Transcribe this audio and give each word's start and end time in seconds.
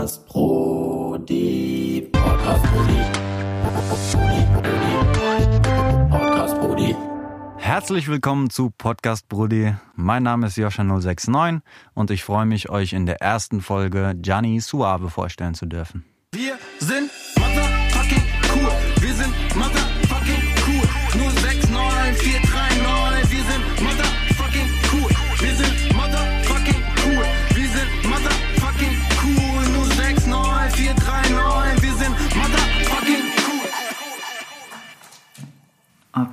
Podcast 0.00 0.26
Brody. 0.28 2.08
Podcast 2.10 2.64
Brody. 2.72 3.00
Podcast 6.10 6.58
Brody. 6.58 6.96
Herzlich 7.58 8.08
willkommen 8.08 8.48
zu 8.48 8.70
Podcast 8.70 9.28
Brudi. 9.28 9.74
Mein 9.96 10.22
Name 10.22 10.46
ist 10.46 10.56
Joscha069 10.56 11.60
und 11.92 12.10
ich 12.10 12.24
freue 12.24 12.46
mich, 12.46 12.70
euch 12.70 12.94
in 12.94 13.04
der 13.04 13.20
ersten 13.20 13.60
Folge 13.60 14.14
Gianni 14.16 14.60
Suave 14.60 15.10
vorstellen 15.10 15.52
zu 15.52 15.66
dürfen. 15.66 16.06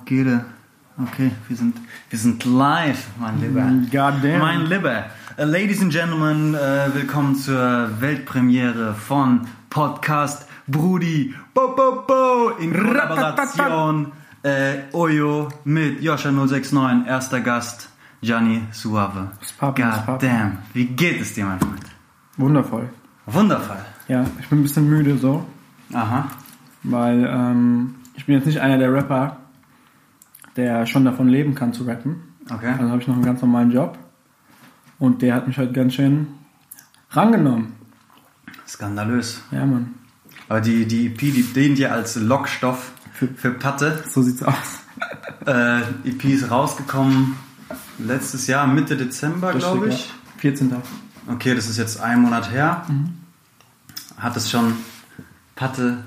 Er. 0.10 0.46
Okay, 1.04 1.32
wir 1.50 1.58
sind, 1.58 1.76
wir 2.10 2.18
sind 2.18 2.46
live, 2.46 3.08
mein 3.20 3.42
Lieber. 3.42 3.62
Goddamn. 3.92 4.40
Mein 4.40 4.66
Lieber. 4.68 5.04
Äh, 5.36 5.44
Ladies 5.44 5.82
and 5.82 5.92
Gentlemen, 5.92 6.56
äh, 6.56 6.94
willkommen 6.94 7.36
zur 7.36 7.90
Weltpremiere 8.00 8.94
von 8.94 9.42
Podcast 9.70 10.48
Brudi. 10.66 11.36
Bo, 11.54 11.76
bo, 11.76 12.06
bo, 12.08 12.52
in 12.58 12.72
Kollaboration 12.72 14.14
äh, 14.44 14.84
Oyo 14.94 15.50
mit 15.66 16.00
Joscha069, 16.00 17.06
erster 17.06 17.42
Gast 17.42 17.90
Gianni 18.22 18.62
Suave. 18.72 19.32
Goddamn, 19.60 20.60
wie 20.74 20.86
geht 20.86 21.20
es 21.20 21.34
dir, 21.34 21.48
mein 21.48 21.60
Freund? 21.60 21.86
Wundervoll. 22.38 22.88
Wundervoll. 23.26 23.84
Ja, 24.08 24.26
ich 24.40 24.48
bin 24.48 24.60
ein 24.60 24.64
bisschen 24.64 24.88
müde 24.88 25.18
so, 25.18 25.46
Aha. 25.92 26.30
weil 26.84 27.28
ähm, 27.30 27.96
ich 28.16 28.26
bin 28.26 28.36
jetzt 28.36 28.46
nicht 28.46 28.62
einer 28.62 28.78
der 28.78 28.94
Rapper, 28.94 29.38
der 30.58 30.86
schon 30.86 31.06
davon 31.06 31.30
leben 31.30 31.56
kann 31.56 31.74
zu 31.74 31.84
rappen. 31.84 32.24
Okay. 32.50 32.74
Also 32.78 32.90
habe 32.90 33.02
ich 33.02 33.08
noch 33.08 33.16
einen 33.16 33.26
ganz 33.26 33.42
normalen 33.42 33.72
Job 33.72 33.98
und 35.00 35.22
der 35.22 35.36
hat 35.36 35.48
mich 35.48 35.58
heute 35.58 35.74
ganz 35.74 35.94
schön 35.94 36.28
rangenommen. 37.12 37.74
Skandalös. 38.68 39.42
Ja, 39.52 39.66
Mann. 39.66 39.94
Aber 40.50 40.62
die, 40.62 40.86
die 40.86 41.08
EP, 41.08 41.20
die 41.20 41.44
dient 41.44 41.80
ja 41.80 41.92
als 41.92 42.16
Lockstoff 42.16 42.92
für, 43.14 43.28
für 43.28 43.52
Patte. 43.52 44.04
So 44.10 44.22
sieht's 44.22 44.44
aus. 44.44 44.56
Äh, 45.46 45.82
EP 46.04 46.26
ist 46.26 46.50
rausgekommen 46.50 47.38
letztes 48.00 48.48
Jahr, 48.48 48.68
Mitte 48.68 48.98
Dezember, 48.98 49.54
glaube 49.54 49.90
ich. 49.90 50.08
Ja. 50.08 50.14
14. 50.38 50.76
Okay, 51.32 51.56
das 51.56 51.70
ist 51.70 51.78
jetzt 51.78 52.02
ein 52.02 52.22
Monat 52.22 52.52
her. 52.52 52.84
Mhm. 52.88 53.14
Hat 54.18 54.36
es 54.36 54.50
schon 54.50 54.74
Patte 55.56 56.04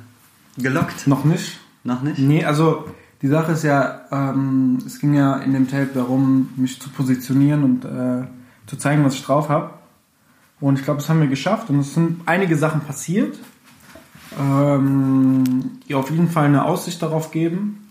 gelockt? 0.59 1.07
Noch 1.07 1.25
nicht. 1.25 1.61
Noch 1.85 2.03
nicht? 2.03 2.19
Nee, 2.19 2.45
also 2.45 2.93
die 3.23 3.29
Sache 3.29 3.53
ist 3.53 3.65
ja, 3.65 4.03
ähm, 4.11 4.79
es 4.87 4.99
ging 4.99 5.15
ja 5.15 5.37
in 5.37 5.53
dem 5.53 5.69
Tape 5.69 5.91
darum, 5.93 6.51
mich 6.57 6.81
zu 6.81 6.89
positionieren 6.91 7.65
und 7.65 7.85
äh, 7.85 8.27
zu 8.67 8.77
zeigen, 8.77 9.05
was 9.05 9.15
ich 9.15 9.23
drauf 9.23 9.49
habe. 9.49 9.71
Und 10.61 10.79
ich 10.79 10.85
glaube, 10.85 11.01
das 11.01 11.09
haben 11.09 11.21
wir 11.21 11.29
geschafft 11.29 11.71
und 11.71 11.81
es 11.81 11.95
sind 11.95 12.21
einige 12.27 12.57
Sachen 12.57 12.83
passiert, 12.83 13.39
ähm, 14.39 15.81
die 15.89 15.95
auf 15.95 16.11
jeden 16.11 16.29
Fall 16.29 16.47
eine 16.47 16.65
Aussicht 16.65 17.03
darauf 17.03 17.31
geben 17.31 17.91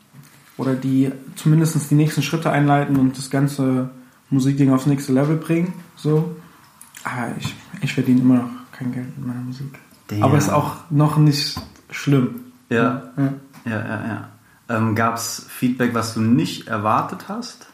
oder 0.57 0.75
die 0.75 1.11
zumindest 1.35 1.89
die 1.89 1.95
nächsten 1.95 2.21
Schritte 2.21 2.51
einleiten 2.51 2.97
und 2.97 3.17
das 3.17 3.29
ganze 3.29 3.89
Musikding 4.29 4.71
aufs 4.71 4.85
nächste 4.85 5.13
Level 5.13 5.37
bringen. 5.37 5.73
So. 5.95 6.35
Aber 7.03 7.31
ich, 7.39 7.55
ich 7.81 7.93
verdiene 7.93 8.21
immer 8.21 8.35
noch 8.35 8.49
kein 8.71 8.91
Geld 8.91 9.17
mit 9.17 9.27
meiner 9.27 9.41
Musik. 9.41 9.79
Damn. 10.07 10.23
Aber 10.23 10.37
ist 10.37 10.49
auch 10.49 10.75
noch 10.89 11.17
nicht 11.17 11.59
schlimm. 11.89 12.41
Ja. 12.69 13.11
ja. 13.17 13.33
Ja, 13.65 13.71
ja, 13.71 14.07
ja. 14.07 14.29
Ähm, 14.69 14.95
Gab 14.95 15.15
es 15.15 15.45
Feedback, 15.49 15.93
was 15.93 16.13
du 16.13 16.21
nicht 16.21 16.67
erwartet 16.67 17.25
hast? 17.27 17.67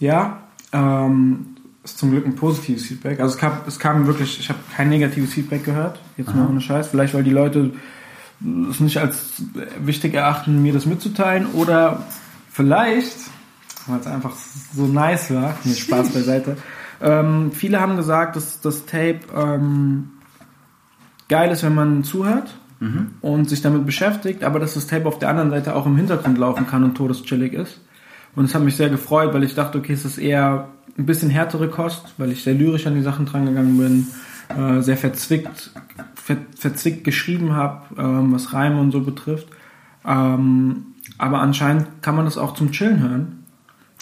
Ja, 0.00 0.40
ähm, 0.72 1.56
ist 1.84 1.98
zum 1.98 2.10
Glück 2.10 2.26
ein 2.26 2.34
positives 2.34 2.86
Feedback. 2.86 3.20
Also 3.20 3.34
es 3.34 3.40
kam, 3.40 3.58
es 3.66 3.78
kam 3.78 4.06
wirklich, 4.06 4.40
ich 4.40 4.48
habe 4.48 4.58
kein 4.74 4.88
negatives 4.88 5.34
Feedback 5.34 5.64
gehört. 5.64 6.00
Jetzt 6.16 6.34
mal 6.34 6.48
ohne 6.48 6.62
Scheiß. 6.62 6.88
Vielleicht, 6.88 7.12
weil 7.12 7.24
die 7.24 7.30
Leute 7.30 7.72
es 8.70 8.80
nicht 8.80 8.96
als 8.98 9.42
wichtig 9.78 10.14
erachten, 10.14 10.62
mir 10.62 10.72
das 10.72 10.86
mitzuteilen. 10.86 11.46
Oder 11.52 12.06
vielleicht, 12.50 13.16
weil 13.86 14.00
es 14.00 14.06
einfach 14.06 14.32
so 14.74 14.86
nice 14.86 15.32
war. 15.32 15.56
Nee, 15.64 15.74
Spaß 15.74 16.10
beiseite. 16.10 16.56
Ähm, 17.02 17.52
viele 17.52 17.80
haben 17.80 17.96
gesagt, 17.96 18.36
dass 18.36 18.62
das 18.62 18.86
Tape 18.86 19.20
ähm, 19.36 20.10
geil 21.28 21.50
ist, 21.50 21.62
wenn 21.62 21.74
man 21.74 22.02
zuhört 22.02 22.54
und 23.20 23.48
sich 23.48 23.62
damit 23.62 23.86
beschäftigt, 23.86 24.44
aber 24.44 24.58
dass 24.58 24.74
das 24.74 24.86
Tape 24.86 25.06
auf 25.06 25.18
der 25.18 25.30
anderen 25.30 25.50
Seite 25.50 25.74
auch 25.74 25.86
im 25.86 25.96
Hintergrund 25.96 26.38
laufen 26.38 26.66
kann 26.66 26.84
und 26.84 26.94
todeschillig 26.94 27.52
ist. 27.52 27.80
Und 28.36 28.46
es 28.46 28.54
hat 28.54 28.62
mich 28.62 28.76
sehr 28.76 28.90
gefreut, 28.90 29.32
weil 29.32 29.44
ich 29.44 29.54
dachte, 29.54 29.78
okay, 29.78 29.92
es 29.92 30.04
ist 30.04 30.18
eher 30.18 30.68
ein 30.98 31.06
bisschen 31.06 31.30
härtere 31.30 31.68
Kost, 31.68 32.14
weil 32.18 32.32
ich 32.32 32.42
sehr 32.42 32.54
lyrisch 32.54 32.86
an 32.86 32.94
die 32.94 33.02
Sachen 33.02 33.26
drangegangen 33.26 33.78
bin, 33.78 34.06
äh, 34.56 34.82
sehr 34.82 34.96
verzwickt, 34.96 35.70
ver, 36.14 36.36
verzwickt 36.56 37.04
geschrieben 37.04 37.54
habe, 37.54 37.82
ähm, 37.96 38.32
was 38.32 38.52
Reime 38.52 38.80
und 38.80 38.90
so 38.90 39.00
betrifft. 39.00 39.48
Ähm, 40.04 40.86
aber 41.16 41.40
anscheinend 41.40 42.02
kann 42.02 42.16
man 42.16 42.24
das 42.24 42.38
auch 42.38 42.54
zum 42.54 42.72
Chillen 42.72 43.00
hören. 43.00 43.44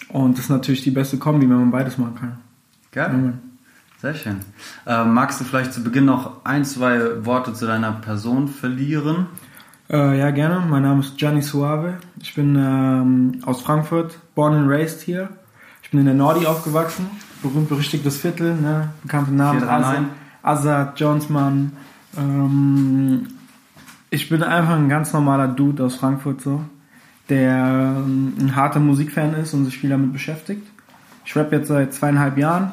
Und 0.08 0.38
das 0.38 0.46
ist 0.46 0.50
natürlich 0.50 0.82
die 0.82 0.90
beste 0.90 1.18
Kombi, 1.18 1.48
wenn 1.48 1.56
man 1.56 1.70
beides 1.70 1.98
machen 1.98 2.14
kann. 2.16 2.38
Geil. 2.90 3.10
Ja. 3.12 3.51
Sehr 4.02 4.14
schön. 4.14 4.40
Ähm, 4.84 5.14
magst 5.14 5.40
du 5.40 5.44
vielleicht 5.44 5.72
zu 5.72 5.84
Beginn 5.84 6.06
noch 6.06 6.44
ein, 6.44 6.64
zwei 6.64 7.24
Worte 7.24 7.54
zu 7.54 7.68
deiner 7.68 7.92
Person 7.92 8.48
verlieren? 8.48 9.28
Äh, 9.88 10.18
ja, 10.18 10.32
gerne. 10.32 10.58
Mein 10.68 10.82
Name 10.82 11.02
ist 11.02 11.16
Gianni 11.18 11.40
Suave. 11.40 11.98
Ich 12.20 12.34
bin 12.34 12.56
ähm, 12.56 13.40
aus 13.46 13.62
Frankfurt, 13.62 14.18
born 14.34 14.54
and 14.54 14.68
raised 14.68 15.02
hier. 15.02 15.28
Ich 15.84 15.92
bin 15.92 16.00
in 16.00 16.06
der 16.06 16.16
Nordi 16.16 16.46
aufgewachsen, 16.46 17.06
berühmt 17.44 17.68
berüchtigtes 17.68 18.16
Viertel, 18.16 18.56
ne? 18.56 18.88
bekannte 19.04 19.32
Namen 19.32 19.60
439. 19.60 20.12
Azad, 20.42 20.98
Jonesmann. 20.98 21.70
Ähm, 22.18 23.28
ich 24.10 24.28
bin 24.28 24.42
einfach 24.42 24.74
ein 24.74 24.88
ganz 24.88 25.12
normaler 25.12 25.46
Dude 25.46 25.84
aus 25.84 25.94
Frankfurt 25.94 26.40
so, 26.40 26.64
der 27.28 27.94
ähm, 27.98 28.34
ein 28.36 28.56
harter 28.56 28.80
Musikfan 28.80 29.34
ist 29.34 29.54
und 29.54 29.64
sich 29.66 29.78
viel 29.78 29.90
damit 29.90 30.12
beschäftigt. 30.12 30.66
Ich 31.24 31.36
rap 31.36 31.52
jetzt 31.52 31.68
seit 31.68 31.94
zweieinhalb 31.94 32.36
Jahren. 32.36 32.72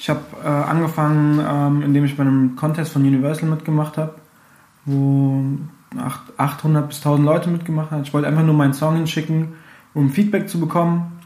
Ich 0.00 0.08
habe 0.08 0.20
äh, 0.42 0.48
angefangen, 0.48 1.44
ähm, 1.46 1.82
indem 1.82 2.06
ich 2.06 2.16
bei 2.16 2.22
einem 2.22 2.56
Contest 2.56 2.92
von 2.92 3.02
Universal 3.02 3.50
mitgemacht 3.50 3.98
habe, 3.98 4.14
wo 4.86 5.44
acht- 5.98 6.32
800 6.38 6.88
bis 6.88 6.96
1000 7.00 7.26
Leute 7.26 7.50
mitgemacht 7.50 7.90
haben. 7.90 8.02
Ich 8.04 8.14
wollte 8.14 8.26
einfach 8.26 8.42
nur 8.42 8.54
meinen 8.54 8.72
Song 8.72 8.96
hinschicken, 8.96 9.48
um 9.92 10.08
Feedback 10.08 10.48
zu 10.48 10.58
bekommen. 10.58 11.20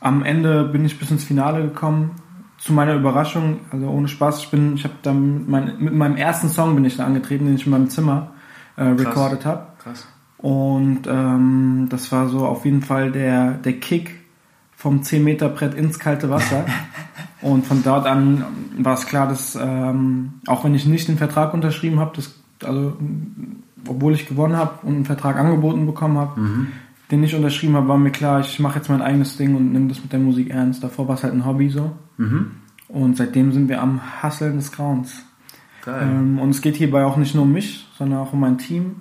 Am 0.00 0.22
Ende 0.24 0.64
bin 0.64 0.84
ich 0.84 0.98
bis 0.98 1.10
ins 1.10 1.24
Finale 1.24 1.62
gekommen. 1.62 2.10
Zu 2.58 2.74
meiner 2.74 2.94
Überraschung, 2.94 3.60
also 3.70 3.88
ohne 3.88 4.08
Spaß, 4.08 4.40
ich 4.40 4.50
bin, 4.50 4.74
ich 4.74 4.84
habe 4.84 4.94
dann 5.02 5.38
mit, 5.38 5.48
mein, 5.48 5.78
mit 5.78 5.94
meinem 5.94 6.16
ersten 6.18 6.50
Song 6.50 6.74
bin 6.74 6.84
ich 6.84 6.98
da 6.98 7.06
angetreten, 7.06 7.46
den 7.46 7.54
ich 7.54 7.64
in 7.64 7.72
meinem 7.72 7.88
Zimmer 7.88 8.32
äh, 8.76 8.84
recorded 8.84 9.46
habe. 9.46 9.68
Krass. 9.82 10.06
Und 10.36 11.06
ähm, 11.06 11.86
das 11.88 12.12
war 12.12 12.28
so 12.28 12.46
auf 12.46 12.66
jeden 12.66 12.82
Fall 12.82 13.10
der, 13.10 13.52
der 13.52 13.80
Kick 13.80 14.20
vom 14.76 15.02
10 15.02 15.24
Meter 15.24 15.48
Brett 15.48 15.72
ins 15.72 15.98
kalte 15.98 16.28
Wasser. 16.28 16.66
Und 17.42 17.66
von 17.66 17.82
dort 17.82 18.06
an 18.06 18.44
war 18.78 18.94
es 18.94 19.06
klar, 19.06 19.28
dass 19.28 19.58
ähm, 19.60 20.34
auch 20.46 20.64
wenn 20.64 20.74
ich 20.74 20.86
nicht 20.86 21.08
den 21.08 21.18
Vertrag 21.18 21.52
unterschrieben 21.54 22.00
habe, 22.00 22.12
das, 22.16 22.34
also 22.64 22.96
obwohl 23.86 24.14
ich 24.14 24.26
gewonnen 24.26 24.56
habe 24.56 24.86
und 24.86 24.94
einen 24.94 25.04
Vertrag 25.04 25.36
angeboten 25.36 25.86
bekommen 25.86 26.16
habe, 26.18 26.40
den 27.10 27.22
ich 27.22 27.34
unterschrieben 27.34 27.76
habe, 27.76 27.88
war 27.88 27.98
mir 27.98 28.10
klar, 28.10 28.40
ich 28.40 28.58
mache 28.58 28.78
jetzt 28.78 28.88
mein 28.88 29.02
eigenes 29.02 29.36
Ding 29.36 29.54
und 29.54 29.72
nehme 29.72 29.88
das 29.88 30.02
mit 30.02 30.12
der 30.12 30.18
Musik 30.18 30.50
ernst. 30.50 30.82
Davor 30.82 31.06
war 31.08 31.14
es 31.14 31.22
halt 31.22 31.34
ein 31.34 31.44
Hobby 31.46 31.68
so. 31.68 31.92
Und 32.88 33.16
seitdem 33.16 33.52
sind 33.52 33.68
wir 33.68 33.82
am 33.82 34.00
Hasseln 34.22 34.56
des 34.56 34.72
Grauens. 34.72 35.24
Ähm, 35.86 36.38
und 36.40 36.50
es 36.50 36.60
geht 36.60 36.76
hierbei 36.76 37.04
auch 37.04 37.16
nicht 37.16 37.34
nur 37.34 37.44
um 37.44 37.52
mich, 37.52 37.86
sondern 37.96 38.18
auch 38.20 38.32
um 38.32 38.40
mein 38.40 38.58
Team, 38.58 38.96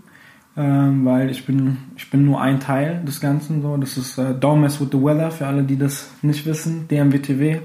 ähm, 0.56 1.04
weil 1.06 1.32
ich 1.32 1.46
bin, 1.46 1.78
ich 1.96 2.10
bin 2.10 2.26
nur 2.26 2.42
ein 2.42 2.60
Teil 2.60 3.04
des 3.06 3.20
Ganzen. 3.20 3.62
So. 3.62 3.76
Das 3.78 3.98
ist 3.98 4.18
äh, 4.18 4.36
Don't 4.40 4.58
Mess 4.58 4.80
With 4.80 4.90
The 4.92 5.02
Weather, 5.02 5.32
für 5.32 5.48
alle, 5.48 5.64
die 5.64 5.78
das 5.78 6.12
nicht 6.22 6.46
wissen, 6.46 6.88
DMWTW, 6.88 7.60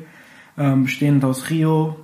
ähm, 0.61 0.85
bestehend 0.85 1.25
aus 1.25 1.51
Rio, 1.51 1.97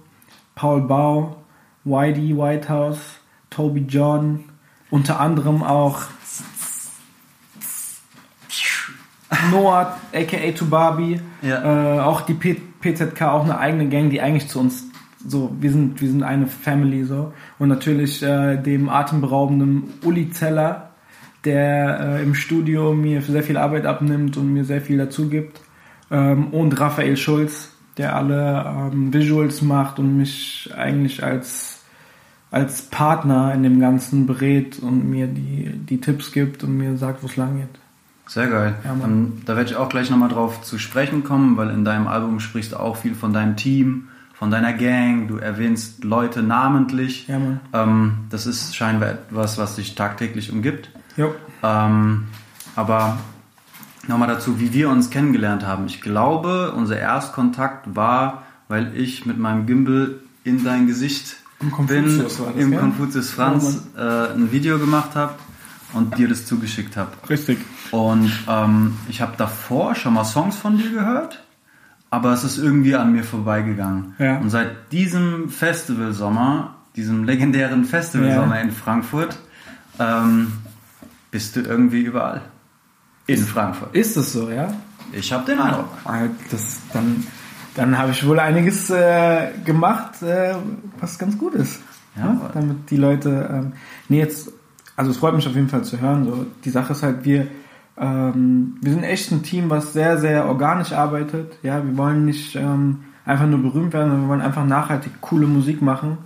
Paul 0.54 0.80
Bau, 0.82 1.36
YD 1.84 2.36
Whitehouse, 2.36 3.20
Toby 3.50 3.84
John, 3.88 4.44
unter 4.90 5.20
anderem 5.20 5.62
auch 5.62 6.02
Noah, 9.50 9.96
aka 10.12 10.52
Tubabi, 10.52 11.20
Ja. 11.42 11.98
äh, 11.98 12.00
auch 12.00 12.22
die 12.22 12.34
P 12.34 12.56
PZK, 12.80 13.22
auch 13.22 13.44
eine 13.44 13.58
eigene 13.58 13.88
Gang, 13.88 14.10
die 14.10 14.20
eigentlich 14.20 14.48
zu 14.48 14.60
uns 14.60 14.84
so, 15.28 15.50
wir 15.60 15.72
sind, 15.72 16.00
wir 16.00 16.08
sind 16.08 16.22
eine 16.22 16.46
Family 16.46 17.04
so. 17.04 17.32
Und 17.58 17.68
natürlich 17.68 18.22
äh, 18.22 18.56
dem 18.56 18.88
atemberaubenden 18.88 19.94
Uli 20.04 20.30
Zeller, 20.30 20.90
der 21.44 22.18
äh, 22.18 22.22
im 22.22 22.34
Studio 22.34 22.92
mir 22.94 23.22
sehr 23.22 23.42
viel 23.42 23.56
Arbeit 23.56 23.86
abnimmt 23.86 24.36
und 24.36 24.52
mir 24.52 24.64
sehr 24.64 24.80
viel 24.80 24.98
dazu 24.98 25.28
gibt. 25.28 25.60
Ähm, 26.12 26.48
und 26.48 26.78
Raphael 26.78 27.16
Schulz, 27.16 27.75
der 27.98 28.14
alle 28.14 28.90
ähm, 28.92 29.12
Visuals 29.12 29.62
macht 29.62 29.98
und 29.98 30.16
mich 30.16 30.70
eigentlich 30.76 31.22
als 31.22 31.76
als 32.50 32.82
Partner 32.82 33.52
in 33.54 33.62
dem 33.62 33.80
Ganzen 33.80 34.26
berät 34.26 34.78
und 34.78 35.10
mir 35.10 35.26
die, 35.26 35.72
die 35.72 36.00
Tipps 36.00 36.32
gibt 36.32 36.62
und 36.62 36.76
mir 36.78 36.96
sagt, 36.96 37.22
wo 37.22 37.26
es 37.26 37.36
lang 37.36 37.58
geht. 37.58 37.80
Sehr 38.26 38.46
geil. 38.48 38.74
Ja, 38.84 38.92
ähm, 38.92 39.42
da 39.44 39.56
werde 39.56 39.70
ich 39.70 39.76
auch 39.76 39.88
gleich 39.88 40.10
nochmal 40.10 40.28
drauf 40.28 40.62
zu 40.62 40.78
sprechen 40.78 41.22
kommen, 41.22 41.56
weil 41.56 41.70
in 41.70 41.84
deinem 41.84 42.06
Album 42.06 42.40
sprichst 42.40 42.72
du 42.72 42.80
auch 42.80 42.96
viel 42.96 43.14
von 43.14 43.32
deinem 43.32 43.56
Team, 43.56 44.08
von 44.34 44.50
deiner 44.50 44.72
Gang. 44.72 45.28
Du 45.28 45.36
erwähnst 45.36 46.02
Leute 46.02 46.42
namentlich. 46.42 47.28
Ja, 47.28 47.38
Mann. 47.38 47.60
Ähm, 47.72 48.12
das 48.30 48.46
ist 48.46 48.74
scheinbar 48.74 49.10
etwas, 49.10 49.58
was 49.58 49.76
dich 49.76 49.94
tagtäglich 49.94 50.50
umgibt. 50.50 50.90
Jo. 51.16 51.34
Ähm, 51.62 52.24
aber 52.74 53.18
nochmal 54.08 54.28
dazu, 54.28 54.60
wie 54.60 54.72
wir 54.72 54.88
uns 54.90 55.10
kennengelernt 55.10 55.64
haben. 55.66 55.86
Ich 55.86 56.00
glaube, 56.00 56.72
unser 56.72 56.98
Erstkontakt 56.98 57.94
war, 57.96 58.42
weil 58.68 58.96
ich 58.96 59.26
mit 59.26 59.38
meinem 59.38 59.66
Gimbal 59.66 60.16
in 60.44 60.64
dein 60.64 60.86
Gesicht 60.86 61.36
Im 61.60 61.68
bin, 61.68 61.76
Konfuzius 61.76 62.38
das, 62.38 62.56
im 62.56 62.70
gell? 62.70 62.80
Konfuzius 62.80 63.30
Franz 63.30 63.88
äh, 63.96 64.00
ein 64.34 64.52
Video 64.52 64.78
gemacht 64.78 65.14
habe 65.14 65.34
und 65.92 66.18
dir 66.18 66.28
das 66.28 66.46
zugeschickt 66.46 66.96
habe. 66.96 67.10
Richtig. 67.28 67.58
Und 67.90 68.30
ähm, 68.48 68.94
ich 69.08 69.20
habe 69.20 69.34
davor 69.36 69.94
schon 69.94 70.14
mal 70.14 70.24
Songs 70.24 70.56
von 70.56 70.76
dir 70.78 70.90
gehört, 70.90 71.42
aber 72.10 72.32
es 72.32 72.44
ist 72.44 72.58
irgendwie 72.58 72.94
an 72.96 73.12
mir 73.12 73.24
vorbeigegangen. 73.24 74.14
Ja. 74.18 74.38
Und 74.38 74.50
seit 74.50 74.92
diesem 74.92 75.48
Festivalsommer, 75.48 76.74
diesem 76.96 77.24
legendären 77.24 77.84
Festivalsommer 77.84 78.56
Ja. 78.56 78.62
in 78.62 78.72
Frankfurt, 78.72 79.38
ähm, 79.98 80.52
bist 81.30 81.56
du 81.56 81.60
irgendwie 81.60 82.00
überall. 82.02 82.42
In 83.26 83.38
Frankfurt. 83.38 83.94
Ist 83.94 84.16
es 84.16 84.32
so, 84.32 84.50
ja? 84.50 84.72
Ich 85.12 85.32
habe 85.32 85.44
den 85.46 85.58
Eindruck. 85.58 85.88
Ah, 86.04 86.22
Das, 86.50 86.80
dann 86.92 87.24
dann 87.76 87.98
habe 87.98 88.10
ich 88.10 88.26
wohl 88.26 88.40
einiges 88.40 88.88
äh, 88.88 89.48
gemacht, 89.64 90.22
äh, 90.22 90.54
was 90.98 91.18
ganz 91.18 91.36
gut 91.36 91.54
ist. 91.54 91.80
Ja. 92.16 92.32
ne? 92.32 92.40
Damit 92.54 92.90
die 92.90 92.96
Leute. 92.96 93.48
Ähm, 93.52 93.72
nee, 94.08 94.18
jetzt. 94.18 94.50
Also 94.96 95.10
es 95.10 95.18
freut 95.18 95.34
mich 95.34 95.46
auf 95.46 95.54
jeden 95.54 95.68
Fall 95.68 95.84
zu 95.84 96.00
hören. 96.00 96.24
So. 96.24 96.46
Die 96.64 96.70
Sache 96.70 96.92
ist 96.94 97.02
halt, 97.02 97.26
wir, 97.26 97.46
ähm, 97.98 98.76
wir 98.80 98.92
sind 98.92 99.02
echt 99.02 99.30
ein 99.30 99.42
Team, 99.42 99.68
was 99.68 99.92
sehr, 99.92 100.16
sehr 100.16 100.46
organisch 100.46 100.92
arbeitet. 100.92 101.58
Ja, 101.62 101.84
wir 101.84 101.98
wollen 101.98 102.24
nicht 102.24 102.56
ähm, 102.56 103.00
einfach 103.26 103.46
nur 103.46 103.58
berühmt 103.60 103.92
werden, 103.92 104.08
sondern 104.08 104.22
wir 104.26 104.28
wollen 104.30 104.40
einfach 104.40 104.64
nachhaltig 104.64 105.20
coole 105.20 105.46
Musik 105.46 105.82
machen. 105.82 106.16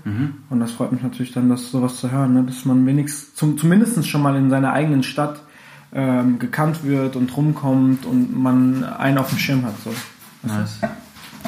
Und 0.50 0.60
das 0.60 0.70
freut 0.70 0.92
mich 0.92 1.02
natürlich 1.02 1.32
dann, 1.32 1.48
dass 1.48 1.72
sowas 1.72 1.96
zu 1.96 2.12
hören, 2.12 2.34
ne? 2.34 2.44
dass 2.44 2.64
man 2.64 2.86
wenigstens 2.86 3.34
zum, 3.34 3.58
zumindest 3.58 4.06
schon 4.08 4.22
mal 4.22 4.36
in 4.36 4.50
seiner 4.50 4.72
eigenen 4.72 5.02
Stadt 5.02 5.42
ähm, 5.92 6.38
gekannt 6.38 6.84
wird 6.84 7.16
und 7.16 7.36
rumkommt 7.36 8.06
und 8.06 8.36
man 8.40 8.84
einen 8.84 9.18
auf 9.18 9.28
dem 9.30 9.38
Schirm 9.38 9.64
hat. 9.64 9.74
So. 9.84 9.90
Nice. 10.42 10.78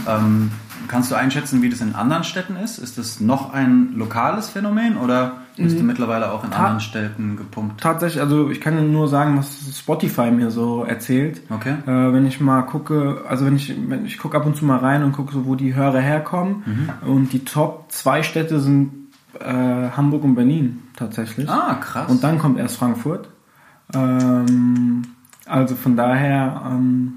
Ähm, 0.08 0.50
kannst 0.88 1.10
du 1.10 1.14
einschätzen, 1.14 1.62
wie 1.62 1.68
das 1.68 1.80
in 1.80 1.94
anderen 1.94 2.24
Städten 2.24 2.56
ist? 2.56 2.78
Ist 2.78 2.98
das 2.98 3.20
noch 3.20 3.52
ein 3.52 3.92
lokales 3.94 4.48
Phänomen 4.50 4.96
oder 4.96 5.34
bist 5.56 5.78
du 5.78 5.82
mittlerweile 5.84 6.32
auch 6.32 6.42
in 6.44 6.48
Mhm. 6.48 6.54
Ta- 6.54 6.58
anderen 6.60 6.80
Städten 6.80 7.36
gepumpt? 7.36 7.80
Tatsächlich, 7.80 8.22
also 8.22 8.50
ich 8.50 8.60
kann 8.60 8.90
nur 8.90 9.06
sagen, 9.08 9.36
was 9.36 9.78
Spotify 9.78 10.30
mir 10.30 10.50
so 10.50 10.82
erzählt. 10.84 11.42
Okay. 11.50 11.74
Äh, 11.86 12.12
wenn 12.12 12.26
ich 12.26 12.40
mal 12.40 12.62
gucke, 12.62 13.20
also 13.28 13.44
wenn 13.44 13.54
ich, 13.56 13.74
wenn 13.88 14.06
ich 14.06 14.16
gucke 14.18 14.36
ab 14.36 14.46
und 14.46 14.56
zu 14.56 14.64
mal 14.64 14.78
rein 14.78 15.02
und 15.04 15.12
gucke, 15.12 15.32
so, 15.32 15.44
wo 15.46 15.54
die 15.54 15.74
Hörer 15.74 16.00
herkommen. 16.00 16.62
Mhm. 17.02 17.08
Und 17.08 17.32
die 17.34 17.44
Top 17.44 17.84
zwei 17.92 18.22
Städte 18.22 18.60
sind 18.60 18.92
äh, 19.40 19.44
Hamburg 19.94 20.24
und 20.24 20.34
Berlin 20.34 20.82
tatsächlich. 20.96 21.48
Ah, 21.50 21.74
krass. 21.74 22.10
Und 22.10 22.24
dann 22.24 22.38
kommt 22.38 22.58
erst 22.58 22.76
Frankfurt. 22.78 23.28
Ähm, 23.94 25.02
also 25.46 25.74
von 25.76 25.96
daher, 25.96 26.62
ähm, 26.66 27.14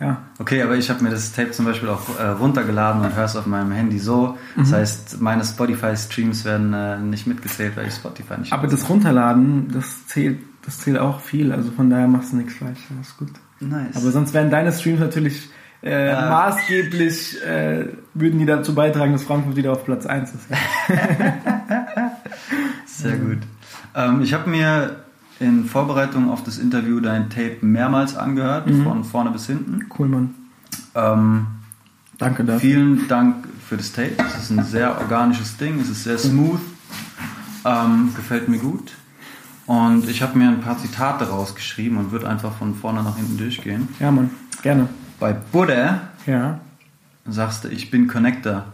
ja. 0.00 0.18
Okay, 0.40 0.62
aber 0.62 0.76
ich 0.76 0.90
habe 0.90 1.02
mir 1.04 1.10
das 1.10 1.32
Tape 1.32 1.52
zum 1.52 1.64
Beispiel 1.64 1.88
auch 1.88 2.18
äh, 2.18 2.26
runtergeladen 2.26 3.02
und 3.02 3.14
höre 3.14 3.24
es 3.24 3.36
auf 3.36 3.46
meinem 3.46 3.70
Handy 3.72 3.98
so. 3.98 4.36
Das 4.56 4.70
Mhm. 4.70 4.74
heißt, 4.74 5.20
meine 5.20 5.44
Spotify-Streams 5.44 6.44
werden 6.44 6.74
äh, 6.74 6.98
nicht 6.98 7.26
mitgezählt, 7.26 7.76
weil 7.76 7.86
ich 7.86 7.94
Spotify 7.94 8.38
nicht 8.40 8.52
Aber 8.52 8.66
das 8.66 8.88
Runterladen, 8.88 9.70
das 9.72 10.06
zählt, 10.08 10.40
das 10.64 10.80
zählt 10.80 10.98
auch 10.98 11.20
viel. 11.20 11.52
Also 11.52 11.70
von 11.70 11.88
daher 11.88 12.08
machst 12.08 12.32
du 12.32 12.36
nichts 12.36 12.54
falsch. 12.54 12.80
Das 12.98 13.08
ist 13.08 13.16
gut. 13.16 13.30
Nice. 13.60 13.96
Aber 13.96 14.10
sonst 14.10 14.34
wären 14.34 14.50
deine 14.50 14.72
Streams 14.72 14.98
natürlich 15.00 15.48
äh, 15.84 16.08
Ja. 16.08 16.28
maßgeblich, 16.28 17.40
äh, 17.44 17.86
würden 18.14 18.38
die 18.40 18.46
dazu 18.46 18.74
beitragen, 18.74 19.12
dass 19.12 19.22
Frankfurt 19.22 19.54
wieder 19.56 19.72
auf 19.72 19.84
Platz 19.84 20.04
1 20.06 20.32
ist. 20.34 20.48
Sehr 22.86 23.16
gut. 23.16 23.38
Ähm, 23.94 24.20
ich 24.22 24.32
habe 24.34 24.50
mir 24.50 25.01
in 25.42 25.64
Vorbereitung 25.66 26.30
auf 26.30 26.42
das 26.44 26.58
Interview 26.58 27.00
dein 27.00 27.28
Tape 27.30 27.58
mehrmals 27.62 28.16
angehört, 28.16 28.66
Mhm. 28.68 28.84
von 28.84 29.04
vorne 29.04 29.30
bis 29.30 29.46
hinten. 29.46 29.86
Cool, 29.98 30.08
Mann. 30.08 30.34
Ähm, 30.94 31.46
Danke 32.18 32.44
dafür. 32.44 32.60
vielen 32.60 33.08
Dank 33.08 33.46
für 33.68 33.76
das 33.76 33.92
Tape. 33.92 34.12
Es 34.36 34.44
ist 34.44 34.50
ein 34.50 34.64
sehr 34.64 34.98
organisches 35.00 35.56
Ding, 35.56 35.80
es 35.80 35.88
ist 35.88 36.04
sehr 36.04 36.18
smooth, 36.18 36.60
ähm, 37.64 38.12
gefällt 38.14 38.48
mir 38.48 38.58
gut. 38.58 38.92
Und 39.66 40.08
ich 40.08 40.22
habe 40.22 40.36
mir 40.38 40.48
ein 40.48 40.60
paar 40.60 40.78
Zitate 40.78 41.28
rausgeschrieben 41.28 41.96
und 41.98 42.10
würde 42.12 42.28
einfach 42.28 42.52
von 42.54 42.74
vorne 42.74 43.02
nach 43.02 43.16
hinten 43.16 43.38
durchgehen. 43.38 43.88
Ja, 44.00 44.10
Mann. 44.10 44.30
Gerne. 44.62 44.88
Bei 45.20 45.32
Buddha 45.32 46.00
Ja. 46.26 46.58
sagst 47.26 47.64
du, 47.64 47.68
ich 47.68 47.90
bin 47.90 48.08
Connector. 48.08 48.64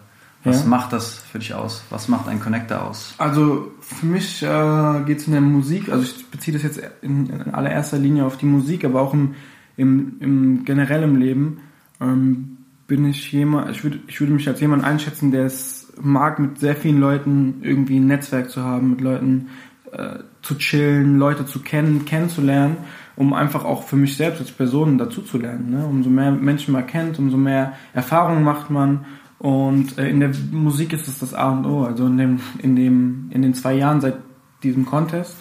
Was 0.48 0.62
Ja. 0.62 0.68
macht 0.68 0.92
das 0.92 1.18
für 1.18 1.38
dich 1.38 1.54
aus? 1.54 1.82
Was 1.90 2.08
macht 2.08 2.28
ein 2.28 2.40
Connector 2.40 2.82
aus? 2.82 3.14
Also 3.18 3.70
für 3.80 4.06
mich 4.06 4.42
äh, 4.42 5.00
geht 5.06 5.18
es 5.18 5.26
in 5.26 5.32
der 5.32 5.40
Musik, 5.42 5.88
also 5.90 6.02
ich 6.04 6.30
beziehe 6.30 6.54
das 6.56 6.62
jetzt 6.62 6.80
in, 7.02 7.28
in 7.30 7.54
allererster 7.54 7.98
Linie 7.98 8.24
auf 8.24 8.36
die 8.36 8.46
Musik, 8.46 8.84
aber 8.84 9.00
auch 9.00 9.14
im, 9.14 9.34
im, 9.76 10.16
im 10.20 10.64
generellen 10.64 11.18
Leben 11.20 11.58
ähm, 12.00 12.58
bin 12.86 13.04
ich 13.06 13.30
jemand, 13.32 13.70
ich 13.70 13.84
würde 13.84 13.98
ich 14.06 14.18
würde 14.20 14.32
mich 14.32 14.48
als 14.48 14.60
jemand 14.60 14.82
einschätzen, 14.84 15.30
der 15.30 15.44
es 15.44 15.92
mag, 16.00 16.38
mit 16.38 16.58
sehr 16.58 16.74
vielen 16.76 17.00
Leuten 17.00 17.56
irgendwie 17.62 17.98
ein 17.98 18.06
Netzwerk 18.06 18.50
zu 18.50 18.62
haben, 18.62 18.90
mit 18.90 19.00
Leuten 19.00 19.48
äh, 19.92 20.20
zu 20.42 20.56
chillen, 20.56 21.18
Leute 21.18 21.44
zu 21.44 21.60
kennen, 21.60 22.04
kennenzulernen, 22.04 22.76
um 23.16 23.32
einfach 23.34 23.64
auch 23.64 23.82
für 23.82 23.96
mich 23.96 24.16
selbst 24.16 24.40
als 24.40 24.52
Person 24.52 24.96
dazu 24.96 25.22
zu 25.22 25.38
lernen. 25.38 25.70
Ne? 25.70 25.84
Umso 25.86 26.08
mehr 26.08 26.30
Menschen 26.30 26.72
man 26.72 26.86
kennt, 26.86 27.18
umso 27.18 27.36
mehr 27.36 27.72
Erfahrungen 27.92 28.44
macht 28.44 28.70
man. 28.70 29.04
Und 29.38 29.99
äh, 29.99 30.08
in 30.08 30.20
der 30.20 30.32
Musik 30.50 30.93
ist 30.93 31.06
es 31.08 31.19
das 31.20 31.35
A 31.35 31.50
und 31.50 31.64
O. 31.67 31.85
Also 31.85 32.06
in 32.06 32.19
dem, 32.19 32.40
in 32.58 32.76
dem, 32.76 33.31
in 33.31 33.43
den 33.43 33.55
zwei 33.55 33.75
Jahren 33.75 34.00
seit 34.00 34.17
diesem 34.62 34.85
Contest 34.87 35.37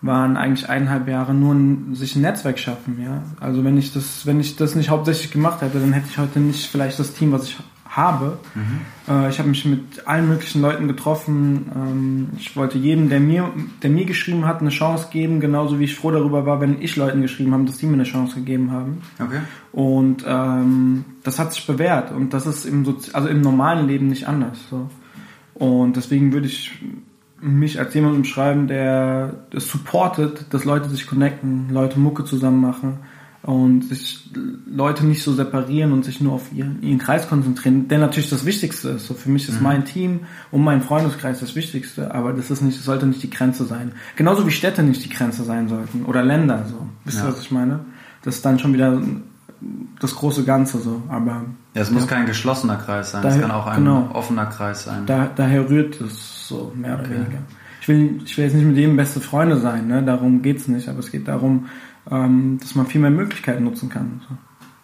waren 0.00 0.36
eigentlich 0.36 0.68
eineinhalb 0.68 1.08
Jahre 1.08 1.34
nur 1.34 1.54
ein, 1.54 1.94
sich 1.94 2.14
ein 2.14 2.22
Netzwerk 2.22 2.58
schaffen, 2.58 3.00
ja. 3.02 3.22
Also 3.40 3.64
wenn 3.64 3.76
ich 3.76 3.92
das, 3.92 4.26
wenn 4.26 4.38
ich 4.38 4.56
das 4.56 4.76
nicht 4.76 4.90
hauptsächlich 4.90 5.32
gemacht 5.32 5.60
hätte, 5.60 5.80
dann 5.80 5.92
hätte 5.92 6.06
ich 6.08 6.18
heute 6.18 6.38
nicht 6.38 6.66
vielleicht 6.66 6.98
das 7.00 7.14
Team, 7.14 7.32
was 7.32 7.48
ich 7.48 7.56
habe. 7.98 8.38
Äh, 9.08 9.28
ich 9.28 9.38
habe 9.38 9.48
mich 9.48 9.64
mit 9.64 10.06
allen 10.06 10.28
möglichen 10.28 10.62
Leuten 10.62 10.88
getroffen. 10.88 11.70
Ähm, 11.74 12.28
ich 12.38 12.56
wollte 12.56 12.78
jedem, 12.78 13.10
der 13.10 13.20
mir, 13.20 13.50
der 13.82 13.90
mir 13.90 14.06
geschrieben 14.06 14.46
hat, 14.46 14.60
eine 14.60 14.70
Chance 14.70 15.08
geben, 15.10 15.40
genauso 15.40 15.78
wie 15.78 15.84
ich 15.84 15.96
froh 15.96 16.10
darüber 16.10 16.46
war, 16.46 16.60
wenn 16.60 16.80
ich 16.80 16.96
Leuten 16.96 17.20
geschrieben 17.20 17.52
habe, 17.52 17.64
dass 17.64 17.78
die 17.78 17.86
mir 17.86 17.94
eine 17.94 18.04
Chance 18.04 18.36
gegeben 18.36 18.70
haben. 18.70 19.02
Okay. 19.18 19.40
Und 19.72 20.24
ähm, 20.26 21.04
das 21.24 21.38
hat 21.38 21.52
sich 21.52 21.66
bewährt 21.66 22.12
und 22.12 22.32
das 22.32 22.46
ist 22.46 22.64
im, 22.64 22.84
Sozi 22.84 23.10
also 23.12 23.28
im 23.28 23.40
normalen 23.40 23.86
Leben 23.86 24.08
nicht 24.08 24.26
anders. 24.26 24.58
So. 24.70 24.88
Und 25.54 25.96
deswegen 25.96 26.32
würde 26.32 26.46
ich 26.46 26.80
mich 27.40 27.78
als 27.78 27.94
jemand 27.94 28.16
umschreiben, 28.16 28.66
der 28.68 29.34
das 29.50 29.68
supportet, 29.68 30.46
dass 30.50 30.64
Leute 30.64 30.88
sich 30.88 31.06
connecten, 31.06 31.68
Leute 31.70 31.98
Mucke 31.98 32.24
zusammen 32.24 32.60
machen 32.60 32.98
und 33.48 33.84
sich 33.84 34.28
Leute 34.66 35.06
nicht 35.06 35.22
so 35.22 35.32
separieren 35.32 35.92
und 35.92 36.04
sich 36.04 36.20
nur 36.20 36.34
auf 36.34 36.52
ihren, 36.52 36.82
ihren 36.82 36.98
Kreis 36.98 37.30
konzentrieren, 37.30 37.88
der 37.88 37.98
natürlich 37.98 38.28
das 38.28 38.44
Wichtigste 38.44 38.90
ist. 38.90 39.06
So 39.06 39.14
für 39.14 39.30
mich 39.30 39.48
ist 39.48 39.62
mein 39.62 39.86
Team 39.86 40.20
und 40.50 40.62
mein 40.62 40.82
Freundeskreis 40.82 41.40
das 41.40 41.54
Wichtigste, 41.56 42.14
aber 42.14 42.34
das 42.34 42.50
ist 42.50 42.60
nicht, 42.60 42.76
das 42.76 42.84
sollte 42.84 43.06
nicht 43.06 43.22
die 43.22 43.30
Grenze 43.30 43.64
sein. 43.64 43.92
Genauso 44.16 44.46
wie 44.46 44.50
Städte 44.50 44.82
nicht 44.82 45.02
die 45.02 45.08
Grenze 45.08 45.44
sein 45.44 45.66
sollten 45.66 46.04
oder 46.04 46.22
Länder. 46.22 46.66
So, 46.68 46.86
wisst 47.06 47.20
ihr, 47.20 47.22
Ja. 47.22 47.28
was 47.30 47.40
ich 47.40 47.50
meine? 47.50 47.80
Das 48.22 48.34
ist 48.34 48.44
dann 48.44 48.58
schon 48.58 48.74
wieder 48.74 49.00
das 49.98 50.14
große 50.14 50.44
Ganze 50.44 50.78
so, 50.78 51.02
aber 51.08 51.46
Ja, 51.72 51.80
es 51.80 51.90
muss 51.90 52.06
kein 52.06 52.26
geschlossener 52.26 52.76
Kreis 52.76 53.12
sein, 53.12 53.24
es 53.24 53.40
kann 53.40 53.50
auch 53.50 53.66
ein 53.66 53.78
genau. 53.82 54.10
offener 54.12 54.44
Kreis 54.44 54.84
sein. 54.84 55.06
da, 55.06 55.30
daher 55.34 55.70
rührt 55.70 55.98
es 56.02 56.48
so 56.48 56.70
mehr 56.76 56.98
oder 57.00 57.08
weniger. 57.08 57.38
Ich 57.80 57.88
will, 57.88 58.20
ich 58.26 58.36
will 58.36 58.44
jetzt 58.44 58.52
nicht 58.54 58.66
mit 58.66 58.76
jedem 58.76 58.98
beste 58.98 59.20
Freunde 59.22 59.56
sein, 59.56 59.88
ne? 59.88 60.02
darum 60.02 60.42
geht's 60.42 60.68
nicht, 60.68 60.90
aber 60.90 60.98
es 60.98 61.10
geht 61.10 61.26
darum, 61.26 61.64
dass 62.10 62.74
man 62.74 62.86
viel 62.86 63.00
mehr 63.00 63.10
Möglichkeiten 63.10 63.64
nutzen 63.64 63.88
kann. 63.90 64.22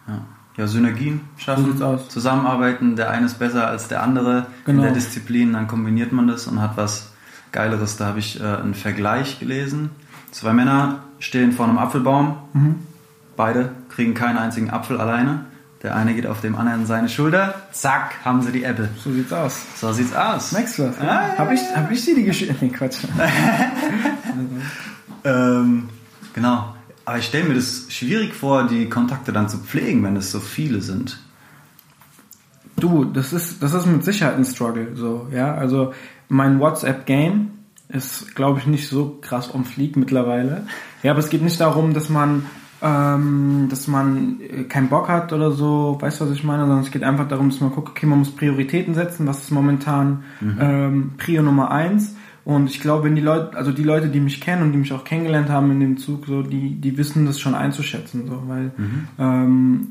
Ja. 0.07 0.13
ja, 0.57 0.67
Synergien 0.67 1.21
schaffen, 1.37 1.65
So 1.65 1.71
sieht's 1.71 1.81
aus. 1.81 2.09
zusammenarbeiten, 2.09 2.95
der 2.95 3.09
eine 3.09 3.25
ist 3.25 3.39
besser 3.39 3.67
als 3.67 3.87
der 3.87 4.03
andere 4.03 4.45
Genau. 4.65 4.79
in 4.79 4.83
der 4.83 4.93
Disziplin, 4.93 5.53
dann 5.53 5.67
kombiniert 5.67 6.11
man 6.11 6.27
das 6.27 6.45
und 6.47 6.61
hat 6.61 6.77
was 6.77 7.11
Geileres. 7.51 7.97
Da 7.97 8.05
habe 8.07 8.19
ich 8.19 8.39
äh, 8.39 8.43
einen 8.43 8.73
Vergleich 8.75 9.39
gelesen. 9.39 9.89
Zwei 10.31 10.53
Männer 10.53 10.99
stehen 11.19 11.51
vor 11.51 11.65
einem 11.67 11.77
Apfelbaum, 11.79 12.35
Mhm. 12.53 12.75
beide 13.37 13.69
kriegen 13.89 14.13
keinen 14.13 14.37
einzigen 14.37 14.69
Apfel 14.69 14.99
alleine. 15.01 15.45
Der 15.81 15.95
eine 15.95 16.13
geht 16.15 16.25
auf 16.27 16.41
dem 16.41 16.55
anderen 16.55 16.85
seine 16.85 17.09
Schulter, 17.09 17.53
zack, 17.71 18.15
haben 18.25 18.41
sie 18.41 18.51
die 18.51 18.63
Äpfel. 18.63 18.89
So 19.03 19.11
sieht's 19.11 19.31
aus. 19.33 19.61
So 19.75 19.93
sieht's 19.93 20.13
aus. 20.15 20.49
Du 20.49 20.57
das? 20.57 20.79
Ah, 20.99 21.03
ja, 21.05 21.37
hab, 21.37 21.51
ich, 21.51 21.61
hab 21.75 21.91
ich 21.91 22.03
dir 22.05 22.15
die 22.15 22.23
Geschichte? 22.23 22.55
Nee, 22.61 22.69
Quatsch. 22.69 22.97
Ähm, 25.23 25.89
genau. 26.33 26.74
Aber 27.05 27.19
ich 27.19 27.25
stelle 27.25 27.47
mir 27.47 27.53
das 27.53 27.85
schwierig 27.89 28.33
vor, 28.33 28.67
die 28.67 28.89
Kontakte 28.89 29.31
dann 29.31 29.47
zu 29.47 29.59
pflegen, 29.59 30.03
wenn 30.03 30.15
es 30.15 30.31
so 30.31 30.39
viele 30.39 30.81
sind. 30.81 31.19
Du, 32.77 33.05
das 33.05 33.31
ist, 33.31 33.61
das 33.63 33.73
ist 33.73 33.85
mit 33.85 34.03
Sicherheit 34.03 34.35
ein 34.35 34.43
Struggle, 34.43 34.95
so, 34.95 35.27
ja. 35.31 35.53
Also, 35.53 35.93
mein 36.27 36.59
WhatsApp-Game 36.59 37.51
ist, 37.89 38.35
glaube 38.35 38.59
ich, 38.59 38.65
nicht 38.65 38.89
so 38.89 39.19
krass 39.21 39.51
fleek 39.63 39.95
mittlerweile. 39.95 40.65
Ja, 41.03 41.11
aber 41.11 41.19
es 41.19 41.29
geht 41.29 41.43
nicht 41.43 41.59
darum, 41.61 41.93
dass 41.93 42.09
man, 42.09 42.47
ähm, 42.81 43.67
dass 43.69 43.87
man 43.87 44.41
äh, 44.41 44.63
keinen 44.63 44.89
Bock 44.89 45.07
hat 45.07 45.31
oder 45.31 45.51
so, 45.51 45.97
weißt 46.01 46.19
du, 46.19 46.25
was 46.25 46.31
ich 46.31 46.43
meine, 46.43 46.63
sondern 46.63 46.79
es 46.79 46.91
geht 46.91 47.03
einfach 47.03 47.27
darum, 47.27 47.49
dass 47.49 47.61
man 47.61 47.71
guckt, 47.71 47.89
okay, 47.89 48.07
man 48.07 48.19
muss 48.19 48.35
Prioritäten 48.35 48.95
setzen, 48.95 49.27
was 49.27 49.43
ist 49.43 49.51
momentan 49.51 50.23
ähm, 50.59 51.11
Prio 51.17 51.43
Nummer 51.43 51.71
eins. 51.71 52.15
Und 52.45 52.69
ich 52.69 52.79
glaube, 52.79 53.05
wenn 53.05 53.15
die 53.15 53.21
Leute, 53.21 53.57
also 53.57 53.71
die 53.71 53.83
Leute, 53.83 54.07
die 54.07 54.19
mich 54.19 54.39
kennen 54.39 54.61
und 54.61 54.71
die 54.71 54.77
mich 54.77 54.93
auch 54.93 55.03
kennengelernt 55.03 55.49
haben 55.49 55.71
in 55.71 55.79
dem 55.79 55.97
Zug, 55.97 56.27
so, 56.27 56.43
die, 56.43 56.75
die 56.75 56.95
wissen 56.95 57.25
das 57.25 57.39
schon 57.39 57.55
einzuschätzen, 57.55 58.27
so, 58.27 58.43
weil 58.45 58.71
ähm, 59.17 59.87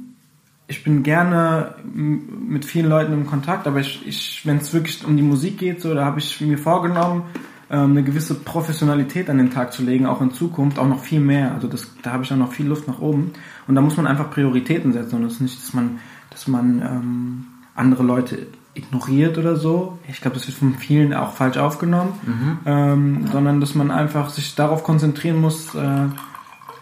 ich 0.69 0.85
bin 0.85 1.03
gerne 1.03 1.75
mit 1.93 2.65
vielen 2.65 2.89
Leuten 2.89 3.13
im 3.13 3.27
Kontakt, 3.27 3.67
aber 3.67 3.81
ich, 3.81 4.07
ich 4.07 4.43
wenn 4.45 4.59
es 4.59 4.73
wirklich 4.73 5.05
um 5.05 5.17
die 5.17 5.23
Musik 5.23 5.59
geht, 5.59 5.83
so, 5.83 5.95
da 5.95 6.05
habe 6.05 6.21
ich 6.21 6.41
mir 6.41 6.57
vorgenommen, 6.57 7.25
ähm, 7.71 7.91
eine 7.91 8.05
gewisse 8.05 8.35
Professionalität 8.35 9.29
an 9.29 9.39
den 9.39 9.51
Tag 9.51 9.73
zu 9.73 9.83
legen, 9.83 10.07
auch 10.07 10.21
in 10.21 10.31
Zukunft, 10.31 10.79
auch 10.79 10.89
noch 10.89 11.01
viel 11.01 11.21
mehr. 11.21 11.53
Also 11.55 11.67
das, 11.67 11.91
da 12.03 12.13
habe 12.13 12.23
ich 12.23 12.33
auch 12.33 12.37
noch 12.37 12.53
viel 12.53 12.67
Luft 12.67 12.87
nach 12.87 13.01
oben. 13.01 13.33
Und 13.67 13.75
da 13.75 13.81
muss 13.81 13.97
man 13.97 14.07
einfach 14.07 14.31
Prioritäten 14.31 14.93
setzen 14.93 15.17
und 15.17 15.23
das 15.25 15.35
ist 15.35 15.41
nicht, 15.41 15.61
dass 15.61 15.75
man, 15.75 15.99
dass 16.31 16.47
man 16.47 16.81
ähm, 16.81 17.47
andere 17.75 18.05
Leute 18.05 18.47
ignoriert 18.75 19.39
oder 19.39 19.57
so. 19.57 19.99
Ich 20.09 20.21
glaube, 20.21 20.37
das 20.37 20.47
wird 20.47 20.59
von 20.59 20.75
vielen 20.75 21.15
auch 21.15 21.33
falsch 21.33 21.57
aufgenommen, 21.57 22.13
ähm, 22.67 23.27
sondern 23.31 23.61
dass 23.61 23.75
man 23.75 23.91
einfach 23.91 24.31
sich 24.31 24.55
darauf 24.55 24.83
konzentrieren 24.83 25.41
muss, 25.41 25.75
äh, 25.75 26.07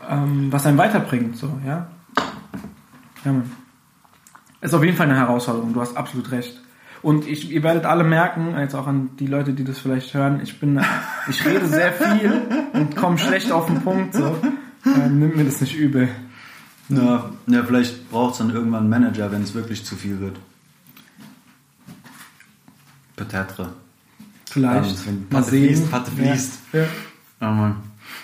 ähm, 0.08 0.48
was 0.50 0.66
einen 0.66 0.78
weiterbringt. 0.78 1.36
So, 1.36 1.48
ja. 1.66 1.86
Ja, 3.24 3.32
Mann. 3.32 3.50
Ist 4.60 4.74
auf 4.74 4.84
jeden 4.84 4.96
Fall 4.96 5.08
eine 5.08 5.18
Herausforderung, 5.18 5.72
du 5.72 5.80
hast 5.80 5.96
absolut 5.96 6.30
recht. 6.30 6.60
Und 7.02 7.26
ich, 7.26 7.50
ihr 7.50 7.64
werdet 7.64 7.84
alle 7.84 8.04
merken, 8.04 8.54
jetzt 8.58 8.76
auch 8.76 8.86
an 8.86 9.10
die 9.18 9.26
Leute, 9.26 9.54
die 9.54 9.64
das 9.64 9.78
vielleicht 9.78 10.14
hören, 10.14 10.40
ich 10.40 10.60
bin, 10.60 10.80
ich 11.28 11.44
rede 11.44 11.66
sehr 11.66 11.92
viel 11.92 12.32
und 12.72 12.94
komme 12.94 13.18
schlecht 13.18 13.50
auf 13.50 13.66
den 13.66 13.82
Punkt, 13.82 14.14
so. 14.14 14.36
Ähm, 14.86 15.18
nimmt 15.18 15.36
mir 15.36 15.44
das 15.44 15.60
nicht 15.60 15.76
übel. 15.76 16.08
Ja, 16.88 17.30
ja 17.48 17.64
vielleicht 17.64 18.10
braucht 18.10 18.32
es 18.32 18.38
dann 18.38 18.50
irgendwann 18.50 18.82
einen 18.82 18.90
Manager, 18.90 19.32
wenn 19.32 19.42
es 19.42 19.54
wirklich 19.54 19.84
zu 19.84 19.96
viel 19.96 20.20
wird. 20.20 20.38
Peut-être. 23.24 23.68
Vielleicht. 24.50 25.06
Ähm, 25.06 25.06
wenn 25.06 25.28
Patte 25.28 25.48
fließt, 25.50 25.90
Patte 25.90 26.10
fließt. 26.10 26.52
Ja. 26.72 27.50
Mann. 27.50 27.76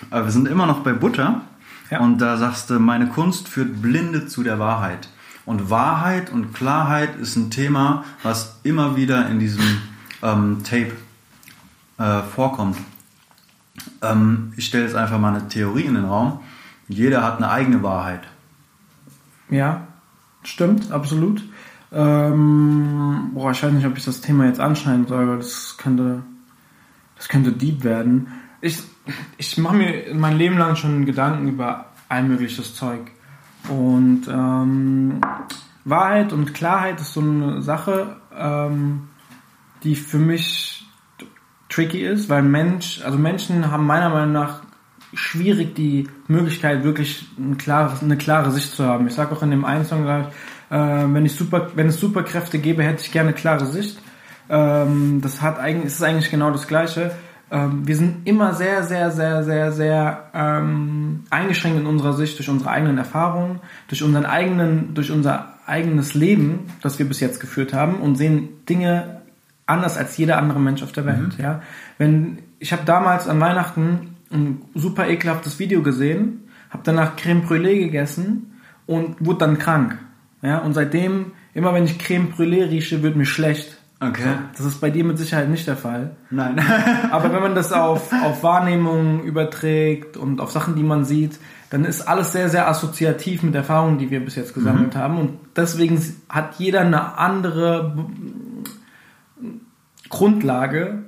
Aber 0.09 0.25
wir 0.25 0.31
sind 0.31 0.47
immer 0.47 0.65
noch 0.65 0.79
bei 0.81 0.93
Butter. 0.93 1.41
Ja. 1.89 1.99
Und 2.01 2.19
da 2.19 2.37
sagst 2.37 2.69
du, 2.69 2.79
meine 2.79 3.07
Kunst 3.07 3.47
führt 3.47 3.81
Blinde 3.81 4.27
zu 4.27 4.43
der 4.43 4.59
Wahrheit. 4.59 5.09
Und 5.45 5.69
Wahrheit 5.69 6.31
und 6.31 6.53
Klarheit 6.53 7.15
ist 7.15 7.35
ein 7.35 7.49
Thema, 7.49 8.03
was 8.21 8.59
immer 8.63 8.95
wieder 8.95 9.27
in 9.29 9.39
diesem 9.39 9.81
ähm, 10.21 10.63
Tape 10.63 10.91
äh, 11.97 12.21
vorkommt. 12.21 12.77
Ähm, 14.01 14.53
ich 14.55 14.67
stelle 14.67 14.83
jetzt 14.83 14.95
einfach 14.95 15.17
mal 15.17 15.33
eine 15.33 15.47
Theorie 15.47 15.85
in 15.85 15.95
den 15.95 16.05
Raum. 16.05 16.39
Jeder 16.87 17.23
hat 17.23 17.37
eine 17.37 17.49
eigene 17.49 17.81
Wahrheit. 17.81 18.21
Ja, 19.49 19.87
stimmt, 20.43 20.91
absolut. 20.91 21.41
Ähm, 21.91 23.31
boah, 23.33 23.51
ich 23.51 23.63
weiß 23.63 23.71
nicht, 23.71 23.85
ob 23.85 23.97
ich 23.97 24.05
das 24.05 24.21
Thema 24.21 24.45
jetzt 24.45 24.59
anschneiden 24.59 25.07
soll, 25.07 25.27
weil 25.27 25.37
das 25.37 25.77
könnte, 25.77 26.23
das 27.15 27.27
könnte 27.27 27.51
deep 27.51 27.83
werden. 27.83 28.27
Ich, 28.61 28.83
ich 29.37 29.57
mache 29.57 29.75
mir 29.75 30.13
mein 30.13 30.37
Leben 30.37 30.57
lang 30.57 30.75
schon 30.75 31.05
Gedanken 31.05 31.47
über 31.47 31.85
all 32.09 32.23
mögliches 32.23 32.75
Zeug. 32.75 33.11
Und 33.67 34.27
ähm, 34.27 35.21
Wahrheit 35.85 36.33
und 36.33 36.53
Klarheit 36.53 36.99
ist 37.01 37.13
so 37.13 37.21
eine 37.21 37.61
Sache, 37.61 38.17
ähm, 38.35 39.09
die 39.83 39.95
für 39.95 40.17
mich 40.17 40.85
tricky 41.69 42.05
ist, 42.05 42.29
weil 42.29 42.41
Mensch, 42.41 43.01
also 43.03 43.17
Menschen 43.17 43.71
haben 43.71 43.85
meiner 43.85 44.09
Meinung 44.09 44.33
nach 44.33 44.61
schwierig 45.13 45.75
die 45.75 46.07
Möglichkeit, 46.27 46.83
wirklich 46.83 47.27
ein 47.37 47.57
klares, 47.57 48.03
eine 48.03 48.17
klare 48.17 48.51
Sicht 48.51 48.71
zu 48.71 48.85
haben. 48.85 49.07
Ich 49.07 49.13
sage 49.13 49.35
auch 49.35 49.43
in 49.43 49.51
dem 49.51 49.65
einen 49.65 49.85
Song, 49.85 50.05
ich, 50.05 50.27
äh, 50.69 50.75
wenn, 50.75 51.25
ich 51.25 51.35
super, 51.35 51.71
wenn 51.75 51.87
es 51.87 51.99
Superkräfte 51.99 52.59
gäbe, 52.59 52.83
hätte 52.83 53.01
ich 53.03 53.11
gerne 53.11 53.33
klare 53.33 53.65
Sicht. 53.65 53.99
Ähm, 54.49 55.19
das 55.21 55.41
hat 55.41 55.59
eigentlich, 55.59 55.85
ist 55.85 56.03
eigentlich 56.03 56.31
genau 56.31 56.51
das 56.51 56.67
Gleiche. 56.67 57.11
Ähm, 57.51 57.87
wir 57.87 57.95
sind 57.95 58.27
immer 58.27 58.53
sehr, 58.53 58.83
sehr, 58.83 59.11
sehr, 59.11 59.43
sehr, 59.43 59.71
sehr 59.71 60.29
ähm, 60.33 61.23
eingeschränkt 61.29 61.79
in 61.79 61.87
unserer 61.87 62.13
Sicht 62.13 62.37
durch 62.37 62.49
unsere 62.49 62.69
eigenen 62.71 62.97
Erfahrungen, 62.97 63.59
durch 63.87 64.03
unseren 64.03 64.25
eigenen, 64.25 64.93
durch 64.93 65.11
unser 65.11 65.53
eigenes 65.65 66.13
Leben, 66.13 66.67
das 66.81 66.99
wir 66.99 67.07
bis 67.07 67.19
jetzt 67.19 67.39
geführt 67.39 67.73
haben 67.73 67.95
und 67.95 68.15
sehen 68.15 68.65
Dinge 68.67 69.21
anders 69.65 69.97
als 69.97 70.17
jeder 70.17 70.37
andere 70.37 70.59
Mensch 70.59 70.81
auf 70.81 70.91
der 70.91 71.05
Welt. 71.05 71.37
Ja, 71.37 71.61
wenn 71.97 72.39
ich 72.59 72.73
habe 72.73 72.83
damals 72.85 73.27
an 73.27 73.39
Weihnachten 73.39 74.17
ein 74.31 74.61
super 74.73 75.07
ekelhaftes 75.07 75.59
Video 75.59 75.81
gesehen, 75.81 76.49
habe 76.69 76.83
danach 76.83 77.15
Creme 77.15 77.41
Brûlée 77.41 77.79
gegessen 77.79 78.59
und 78.85 79.23
wurde 79.25 79.39
dann 79.39 79.57
krank. 79.57 79.97
Ja, 80.41 80.59
und 80.59 80.73
seitdem 80.73 81.31
immer 81.53 81.73
wenn 81.73 81.83
ich 81.85 81.97
Creme 81.99 82.31
Brûlée 82.35 82.69
rieche, 82.69 83.03
wird 83.03 83.15
mir 83.15 83.25
schlecht. 83.25 83.77
Okay. 84.01 84.35
Das 84.55 84.65
ist 84.65 84.79
bei 84.79 84.89
dir 84.89 85.03
mit 85.03 85.17
Sicherheit 85.17 85.49
nicht 85.49 85.67
der 85.67 85.75
Fall. 85.75 86.11
Nein. 86.29 86.57
Aber 87.11 87.33
wenn 87.33 87.41
man 87.41 87.53
das 87.55 87.73
auf, 87.73 88.13
auf 88.13 88.43
Wahrnehmung 88.43 89.23
überträgt 89.23 90.15
und 90.15 90.39
auf 90.39 90.51
Sachen, 90.51 90.75
die 90.77 90.83
man 90.83 91.03
sieht, 91.03 91.37
dann 91.69 91.83
ist 91.83 92.07
alles 92.07 92.31
sehr, 92.31 92.47
sehr 92.47 92.69
assoziativ 92.69 93.43
mit 93.43 93.53
Erfahrungen, 93.55 93.97
die 93.97 94.09
wir 94.09 94.21
bis 94.23 94.35
jetzt 94.35 94.53
gesammelt 94.53 94.95
haben. 94.95 95.17
Und 95.17 95.37
deswegen 95.55 96.01
hat 96.29 96.55
jeder 96.59 96.79
eine 96.81 97.17
andere 97.17 97.93
B- 97.95 99.49
Grundlage 100.09 101.03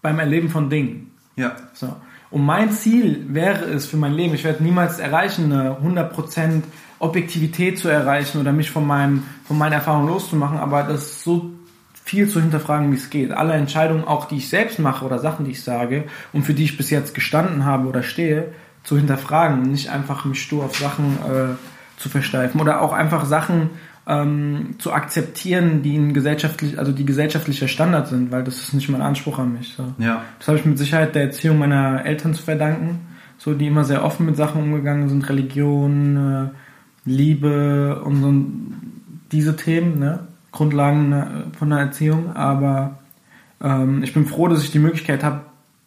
beim 0.00 0.18
Erleben 0.18 0.48
von 0.48 0.70
Dingen. 0.70 1.10
ja. 1.36 1.52
So. 1.74 1.94
Und 2.30 2.46
mein 2.46 2.70
Ziel 2.72 3.26
wäre 3.28 3.66
es 3.66 3.84
für 3.86 3.98
mein 3.98 4.14
Leben, 4.14 4.32
ich 4.32 4.42
werde 4.44 4.62
niemals 4.64 4.98
erreichen, 4.98 5.52
eine 5.52 5.76
100% 5.76 6.62
Objektivität 7.02 7.78
zu 7.78 7.88
erreichen 7.88 8.40
oder 8.40 8.52
mich 8.52 8.70
von, 8.70 8.86
meinem, 8.86 9.24
von 9.44 9.58
meiner 9.58 9.76
Erfahrung 9.76 10.06
loszumachen, 10.06 10.58
aber 10.58 10.84
das 10.84 11.24
so 11.24 11.50
viel 12.04 12.28
zu 12.28 12.40
hinterfragen, 12.40 12.92
wie 12.92 12.96
es 12.96 13.10
geht. 13.10 13.32
Alle 13.32 13.54
Entscheidungen, 13.54 14.04
auch 14.04 14.26
die 14.26 14.36
ich 14.36 14.48
selbst 14.48 14.78
mache 14.78 15.04
oder 15.04 15.18
Sachen, 15.18 15.44
die 15.44 15.50
ich 15.52 15.62
sage 15.62 16.04
und 16.32 16.44
für 16.44 16.54
die 16.54 16.64
ich 16.64 16.76
bis 16.76 16.90
jetzt 16.90 17.14
gestanden 17.14 17.64
habe 17.64 17.88
oder 17.88 18.02
stehe, 18.02 18.52
zu 18.84 18.96
hinterfragen, 18.96 19.62
nicht 19.62 19.90
einfach 19.90 20.24
mich 20.24 20.42
stur 20.42 20.64
auf 20.64 20.76
Sachen 20.76 21.18
äh, 21.18 22.00
zu 22.00 22.08
versteifen 22.08 22.60
oder 22.60 22.80
auch 22.80 22.92
einfach 22.92 23.24
Sachen 23.24 23.70
ähm, 24.06 24.74
zu 24.78 24.92
akzeptieren, 24.92 25.82
die 25.82 25.94
in 25.94 26.14
gesellschaftlich, 26.14 26.78
also 26.78 26.92
die 26.92 27.04
gesellschaftlicher 27.04 27.68
Standard 27.68 28.08
sind, 28.08 28.30
weil 28.32 28.42
das 28.42 28.58
ist 28.58 28.74
nicht 28.74 28.88
mein 28.88 29.02
Anspruch 29.02 29.38
an 29.38 29.52
mich. 29.52 29.74
So. 29.76 29.92
Ja. 29.98 30.22
Das 30.38 30.48
habe 30.48 30.58
ich 30.58 30.64
mit 30.64 30.78
Sicherheit 30.78 31.14
der 31.14 31.22
Erziehung 31.22 31.58
meiner 31.58 32.04
Eltern 32.04 32.34
zu 32.34 32.42
verdanken, 32.42 33.00
so 33.38 33.54
die 33.54 33.68
immer 33.68 33.84
sehr 33.84 34.04
offen 34.04 34.26
mit 34.26 34.36
Sachen 34.36 34.62
umgegangen 34.62 35.08
sind, 35.08 35.28
Religion, 35.28 36.50
äh, 36.50 36.61
Liebe 37.04 38.02
und 38.04 38.20
so 38.22 38.34
diese 39.32 39.56
Themen, 39.56 39.98
ne? 39.98 40.20
Grundlagen 40.52 41.12
äh, 41.12 41.56
von 41.58 41.70
der 41.70 41.78
Erziehung. 41.78 42.36
Aber 42.36 42.98
ähm, 43.60 44.02
ich 44.02 44.12
bin 44.12 44.26
froh, 44.26 44.48
dass 44.48 44.62
ich 44.62 44.70
die 44.70 44.78
Möglichkeit 44.78 45.24
habe, 45.24 45.40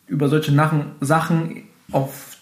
über 0.07 0.27
solche 0.27 0.53
Nachen, 0.53 0.91
Sachen 1.01 1.63
auf 1.91 2.35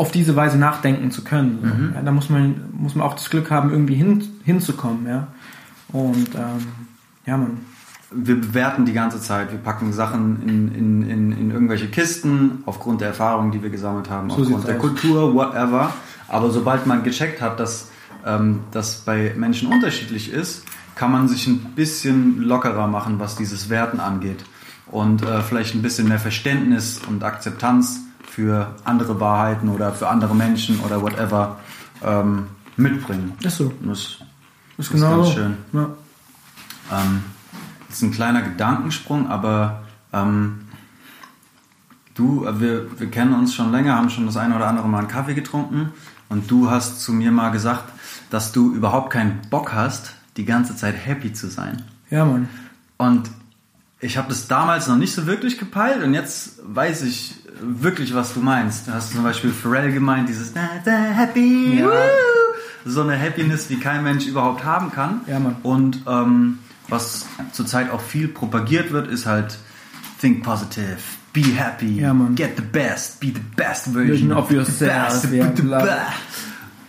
auf 0.00 0.10
diese 0.10 0.34
Weise 0.34 0.56
nachdenken 0.56 1.10
zu 1.10 1.22
können. 1.22 1.58
So. 1.62 1.94
Ja, 1.94 2.00
da 2.02 2.10
muss 2.10 2.30
man, 2.30 2.70
muss 2.72 2.94
man 2.94 3.06
auch 3.06 3.12
das 3.12 3.28
Glück 3.28 3.50
haben, 3.50 3.70
irgendwie 3.70 3.96
hin, 3.96 4.22
hinzukommen. 4.44 5.06
Ja? 5.06 5.28
Und 5.92 6.34
ähm, 6.34 6.66
ja, 7.26 7.36
man. 7.36 7.58
Wir 8.10 8.40
bewerten 8.40 8.84
die 8.84 8.92
ganze 8.92 9.20
Zeit. 9.20 9.52
Wir 9.52 9.58
packen 9.58 9.92
Sachen 9.92 10.42
in, 10.42 10.74
in, 10.74 11.08
in, 11.08 11.32
in 11.32 11.50
irgendwelche 11.50 11.88
Kisten 11.88 12.62
aufgrund 12.66 13.00
der 13.00 13.08
Erfahrungen, 13.08 13.52
die 13.52 13.62
wir 13.62 13.70
gesammelt 13.70 14.10
haben, 14.10 14.30
So 14.30 14.42
aufgrund 14.42 14.66
der 14.66 14.76
aus. 14.76 14.80
Kultur, 14.80 15.34
whatever. 15.34 15.92
Aber 16.28 16.50
sobald 16.50 16.86
man 16.86 17.02
gecheckt 17.02 17.40
hat, 17.40 17.60
dass 17.60 17.88
ähm, 18.26 18.60
das 18.72 18.98
bei 18.98 19.32
Menschen 19.36 19.72
unterschiedlich 19.72 20.32
ist, 20.32 20.64
kann 20.96 21.12
man 21.12 21.28
sich 21.28 21.46
ein 21.46 21.58
bisschen 21.76 22.42
lockerer 22.42 22.86
machen, 22.86 23.18
was 23.20 23.36
dieses 23.36 23.70
Werten 23.70 24.00
angeht. 24.00 24.44
Und 24.86 25.22
äh, 25.22 25.40
vielleicht 25.42 25.74
ein 25.74 25.82
bisschen 25.82 26.08
mehr 26.08 26.18
Verständnis 26.18 27.00
und 27.08 27.22
Akzeptanz 27.22 28.00
für 28.28 28.74
andere 28.84 29.20
Wahrheiten 29.20 29.68
oder 29.68 29.92
für 29.92 30.08
andere 30.08 30.34
Menschen 30.34 30.80
oder 30.80 31.00
whatever 31.00 31.58
ähm, 32.04 32.46
mitbringen. 32.76 33.34
Ist 33.40 33.56
so. 33.58 33.72
Das 33.82 33.98
Ist, 33.98 34.22
ist 34.78 34.92
genau 34.92 35.22
ganz 35.22 35.30
schön. 35.30 35.56
Ja. 35.72 35.90
Ähm, 36.92 37.22
das 37.90 37.98
ist 37.98 38.02
ein 38.04 38.12
kleiner 38.12 38.40
Gedankensprung, 38.42 39.28
aber 39.28 39.82
ähm, 40.12 40.60
du, 42.14 42.46
äh, 42.46 42.60
wir, 42.60 43.00
wir 43.00 43.10
kennen 43.10 43.34
uns 43.34 43.54
schon 43.54 43.72
länger, 43.72 43.96
haben 43.96 44.10
schon 44.10 44.26
das 44.26 44.36
eine 44.36 44.56
oder 44.56 44.66
andere 44.68 44.88
Mal 44.88 45.00
einen 45.00 45.08
Kaffee 45.08 45.34
getrunken 45.34 45.90
und 46.28 46.50
du 46.50 46.70
hast 46.70 47.02
zu 47.02 47.12
mir 47.12 47.32
mal 47.32 47.50
gesagt, 47.50 47.84
dass 48.30 48.52
du 48.52 48.72
überhaupt 48.74 49.10
keinen 49.12 49.40
Bock 49.50 49.72
hast, 49.74 50.14
die 50.36 50.44
ganze 50.44 50.76
Zeit 50.76 50.94
happy 51.04 51.32
zu 51.32 51.48
sein. 51.48 51.82
ja, 52.10 52.24
Mann. 52.24 52.48
Und 52.96 53.30
ich 54.02 54.16
habe 54.16 54.28
das 54.28 54.46
damals 54.46 54.86
noch 54.88 54.96
nicht 54.96 55.12
so 55.14 55.26
wirklich 55.26 55.58
gepeilt 55.58 56.02
und 56.02 56.14
jetzt 56.14 56.60
weiß 56.64 57.02
ich 57.02 57.34
wirklich, 57.60 58.14
was 58.14 58.32
du 58.34 58.40
meinst. 58.40 58.86
Du 58.88 58.92
hast 58.92 59.12
zum 59.12 59.22
Beispiel 59.22 59.50
Pharrell 59.50 59.92
gemeint, 59.92 60.28
dieses 60.28 60.52
da, 60.54 60.60
da, 60.84 60.90
Happy, 60.92 61.80
Ja. 61.80 61.90
so 62.86 63.02
eine 63.02 63.18
Happiness, 63.20 63.68
wie 63.68 63.78
kein 63.78 64.02
Mensch 64.02 64.26
überhaupt 64.26 64.64
haben 64.64 64.90
kann. 64.92 65.20
Ja, 65.26 65.38
Mann. 65.38 65.56
Und 65.62 66.02
ähm, 66.06 66.58
was 66.90 67.26
zurzeit 67.52 67.90
auch 67.90 68.00
viel 68.00 68.28
propagiert 68.28 68.92
wird, 68.92 69.08
ist 69.08 69.26
halt 69.26 69.58
think 70.20 70.42
positive, 70.44 70.98
be 71.32 71.40
happy, 71.40 72.00
Ja, 72.00 72.12
get 72.34 72.56
the 72.56 72.62
best, 72.62 73.20
be 73.20 73.28
the 73.28 73.40
best 73.56 73.88
Version 73.88 74.32
of 74.32 74.50
yourself, 74.50 75.32
ja. 75.32 75.52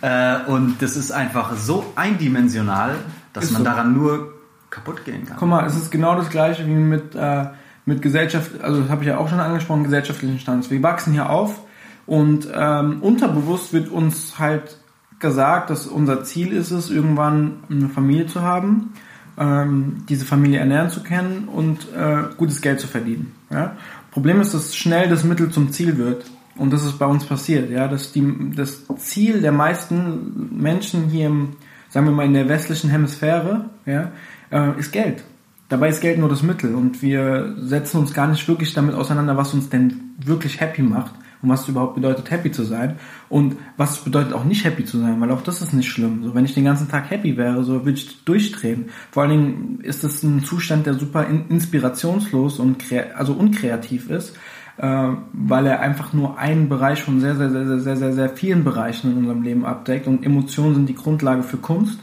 Äh, 0.02 0.44
und 0.46 0.82
das 0.82 0.96
ist 0.96 1.12
einfach 1.12 1.56
so 1.56 1.92
eindimensional, 1.94 2.96
dass 3.32 3.44
Ist 3.44 3.52
man 3.52 3.62
so. 3.62 3.64
daran 3.64 3.94
nur 3.94 4.34
kaputt 4.68 5.04
gehen 5.04 5.24
kann. 5.26 5.36
Guck 5.38 5.48
mal, 5.48 5.64
es 5.64 5.76
ist 5.76 5.90
genau 5.90 6.16
das 6.16 6.28
gleiche 6.28 6.66
wie 6.66 6.70
mit, 6.70 7.14
äh, 7.14 7.46
mit 7.86 8.02
Gesellschaft, 8.02 8.60
also 8.60 8.80
das 8.80 8.90
habe 8.90 9.02
ich 9.02 9.08
ja 9.08 9.18
auch 9.18 9.28
schon 9.28 9.38
angesprochen, 9.38 9.84
gesellschaftlichen 9.84 10.40
Standes. 10.40 10.70
Wir 10.70 10.82
wachsen 10.82 11.12
hier 11.12 11.30
auf 11.30 11.60
und 12.06 12.48
ähm, 12.52 13.00
unterbewusst 13.00 13.72
wird 13.72 13.88
uns 13.88 14.40
halt 14.40 14.78
gesagt, 15.20 15.70
dass 15.70 15.86
unser 15.86 16.24
Ziel 16.24 16.52
ist 16.52 16.72
es, 16.72 16.90
irgendwann 16.90 17.62
eine 17.70 17.88
Familie 17.88 18.26
zu 18.26 18.42
haben, 18.42 18.92
ähm, 19.38 20.04
diese 20.08 20.24
Familie 20.24 20.60
ernähren 20.60 20.90
zu 20.90 21.02
können 21.02 21.48
und 21.48 21.88
äh, 21.94 22.34
gutes 22.36 22.60
Geld 22.60 22.80
zu 22.80 22.86
verdienen. 22.86 23.32
Ja? 23.50 23.76
Problem 24.10 24.40
ist, 24.40 24.54
dass 24.54 24.76
schnell 24.76 25.08
das 25.08 25.24
Mittel 25.24 25.50
zum 25.50 25.72
Ziel 25.72 25.96
wird. 25.96 26.24
Und 26.56 26.72
das 26.72 26.84
ist 26.84 26.98
bei 26.98 27.06
uns 27.06 27.24
passiert, 27.24 27.70
ja, 27.70 27.88
dass 27.88 28.12
die, 28.12 28.52
das 28.54 28.84
Ziel 28.98 29.40
der 29.40 29.52
meisten 29.52 30.50
Menschen 30.60 31.08
hier 31.08 31.28
im, 31.28 31.56
sagen 31.88 32.06
wir 32.06 32.12
mal, 32.12 32.26
in 32.26 32.34
der 32.34 32.46
westlichen 32.46 32.90
Hemisphäre, 32.90 33.70
ja, 33.86 34.12
äh, 34.50 34.78
ist 34.78 34.92
Geld. 34.92 35.24
Dabei 35.70 35.88
ist 35.88 36.02
Geld 36.02 36.18
nur 36.18 36.28
das 36.28 36.42
Mittel 36.42 36.74
und 36.74 37.00
wir 37.00 37.56
setzen 37.58 37.96
uns 37.96 38.12
gar 38.12 38.26
nicht 38.26 38.46
wirklich 38.46 38.74
damit 38.74 38.94
auseinander, 38.94 39.38
was 39.38 39.54
uns 39.54 39.70
denn 39.70 40.12
wirklich 40.18 40.60
happy 40.60 40.82
macht 40.82 41.14
und 41.42 41.48
was 41.48 41.62
es 41.62 41.68
überhaupt 41.68 41.96
bedeutet, 41.96 42.30
happy 42.30 42.52
zu 42.52 42.62
sein 42.62 42.96
und 43.28 43.56
was 43.76 43.98
es 43.98 44.04
bedeutet, 44.04 44.32
auch 44.32 44.44
nicht 44.44 44.64
happy 44.64 44.84
zu 44.84 44.98
sein, 44.98 45.20
weil 45.20 45.30
auch 45.30 45.42
das 45.42 45.60
ist 45.60 45.72
nicht 45.72 45.90
schlimm. 45.90 46.22
So, 46.24 46.34
wenn 46.34 46.44
ich 46.44 46.54
den 46.54 46.64
ganzen 46.64 46.88
Tag 46.88 47.10
happy 47.10 47.36
wäre, 47.36 47.64
so 47.64 47.84
würde 47.84 47.98
ich 47.98 48.24
durchdrehen. 48.24 48.86
Vor 49.10 49.24
allen 49.24 49.30
Dingen 49.30 49.80
ist 49.82 50.04
das 50.04 50.22
ein 50.22 50.44
Zustand, 50.44 50.86
der 50.86 50.94
super 50.94 51.26
in- 51.26 51.48
inspirationslos 51.48 52.58
und 52.58 52.84
also 53.16 53.32
unkreativ 53.32 54.08
ist, 54.08 54.36
äh, 54.76 55.08
weil 55.32 55.66
er 55.66 55.80
einfach 55.80 56.12
nur 56.12 56.38
einen 56.38 56.68
Bereich 56.68 57.02
von 57.02 57.20
sehr, 57.20 57.36
sehr, 57.36 57.50
sehr, 57.50 57.66
sehr, 57.66 57.78
sehr, 57.80 57.96
sehr, 57.96 58.12
sehr 58.12 58.28
vielen 58.30 58.64
Bereichen 58.64 59.12
in 59.12 59.18
unserem 59.18 59.42
Leben 59.42 59.64
abdeckt 59.64 60.06
und 60.06 60.24
Emotionen 60.24 60.74
sind 60.74 60.88
die 60.88 60.94
Grundlage 60.94 61.42
für 61.42 61.58
Kunst, 61.58 61.98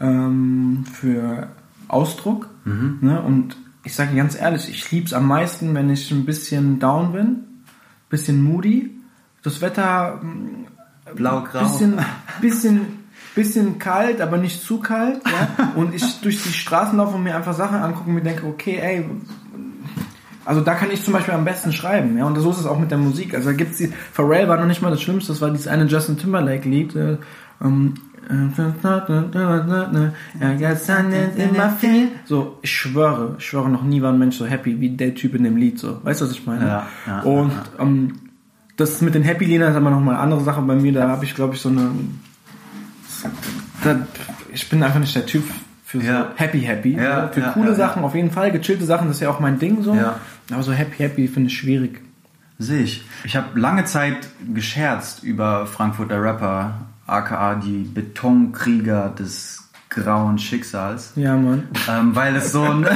ähm, 0.00 0.84
für 0.92 1.48
Ausdruck. 1.88 2.48
Ne? 3.00 3.22
Und 3.22 3.56
ich 3.84 3.94
sage 3.94 4.16
ganz 4.16 4.40
ehrlich, 4.40 4.68
ich 4.68 4.90
lieb's 4.90 5.12
am 5.12 5.28
meisten, 5.28 5.74
wenn 5.74 5.90
ich 5.90 6.10
ein 6.10 6.24
bisschen 6.24 6.78
down 6.78 7.12
bin, 7.12 7.36
bisschen 8.14 8.42
moody, 8.44 8.90
das 9.42 9.60
Wetter 9.60 10.20
mm, 10.22 11.16
Blau-grau. 11.16 11.64
bisschen, 11.64 11.98
bisschen, 12.40 12.80
bisschen 13.34 13.78
kalt, 13.80 14.20
aber 14.20 14.36
nicht 14.36 14.62
zu 14.62 14.78
kalt, 14.78 15.20
ja. 15.26 15.72
Und 15.74 15.94
ich 15.94 16.20
durch 16.20 16.42
die 16.44 16.52
Straßen 16.52 16.96
laufe 16.96 17.16
und 17.16 17.24
mir 17.24 17.34
einfach 17.34 17.54
Sachen 17.54 17.78
angucke 17.78 18.08
und 18.08 18.14
mir 18.14 18.22
denke, 18.22 18.46
okay, 18.46 18.78
ey, 18.80 19.04
also 20.44 20.60
da 20.60 20.74
kann 20.74 20.90
ich 20.92 21.02
zum 21.02 21.14
Beispiel 21.14 21.34
am 21.34 21.44
besten 21.44 21.72
schreiben, 21.72 22.16
ja. 22.16 22.24
Und 22.24 22.38
so 22.38 22.50
ist 22.50 22.60
es 22.60 22.66
auch 22.66 22.78
mit 22.78 22.92
der 22.92 22.98
Musik. 22.98 23.34
Also 23.34 23.50
da 23.50 23.56
gibt's 23.56 23.78
die, 23.78 23.92
Pharrell 24.12 24.48
war 24.48 24.58
noch 24.58 24.66
nicht 24.66 24.80
mal 24.80 24.90
das 24.90 25.02
Schlimmste, 25.02 25.32
das 25.32 25.40
war 25.40 25.50
dieses 25.50 25.66
eine 25.66 25.86
Justin 25.86 26.16
Timberlake 26.16 26.68
Lied, 26.68 26.94
äh, 26.94 27.16
ähm, 27.60 27.94
So, 32.24 32.58
ich 32.62 32.72
schwöre, 32.72 33.36
ich 33.38 33.46
schwöre, 33.46 33.68
noch 33.68 33.82
nie 33.82 34.02
war 34.02 34.12
ein 34.12 34.18
Mensch 34.18 34.36
so 34.36 34.46
happy 34.46 34.80
wie 34.80 34.90
der 34.90 35.14
Typ 35.14 35.34
in 35.34 35.44
dem 35.44 35.56
Lied. 35.56 35.78
So, 35.78 36.04
weißt 36.04 36.20
du, 36.20 36.24
was 36.24 36.32
ich 36.32 36.46
meine? 36.46 36.66
Ja, 36.66 36.86
ja, 37.06 37.20
Und 37.20 37.52
Ähm, 37.78 38.18
das 38.76 39.00
mit 39.00 39.14
den 39.14 39.22
Happy 39.22 39.44
Liedern 39.44 39.70
ist 39.70 39.76
aber 39.76 39.90
noch 39.90 40.00
mal 40.00 40.12
eine 40.12 40.20
andere 40.20 40.42
Sache 40.42 40.60
bei 40.62 40.74
mir. 40.74 40.92
Da 40.92 41.08
habe 41.08 41.24
ich, 41.24 41.34
glaube 41.34 41.54
ich, 41.54 41.60
so 41.60 41.68
eine. 41.68 41.90
Da, 43.82 44.06
ich 44.52 44.68
bin 44.68 44.82
einfach 44.82 45.00
nicht 45.00 45.14
der 45.14 45.26
Typ 45.26 45.44
für 45.84 46.00
so 46.00 46.06
Ja. 46.06 46.32
Happy 46.36 46.60
Happy. 46.60 46.94
Ja, 46.96 47.28
für 47.28 47.40
ja, 47.40 47.52
coole 47.52 47.70
ja, 47.70 47.74
Sachen 47.74 48.02
auf 48.02 48.14
jeden 48.14 48.30
Fall, 48.30 48.50
gechillte 48.50 48.84
Sachen, 48.84 49.06
das 49.08 49.16
ist 49.16 49.22
ja 49.22 49.30
auch 49.30 49.40
mein 49.40 49.58
Ding 49.58 49.82
so. 49.82 49.94
Ja. 49.94 50.20
Aber 50.52 50.62
so 50.62 50.72
Happy 50.72 50.96
Happy 50.96 51.28
finde 51.28 51.48
ich 51.48 51.56
schwierig. 51.56 52.00
Sehe 52.58 52.82
ich. 52.82 53.04
Ich 53.24 53.36
habe 53.36 53.58
lange 53.58 53.84
Zeit 53.84 54.28
gescherzt 54.52 55.22
über 55.22 55.66
Frankfurter 55.66 56.22
Rapper, 56.22 56.80
aka 57.06 57.56
die 57.56 57.82
Betonkrieger 57.84 59.10
des 59.10 59.68
grauen 59.90 60.38
Schicksals. 60.38 61.12
Ja, 61.16 61.36
Mann. 61.36 61.68
ähm, 61.88 62.14
weil 62.14 62.36
es 62.36 62.52
so 62.52 62.62
ein 62.62 62.86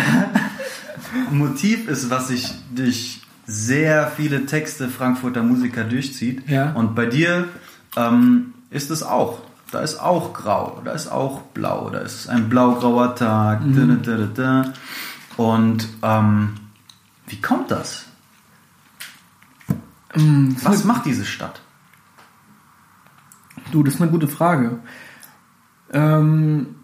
Motiv 1.31 1.89
ist, 1.89 2.11
was 2.11 2.29
sich 2.29 2.55
durch 2.75 3.23
sehr 3.47 4.09
viele 4.09 4.47
Texte 4.47 4.89
Frankfurter 4.89 5.43
Musiker 5.43 5.85
durchzieht. 5.85 6.49
Ja. 6.49 6.73
Und 6.73 6.95
bei 6.95 7.07
dir 7.07 7.49
ähm, 7.97 8.55
ist 8.71 8.91
es 8.91 9.03
auch. 9.03 9.41
Da 9.71 9.81
ist 9.81 10.01
auch 10.01 10.33
grau, 10.33 10.81
da 10.83 10.93
ist 10.93 11.09
auch 11.09 11.43
blau, 11.43 11.91
da 11.91 11.99
ist 11.99 12.27
ein 12.29 12.49
blau-grauer 12.49 13.15
Tag. 13.17 13.61
Da, 13.67 13.85
da, 13.85 14.17
da, 14.17 14.27
da. 14.35 14.73
Und 15.37 15.89
ähm, 16.03 16.55
wie 17.27 17.41
kommt 17.41 17.71
das? 17.71 18.07
Was 20.15 20.85
macht 20.85 21.05
diese 21.05 21.27
Stadt? 21.27 21.61
Du, 23.73 23.83
das 23.83 23.95
ist 23.95 24.03
eine 24.03 24.11
gute 24.11 24.29
Frage. 24.29 24.79
Ähm, 25.93 26.77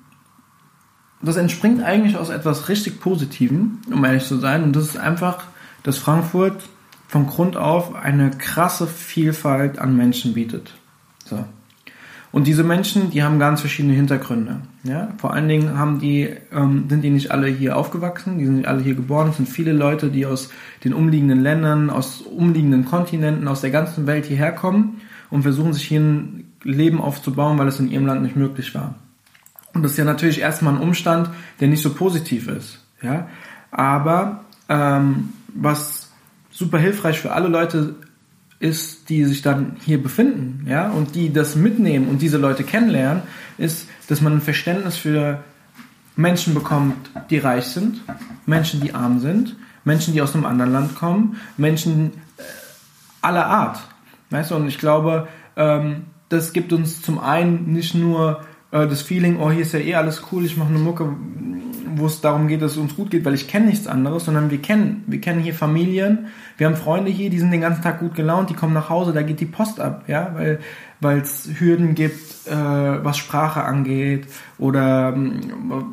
das 1.22 1.36
entspringt 1.36 1.82
eigentlich 1.82 2.16
aus 2.16 2.30
etwas 2.30 2.68
richtig 2.68 3.00
Positivem, 3.00 3.78
um 3.90 4.04
ehrlich 4.04 4.24
zu 4.24 4.38
sein. 4.38 4.62
Und 4.62 4.76
das 4.76 4.84
ist 4.84 4.96
einfach, 4.96 5.44
dass 5.82 5.98
Frankfurt 5.98 6.68
von 7.08 7.26
Grund 7.26 7.56
auf 7.56 7.94
eine 7.94 8.30
krasse 8.30 8.86
Vielfalt 8.86 9.78
an 9.78 9.96
Menschen 9.96 10.34
bietet. 10.34 10.74
So. 11.24 11.44
Und 12.34 12.48
diese 12.48 12.64
Menschen, 12.64 13.10
die 13.10 13.22
haben 13.22 13.38
ganz 13.38 13.60
verschiedene 13.60 13.94
Hintergründe. 13.94 14.62
Ja? 14.82 15.10
Vor 15.18 15.32
allen 15.32 15.46
Dingen 15.46 15.78
haben 15.78 16.00
die, 16.00 16.34
ähm, 16.52 16.86
sind 16.88 17.02
die 17.02 17.10
nicht 17.10 17.30
alle 17.30 17.46
hier 17.46 17.76
aufgewachsen, 17.76 18.38
die 18.38 18.44
sind 18.44 18.56
nicht 18.56 18.66
alle 18.66 18.82
hier 18.82 18.96
geboren. 18.96 19.28
Es 19.28 19.36
sind 19.36 19.48
viele 19.48 19.72
Leute, 19.72 20.10
die 20.10 20.26
aus 20.26 20.50
den 20.82 20.94
umliegenden 20.94 21.40
Ländern, 21.40 21.90
aus 21.90 22.22
umliegenden 22.22 22.86
Kontinenten, 22.86 23.46
aus 23.46 23.60
der 23.60 23.70
ganzen 23.70 24.08
Welt 24.08 24.26
hierher 24.26 24.50
kommen 24.50 25.00
und 25.30 25.42
versuchen 25.42 25.72
sich 25.72 25.84
hier 25.84 26.00
ein 26.00 26.53
Leben 26.64 27.00
aufzubauen, 27.00 27.58
weil 27.58 27.68
es 27.68 27.78
in 27.78 27.90
ihrem 27.90 28.06
Land 28.06 28.22
nicht 28.22 28.36
möglich 28.36 28.74
war. 28.74 28.96
Und 29.72 29.82
das 29.82 29.92
ist 29.92 29.98
ja 29.98 30.04
natürlich 30.04 30.40
erstmal 30.40 30.74
ein 30.74 30.80
Umstand, 30.80 31.30
der 31.60 31.68
nicht 31.68 31.82
so 31.82 31.92
positiv 31.94 32.48
ist. 32.48 32.80
Ja? 33.02 33.28
Aber 33.70 34.44
ähm, 34.68 35.32
was 35.48 36.10
super 36.50 36.78
hilfreich 36.78 37.20
für 37.20 37.32
alle 37.32 37.48
Leute 37.48 37.96
ist, 38.60 39.10
die 39.10 39.24
sich 39.24 39.42
dann 39.42 39.76
hier 39.84 40.02
befinden, 40.02 40.64
ja, 40.68 40.88
und 40.90 41.14
die 41.16 41.32
das 41.32 41.56
mitnehmen 41.56 42.08
und 42.08 42.22
diese 42.22 42.38
Leute 42.38 42.64
kennenlernen, 42.64 43.22
ist, 43.58 43.88
dass 44.08 44.20
man 44.20 44.34
ein 44.34 44.40
Verständnis 44.40 44.96
für 44.96 45.42
Menschen 46.16 46.54
bekommt, 46.54 47.10
die 47.30 47.38
reich 47.38 47.66
sind, 47.66 48.00
Menschen, 48.46 48.80
die 48.80 48.94
arm 48.94 49.20
sind, 49.20 49.56
Menschen, 49.84 50.14
die 50.14 50.22
aus 50.22 50.34
einem 50.34 50.46
anderen 50.46 50.72
Land 50.72 50.94
kommen, 50.94 51.36
Menschen 51.56 52.12
äh, 52.38 52.42
aller 53.20 53.46
Art. 53.46 53.80
Weißt 54.30 54.50
du, 54.50 54.56
und 54.56 54.68
ich 54.68 54.78
glaube, 54.78 55.28
ähm, 55.56 56.06
das 56.28 56.52
gibt 56.52 56.72
uns 56.72 57.02
zum 57.02 57.18
einen 57.18 57.72
nicht 57.72 57.94
nur 57.94 58.40
äh, 58.70 58.86
das 58.86 59.02
Feeling, 59.02 59.38
oh, 59.38 59.50
hier 59.50 59.62
ist 59.62 59.72
ja 59.72 59.80
eh 59.80 59.94
alles 59.94 60.22
cool, 60.32 60.44
ich 60.44 60.56
mache 60.56 60.70
eine 60.70 60.78
Mucke, 60.78 61.14
wo 61.96 62.06
es 62.06 62.20
darum 62.20 62.48
geht, 62.48 62.62
dass 62.62 62.72
es 62.72 62.78
uns 62.78 62.96
gut 62.96 63.10
geht, 63.10 63.24
weil 63.24 63.34
ich 63.34 63.48
kenne 63.48 63.66
nichts 63.66 63.86
anderes, 63.86 64.24
sondern 64.24 64.50
wir 64.50 64.60
kennen, 64.60 65.04
wir 65.06 65.20
kennen 65.20 65.40
hier 65.40 65.54
Familien, 65.54 66.26
wir 66.56 66.66
haben 66.66 66.76
Freunde 66.76 67.10
hier, 67.10 67.30
die 67.30 67.38
sind 67.38 67.50
den 67.50 67.60
ganzen 67.60 67.82
Tag 67.82 68.00
gut 68.00 68.14
gelaunt, 68.14 68.50
die 68.50 68.54
kommen 68.54 68.74
nach 68.74 68.88
Hause, 68.88 69.12
da 69.12 69.22
geht 69.22 69.40
die 69.40 69.46
Post 69.46 69.80
ab, 69.80 70.04
ja, 70.06 70.30
weil 70.34 70.60
weil 71.00 71.18
es 71.18 71.48
Hürden 71.58 71.94
gibt, 71.94 72.46
äh, 72.46 72.54
was 72.54 73.18
Sprache 73.18 73.62
angeht 73.62 74.26
oder 74.58 75.12
ähm, 75.14 75.40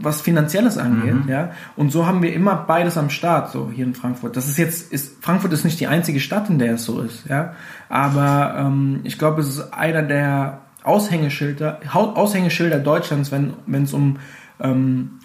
was 0.02 0.22
Finanzielles 0.22 0.78
angeht, 0.78 1.28
ja. 1.28 1.52
Und 1.76 1.92
so 1.92 2.08
haben 2.08 2.22
wir 2.24 2.34
immer 2.34 2.56
beides 2.56 2.98
am 2.98 3.10
Start, 3.10 3.52
so 3.52 3.70
hier 3.74 3.86
in 3.86 3.94
Frankfurt. 3.94 4.38
Das 4.38 4.48
ist 4.48 4.58
jetzt, 4.58 4.92
ist 4.92 5.24
Frankfurt 5.24 5.52
ist 5.54 5.66
nicht 5.66 5.80
die 5.80 5.88
einzige 5.88 6.20
Stadt, 6.20 6.50
in 6.50 6.60
der 6.60 6.76
es 6.76 6.86
so 6.86 7.02
ist, 7.02 7.28
ja. 7.28 7.54
Aber 7.90 8.56
ähm, 8.58 9.02
ich 9.04 9.20
glaube, 9.20 9.42
es 9.42 9.50
ist 9.50 9.74
einer 9.74 10.02
der 10.02 10.62
Aushängeschilder, 10.84 11.80
Aushängeschilder 11.94 12.80
Deutschlands, 12.80 13.32
wenn 13.32 13.54
wenn 13.68 13.84
es 13.84 13.94
um 13.94 14.18
ähm, 14.60 15.20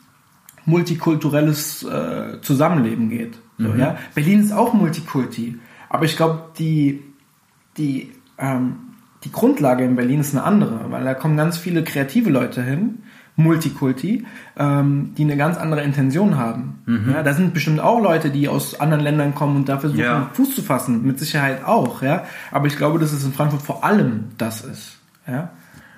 multikulturelles 0.66 1.82
äh, 1.84 2.40
Zusammenleben 2.42 3.08
geht. 3.08 3.38
So, 3.58 3.74
ja? 3.74 3.96
Berlin 4.14 4.40
ist 4.40 4.52
auch 4.52 4.74
Multikulti, 4.74 5.58
aber 5.88 6.04
ich 6.04 6.16
glaube, 6.16 6.42
die, 6.58 7.02
die, 7.78 8.12
ähm, 8.38 8.76
die 9.24 9.32
Grundlage 9.32 9.84
in 9.84 9.96
Berlin 9.96 10.20
ist 10.20 10.34
eine 10.34 10.44
andere, 10.44 10.90
weil 10.90 11.04
da 11.04 11.14
kommen 11.14 11.36
ganz 11.38 11.56
viele 11.56 11.82
kreative 11.82 12.28
Leute 12.28 12.62
hin, 12.62 12.98
Multikulti, 13.36 14.26
ähm, 14.58 15.12
die 15.16 15.22
eine 15.24 15.36
ganz 15.36 15.56
andere 15.56 15.82
Intention 15.82 16.36
haben. 16.36 16.82
Ja, 17.12 17.22
da 17.22 17.34
sind 17.34 17.54
bestimmt 17.54 17.80
auch 17.80 18.00
Leute, 18.00 18.30
die 18.30 18.48
aus 18.48 18.80
anderen 18.80 19.02
Ländern 19.04 19.34
kommen 19.34 19.56
und 19.56 19.68
da 19.68 19.78
versuchen, 19.78 20.00
Ja. 20.00 20.30
Fuß 20.32 20.54
zu 20.54 20.62
fassen, 20.62 21.06
mit 21.06 21.18
Sicherheit 21.18 21.64
auch, 21.64 22.02
ja. 22.02 22.24
Aber 22.50 22.66
ich 22.66 22.76
glaube, 22.76 22.98
dass 22.98 23.12
es 23.12 23.24
in 23.24 23.32
Frankfurt 23.32 23.62
vor 23.62 23.84
allem 23.84 24.24
das 24.38 24.62
ist, 24.64 24.98
ja. 25.26 25.50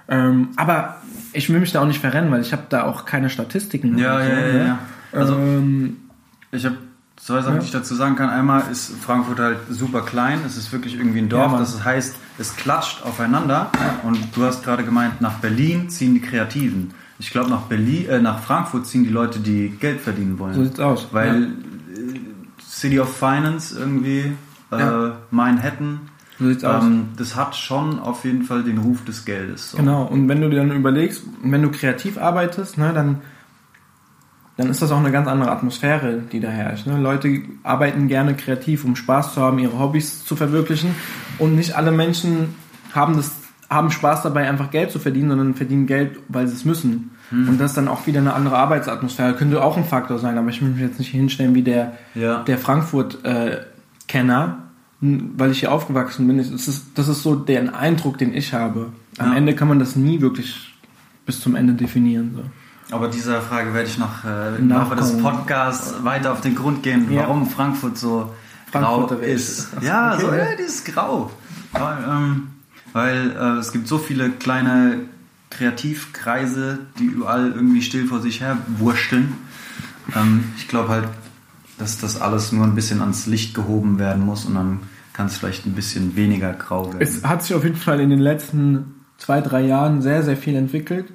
Ähm, 0.09 0.49
aber 0.57 0.97
ich 1.33 1.49
will 1.51 1.61
mich 1.61 1.73
da 1.73 1.83
auch 1.83 1.87
nicht 1.87 2.01
verrennen, 2.01 2.31
weil 2.31 2.40
ich 2.40 2.53
habe 2.53 2.62
da 2.68 2.85
auch 2.85 3.05
keine 3.05 3.29
Statistiken. 3.31 3.99
Ja, 3.99 4.16
oder 4.16 4.25
so, 4.25 4.31
ja, 4.31 4.38
ja, 4.38 4.53
ne? 4.53 4.66
ja. 4.66 4.79
Also- 5.12 5.35
ähm, 5.35 5.97
Ich 6.51 6.64
habe 6.64 6.77
zwei 7.16 7.42
Sachen, 7.42 7.55
Ja. 7.57 7.61
die 7.61 7.66
ich 7.66 7.73
dazu 7.73 7.94
sagen 7.94 8.16
kann. 8.16 8.31
Einmal 8.31 8.62
ist 8.73 8.90
Frankfurt 9.03 9.38
halt 9.38 9.59
super 9.68 10.01
klein. 10.01 10.38
Es 10.47 10.57
ist 10.57 10.73
wirklich 10.73 10.94
irgendwie 10.97 11.18
ein 11.18 11.25
Ja, 11.29 11.37
Dorf. 11.40 11.51
Mann. 11.53 11.61
das 11.61 11.85
heißt, 11.85 12.16
es 12.38 12.57
klatscht 12.57 13.03
aufeinander. 13.05 13.71
Und 14.03 14.18
du 14.35 14.44
hast 14.44 14.64
gerade 14.64 14.83
gemeint, 14.83 15.21
nach 15.21 15.35
Berlin 15.35 15.90
ziehen 15.90 16.14
die 16.14 16.21
Kreativen. 16.23 16.92
Ich 17.18 17.31
glaube, 17.31 17.51
nach 17.51 17.62
Berlin, 17.62 18.09
äh, 18.09 18.21
nach 18.23 18.38
Frankfurt 18.40 18.87
ziehen 18.87 19.05
die 19.05 19.11
Leute, 19.11 19.40
die 19.40 19.68
Geld 19.79 20.01
verdienen 20.01 20.38
wollen. 20.38 20.55
So 20.55 20.64
sieht's 20.64 20.81
aus, 20.81 21.09
Weil 21.12 21.42
ja. 21.42 21.47
äh, 21.49 22.21
City 22.66 22.99
of 23.01 23.14
Finance 23.14 23.79
irgendwie, 23.79 24.33
äh, 24.73 24.79
Ja. 24.79 25.16
Manhattan. 25.31 26.01
So 26.38 26.46
sieht's 26.46 26.64
aus. 26.64 26.85
Ähm, 26.85 27.09
das 27.16 27.37
hat 27.37 27.57
schon 27.57 27.98
auf 27.98 28.24
jeden 28.24 28.42
Fall 28.42 28.62
den 28.62 28.79
Ruf 28.79 29.05
des 29.05 29.24
Geldes. 29.24 29.72
So. 29.72 29.79
Genau, 29.79 30.05
und 30.05 30.29
wenn 30.29 30.40
du 30.40 30.48
dir 30.48 30.59
dann 30.59 30.70
überlegst, 30.72 31.22
wenn 31.42 31.62
du 31.62 31.70
kreativ 31.70 32.18
arbeitest, 32.18 32.79
ne, 32.79 32.92
dann, 32.94 33.20
dann 34.57 34.70
ist 34.70 34.83
das 34.83 34.90
auch 34.92 34.98
eine 34.98 35.11
ganz 35.11 35.29
andere 35.29 35.51
Atmosphäre, 35.51 36.22
die 36.31 36.40
da 36.40 36.48
herrscht. 36.48 36.87
Ne? 36.87 36.98
Leute 36.98 37.42
arbeiten 37.62 38.09
gerne 38.09 38.35
kreativ, 38.35 38.85
um 38.85 38.96
Spaß 38.96 39.35
zu 39.35 39.42
haben, 39.42 39.59
ihre 39.59 39.79
Hobbys 39.79 40.24
zu 40.24 40.37
verwirklichen. 40.37 40.94
Und 41.38 41.57
nicht 41.57 41.77
alle 41.77 41.92
Menschen 41.92 42.55
haben, 42.92 43.16
das, 43.16 43.33
haben 43.70 43.90
Spaß 43.90 44.22
dabei, 44.22 44.48
einfach 44.48 44.70
Geld 44.70 44.90
zu 44.90 44.98
verdienen, 44.98 45.29
sondern 45.31 45.55
verdienen 45.55 45.87
Geld, 45.87 46.18
weil 46.29 46.46
sie 46.48 46.55
es 46.55 46.64
müssen. 46.64 47.11
Und 47.31 47.61
das 47.61 47.72
ist 47.72 47.77
dann 47.77 47.88
auch 47.88 48.07
wieder 48.07 48.20
eine 48.20 48.33
andere 48.33 48.57
Arbeitsatmosphäre. 48.57 49.35
Könnte 49.35 49.62
auch 49.62 49.77
ein 49.77 49.85
Faktor 49.85 50.18
sein, 50.18 50.38
aber 50.38 50.48
ich 50.48 50.62
will 50.62 50.70
mich 50.70 50.81
jetzt 50.81 50.98
nicht 50.98 51.11
hinstellen 51.11 51.55
wie 51.55 51.61
der, 51.62 51.92
Ja. 52.14 52.42
der 52.44 52.57
Frankfurt-Kenner, 52.57 54.57
weil 55.00 55.50
ich 55.52 55.61
hier 55.61 55.70
aufgewachsen 55.72 56.26
bin. 56.26 56.38
Das 56.38 56.48
ist, 56.50 56.87
das 56.94 57.08
ist 57.08 57.22
so 57.22 57.34
der 57.37 57.76
Eindruck, 57.78 58.18
den 58.18 58.34
ich 58.34 58.52
habe. 58.52 58.92
Am 59.18 59.30
Ja. 59.32 59.37
Ende 59.37 59.54
kann 59.54 59.68
man 59.68 59.78
das 59.78 59.94
nie 59.96 60.20
wirklich 60.20 60.74
bis 61.26 61.40
zum 61.40 61.54
Ende 61.54 61.74
definieren. 61.74 62.32
So. 62.34 62.94
Aber 62.96 63.08
dieser 63.08 63.40
Frage 63.42 63.74
werde 63.74 63.88
ich 63.88 63.98
noch 63.98 64.24
äh, 64.24 64.56
im 64.56 64.68
Laufe 64.70 64.96
des. 64.96 65.16
Podcasts 65.18 66.02
weiter 66.04 66.32
auf 66.32 66.40
den 66.40 66.54
Grund 66.54 66.82
gehen, 66.82 67.12
Ja. 67.12 67.22
warum 67.22 67.46
Frankfurt 67.48 67.98
so 67.98 68.32
grau 68.72 69.06
ist. 69.06 69.68
Ja, 69.82 70.14
Okay, 70.14 70.22
so, 70.26 70.34
ja, 70.34 70.46
die 70.58 70.62
ist 70.62 70.84
grau. 70.87 71.30
Weil, 71.72 71.98
ähm, 72.08 72.48
weil 72.92 73.30
äh, 73.38 73.58
es 73.58 73.72
gibt 73.72 73.87
so 73.88 73.98
viele 73.98 74.30
kleine 74.30 75.00
Kreativkreise, 75.50 76.78
die 76.98 77.04
überall 77.04 77.52
irgendwie 77.54 77.82
still 77.82 78.06
vor 78.06 78.20
sich 78.20 78.40
her 78.40 78.58
wursteln. 78.78 79.34
Ähm, 80.16 80.44
ich 80.56 80.66
glaube 80.68 80.88
halt, 80.88 81.04
dass 81.79 81.99
das 81.99 82.21
alles 82.21 82.53
nur 82.53 82.64
ein 82.64 82.75
bisschen 82.75 83.01
ans 83.01 83.27
Licht 83.27 83.55
gehoben 83.55 83.99
werden 83.99 84.25
muss 84.25 84.45
und 84.45 84.55
dann 84.55 84.81
kann 85.12 85.27
es 85.27 85.37
vielleicht 85.37 85.67
ein 85.67 85.73
bisschen 85.73 86.17
weniger 86.17 86.53
grau 86.53 86.87
werden. 86.87 87.01
Es 87.01 87.25
hat 87.25 87.43
sich 87.43 87.55
auf 87.55 87.64
jeden 87.64 87.77
Fall 87.77 88.01
in 88.01 88.11
den 88.11 88.21
letzten 88.21 88.95
zwei, 89.17 89.41
drei 89.41 89.62
Jahren 89.62 90.01
sehr, 90.01 90.23
sehr 90.23 90.37
viel 90.37 90.55
entwickelt. 90.55 91.07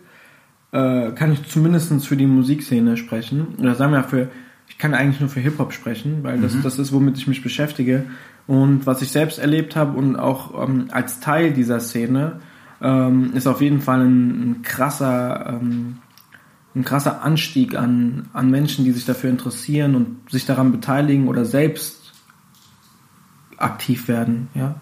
Äh, 0.72 1.12
kann 1.12 1.32
ich 1.32 1.48
zumindest 1.48 2.06
für 2.06 2.18
die 2.18 2.28
Musikszene 2.28 2.98
sprechen. 2.98 3.56
Oder 3.60 3.76
sagen 3.76 3.94
wir 3.94 4.04
für, 4.04 4.30
ich 4.68 4.78
kann 4.78 4.94
eigentlich 4.94 5.20
nur 5.20 5.30
für 5.30 5.40
Hip-Hop 5.40 5.72
sprechen, 5.72 6.24
weil 6.24 6.42
das, 6.42 6.60
das 6.62 6.80
ist, 6.80 6.92
womit 6.92 7.18
ich 7.18 7.28
mich 7.28 7.44
beschäftige. 7.44 8.06
Und 8.48 8.86
was 8.86 9.02
ich 9.02 9.12
selbst 9.12 9.40
erlebt 9.40 9.76
habe 9.76 9.98
und 9.98 10.18
auch 10.18 10.68
ähm, 10.68 10.88
als 10.92 11.20
Teil 11.20 11.54
dieser 11.54 11.80
Szene, 11.80 12.42
ähm, 12.82 13.32
ist 13.34 13.48
auf 13.48 13.62
jeden 13.62 13.80
Fall 13.80 14.02
ein, 14.02 14.30
ein 14.30 14.62
krasser, 14.64 15.60
ähm, 15.62 16.00
ein 16.76 16.84
krasser 16.84 17.22
Anstieg 17.22 17.76
an, 17.76 18.30
an 18.34 18.50
Menschen, 18.50 18.86
die 18.86 18.92
sich 18.92 19.06
dafür 19.06 19.30
interessieren 19.30 19.96
und 19.96 20.32
sich 20.32 20.46
daran 20.46 20.72
beteiligen 20.72 21.28
oder 21.28 21.46
selbst 21.46 22.14
aktiv 23.58 24.08
werden, 24.08 24.48
ja. 24.56 24.76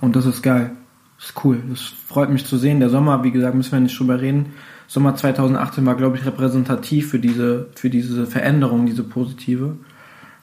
Und 0.00 0.16
das 0.16 0.26
ist 0.26 0.42
geil. 0.42 0.72
Das 1.18 1.30
ist 1.30 1.44
cool. 1.44 1.62
Das 1.68 1.80
freut 1.80 2.30
mich 2.30 2.46
zu 2.46 2.56
sehen. 2.56 2.80
Der 2.80 2.90
Sommer, 2.90 3.24
wie 3.24 3.32
gesagt, 3.32 3.54
müssen 3.54 3.72
wir 3.72 3.80
nicht 3.80 3.98
drüber 3.98 4.20
reden. 4.20 4.52
Sommer 4.86 5.16
2018 5.16 5.84
war, 5.84 5.96
glaube 5.96 6.16
ich, 6.16 6.24
repräsentativ 6.24 7.10
für 7.10 7.18
diese, 7.18 7.68
für 7.74 7.90
diese 7.90 8.26
Veränderung, 8.26 8.86
diese 8.86 9.02
positive. 9.02 9.76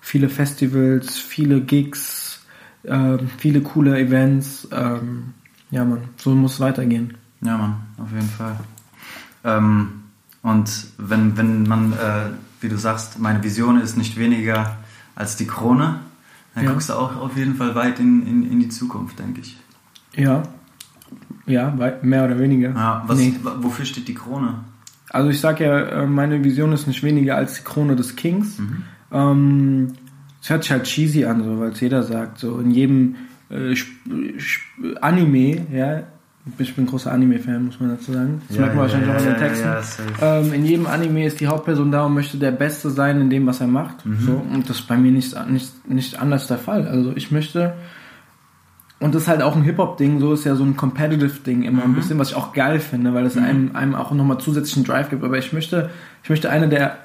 Viele 0.02 0.30
Festivals, 0.30 1.18
viele 1.18 1.62
Gigs, 1.62 2.46
ähm, 2.84 3.30
viele 3.38 3.62
coole 3.62 3.98
Events. 3.98 4.68
Ähm, 4.72 5.34
ja, 5.72 5.86
man, 5.86 6.00
so 6.18 6.32
muss 6.36 6.56
es 6.56 6.60
weitergehen. 6.60 7.18
Ja, 7.42 7.58
Mann, 7.58 7.78
auf 7.98 8.12
jeden 8.12 8.30
Fall. 8.30 8.60
Ähm, 9.44 10.05
und 10.46 10.70
wenn, 10.98 11.36
wenn 11.38 11.64
man, 11.64 11.94
äh, 11.94 12.30
wie 12.62 12.70
du 12.70 12.78
sagst, 12.78 13.20
meine 13.20 13.44
Vision 13.44 13.82
ist 13.82 13.98
nicht 13.98 14.18
weniger 14.18 14.78
als 15.16 15.36
die 15.38 15.48
Krone, 15.48 16.00
dann 16.54 16.64
Ja. 16.66 16.72
guckst 16.72 16.90
du 16.90 16.94
auch 16.94 17.16
auf 17.18 17.36
jeden 17.36 17.56
Fall 17.56 17.74
weit 17.76 18.00
in, 18.00 18.26
in, 18.28 18.52
in 18.52 18.60
die 18.60 18.70
Zukunft, 18.70 19.18
denke 19.20 19.42
ich. 19.42 19.58
Ja. 20.16 20.44
Ja, 21.48 21.74
mehr 22.02 22.26
oder 22.26 22.38
weniger. 22.40 22.70
Ja, 22.70 23.04
was, 23.08 23.18
Nee. 23.18 23.34
Wofür 23.62 23.86
steht 23.86 24.08
die 24.08 24.14
Krone? 24.14 24.56
Also 25.10 25.30
ich 25.30 25.40
sag 25.40 25.60
ja, 25.60 25.80
äh, 25.80 26.06
meine 26.08 26.44
Vision 26.44 26.72
ist 26.74 26.88
nicht 26.88 27.04
weniger 27.04 27.36
als 27.38 27.56
die 27.56 27.64
Krone 27.64 27.96
des 27.96 28.16
Kings. 28.16 28.60
Ähm, 29.12 29.94
es 30.42 30.50
hört 30.50 30.64
sich 30.64 30.72
halt 30.72 30.84
cheesy 30.86 31.26
an, 31.26 31.44
so, 31.44 31.60
weil 31.60 31.72
es 31.72 31.80
jeder 31.80 32.04
sagt. 32.04 32.40
So 32.40 32.60
in 32.60 32.72
jedem 32.72 33.16
äh, 33.50 33.76
Anime, 35.02 35.66
ja, 35.72 36.04
ich 36.60 36.76
bin 36.76 36.86
großer 36.86 37.12
Anime-Fan, 37.12 37.66
muss 37.66 37.80
man 37.80 37.90
dazu 37.90 38.14
sagen. 38.14 38.42
Das 38.48 38.58
merkt 38.58 38.76
man 38.76 38.84
wahrscheinlich 38.84 39.10
auch 39.10 39.18
in 39.18 39.26
den 39.26 39.38
Texten. 39.38 39.68
Ja. 40.22 40.40
Ähm, 40.40 40.54
in 40.54 40.66
jedem 40.66 40.86
Anime 40.86 41.26
ist 41.26 41.40
die 41.40 41.48
Hauptperson 41.48 41.92
da 41.92 42.06
und 42.06 42.14
möchte 42.14 42.38
der 42.38 42.52
Beste 42.52 42.92
sein 42.92 43.20
in 43.20 43.30
dem, 43.32 43.48
was 43.48 43.62
er 43.62 43.68
macht. 43.68 44.06
So, 44.20 44.44
und 44.54 44.70
das 44.70 44.80
ist 44.80 44.88
bei 44.88 44.96
mir 44.96 45.12
nicht, 45.12 45.36
nicht, 45.50 45.90
nicht 45.90 46.20
anders 46.22 46.46
der 46.46 46.60
Fall. 46.60 46.88
Also 46.88 47.14
ich 47.16 47.32
möchte, 47.32 47.74
und 49.00 49.16
das 49.16 49.24
ist 49.24 49.28
halt 49.28 49.42
auch 49.42 49.56
ein 49.56 49.64
Hip-Hop-Ding, 49.64 50.20
so 50.20 50.34
ist 50.34 50.46
ja 50.46 50.56
so 50.56 50.64
ein 50.64 50.78
Competitive-Ding 50.78 51.64
immer 51.64 51.84
ein 51.84 51.96
bisschen, 51.96 52.20
was 52.20 52.30
ich 52.30 52.36
auch 52.36 52.54
geil 52.54 52.80
finde, 52.80 53.16
weil 53.16 53.26
es 53.26 53.38
einem, 53.38 53.76
einem 53.76 53.96
auch 53.96 54.12
nochmal 54.12 54.38
zusätzlichen 54.38 54.84
Drive 54.84 55.10
gibt. 55.10 55.24
Aber 55.24 55.40
ich 55.40 55.52
möchte, 55.52 55.90
ich 56.24 56.30
möchte 56.30 56.52
einer 56.52 56.68
der 56.68 57.00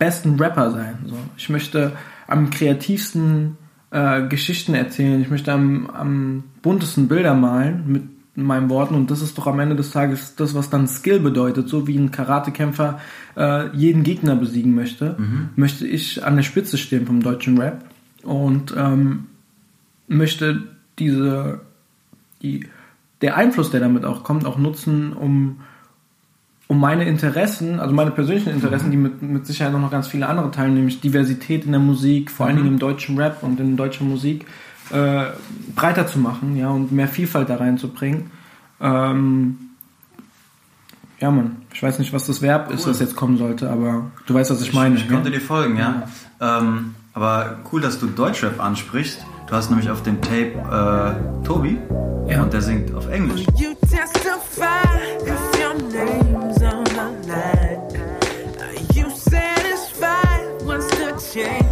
besten 0.00 0.38
Rapper 0.40 0.72
sein. 0.72 0.98
So. 1.06 1.16
Ich 1.36 1.48
möchte 1.48 1.92
am 2.26 2.50
kreativsten 2.50 3.56
äh, 3.92 4.26
Geschichten 4.26 4.74
erzählen. 4.74 5.22
Ich 5.22 5.30
möchte 5.30 5.52
am, 5.52 5.88
am 5.90 6.44
buntesten 6.60 7.06
Bilder 7.06 7.34
malen 7.34 7.84
mit 7.86 8.17
meinen 8.42 8.70
Worten. 8.70 8.94
Und 8.94 9.10
das 9.10 9.22
ist 9.22 9.36
doch 9.38 9.46
am 9.46 9.60
Ende 9.60 9.76
des 9.76 9.90
Tages 9.90 10.36
das, 10.36 10.54
was 10.54 10.70
dann 10.70 10.88
Skill 10.88 11.20
bedeutet. 11.20 11.68
So 11.68 11.86
wie 11.86 11.96
ein 11.96 12.10
Karatekämpfer 12.10 13.00
äh, 13.36 13.76
jeden 13.76 14.02
Gegner 14.02 14.36
besiegen 14.36 14.74
möchte, 14.74 15.16
möchte 15.56 15.86
ich 15.86 16.24
an 16.24 16.36
der 16.36 16.42
Spitze 16.42 16.78
stehen 16.78 17.06
vom 17.06 17.22
deutschen 17.22 17.58
Rap. 17.58 17.84
Und 18.22 18.74
ähm, 18.76 19.26
möchte 20.08 20.64
diese, 20.98 21.60
die, 22.42 22.66
der 23.20 23.36
Einfluss, 23.36 23.70
der 23.70 23.80
damit 23.80 24.04
auch 24.04 24.24
kommt, 24.24 24.44
auch 24.44 24.58
nutzen, 24.58 25.12
um, 25.12 25.60
um 26.66 26.80
meine 26.80 27.04
Interessen, 27.04 27.78
also 27.78 27.94
meine 27.94 28.10
persönlichen 28.10 28.50
Interessen, 28.50 28.90
die 28.90 28.96
mit, 28.96 29.22
mit 29.22 29.46
Sicherheit 29.46 29.72
noch 29.72 29.90
ganz 29.90 30.08
viele 30.08 30.28
andere 30.28 30.50
teilen, 30.50 30.74
nämlich 30.74 31.00
Diversität 31.00 31.64
in 31.64 31.72
der 31.72 31.80
Musik, 31.80 32.30
vor 32.30 32.46
allen 32.46 32.56
Dingen 32.56 32.68
im 32.68 32.78
deutschen 32.78 33.18
Rap 33.18 33.42
und 33.42 33.60
in 33.60 33.76
deutscher 33.76 34.04
Musik, 34.04 34.46
äh, 34.92 35.26
breiter 35.74 36.06
zu 36.06 36.18
machen, 36.18 36.56
ja, 36.56 36.70
und 36.70 36.92
mehr 36.92 37.08
Vielfalt 37.08 37.48
da 37.48 37.56
reinzubringen. 37.56 38.30
Ähm, 38.80 39.58
ja, 41.20 41.30
Mann, 41.30 41.56
ich 41.74 41.82
weiß 41.82 41.98
nicht, 41.98 42.12
was 42.12 42.26
das 42.26 42.42
Verb 42.42 42.70
ist, 42.70 42.84
Cool. 42.86 42.92
das 42.92 43.00
jetzt 43.00 43.16
kommen 43.16 43.38
sollte, 43.38 43.68
aber 43.70 44.10
du 44.26 44.34
weißt, 44.34 44.50
was 44.50 44.60
ich 44.62 44.72
meine. 44.72 44.94
Ich, 44.96 45.02
ich 45.04 45.08
ja? 45.10 45.14
konnte 45.16 45.30
dir 45.30 45.40
folgen, 45.40 45.76
ja. 45.76 46.04
Ähm, 46.40 46.94
aber 47.12 47.56
cool, 47.72 47.80
dass 47.80 47.98
du 47.98 48.06
Deutschrap 48.06 48.60
ansprichst. 48.60 49.24
Du 49.48 49.54
hast 49.54 49.70
nämlich 49.70 49.90
auf 49.90 50.02
dem 50.02 50.20
Tape 50.20 50.52
äh, 51.42 51.44
Tobi 51.44 51.78
Ja. 52.28 52.42
und 52.42 52.52
der 52.52 52.60
singt 52.62 52.94
auf 52.94 53.08
Englisch. 53.08 53.46
You 53.56 53.74
testify 53.80 54.84
if 55.22 55.58
your 55.58 55.74
name's 55.90 56.62
on 56.62 56.84
the 56.84 57.28
line. 57.28 57.80
Are 58.60 58.94
you 58.94 59.06
satisfied 59.10 60.62
once 60.64 60.86
the 60.90 61.40
chains 61.40 61.67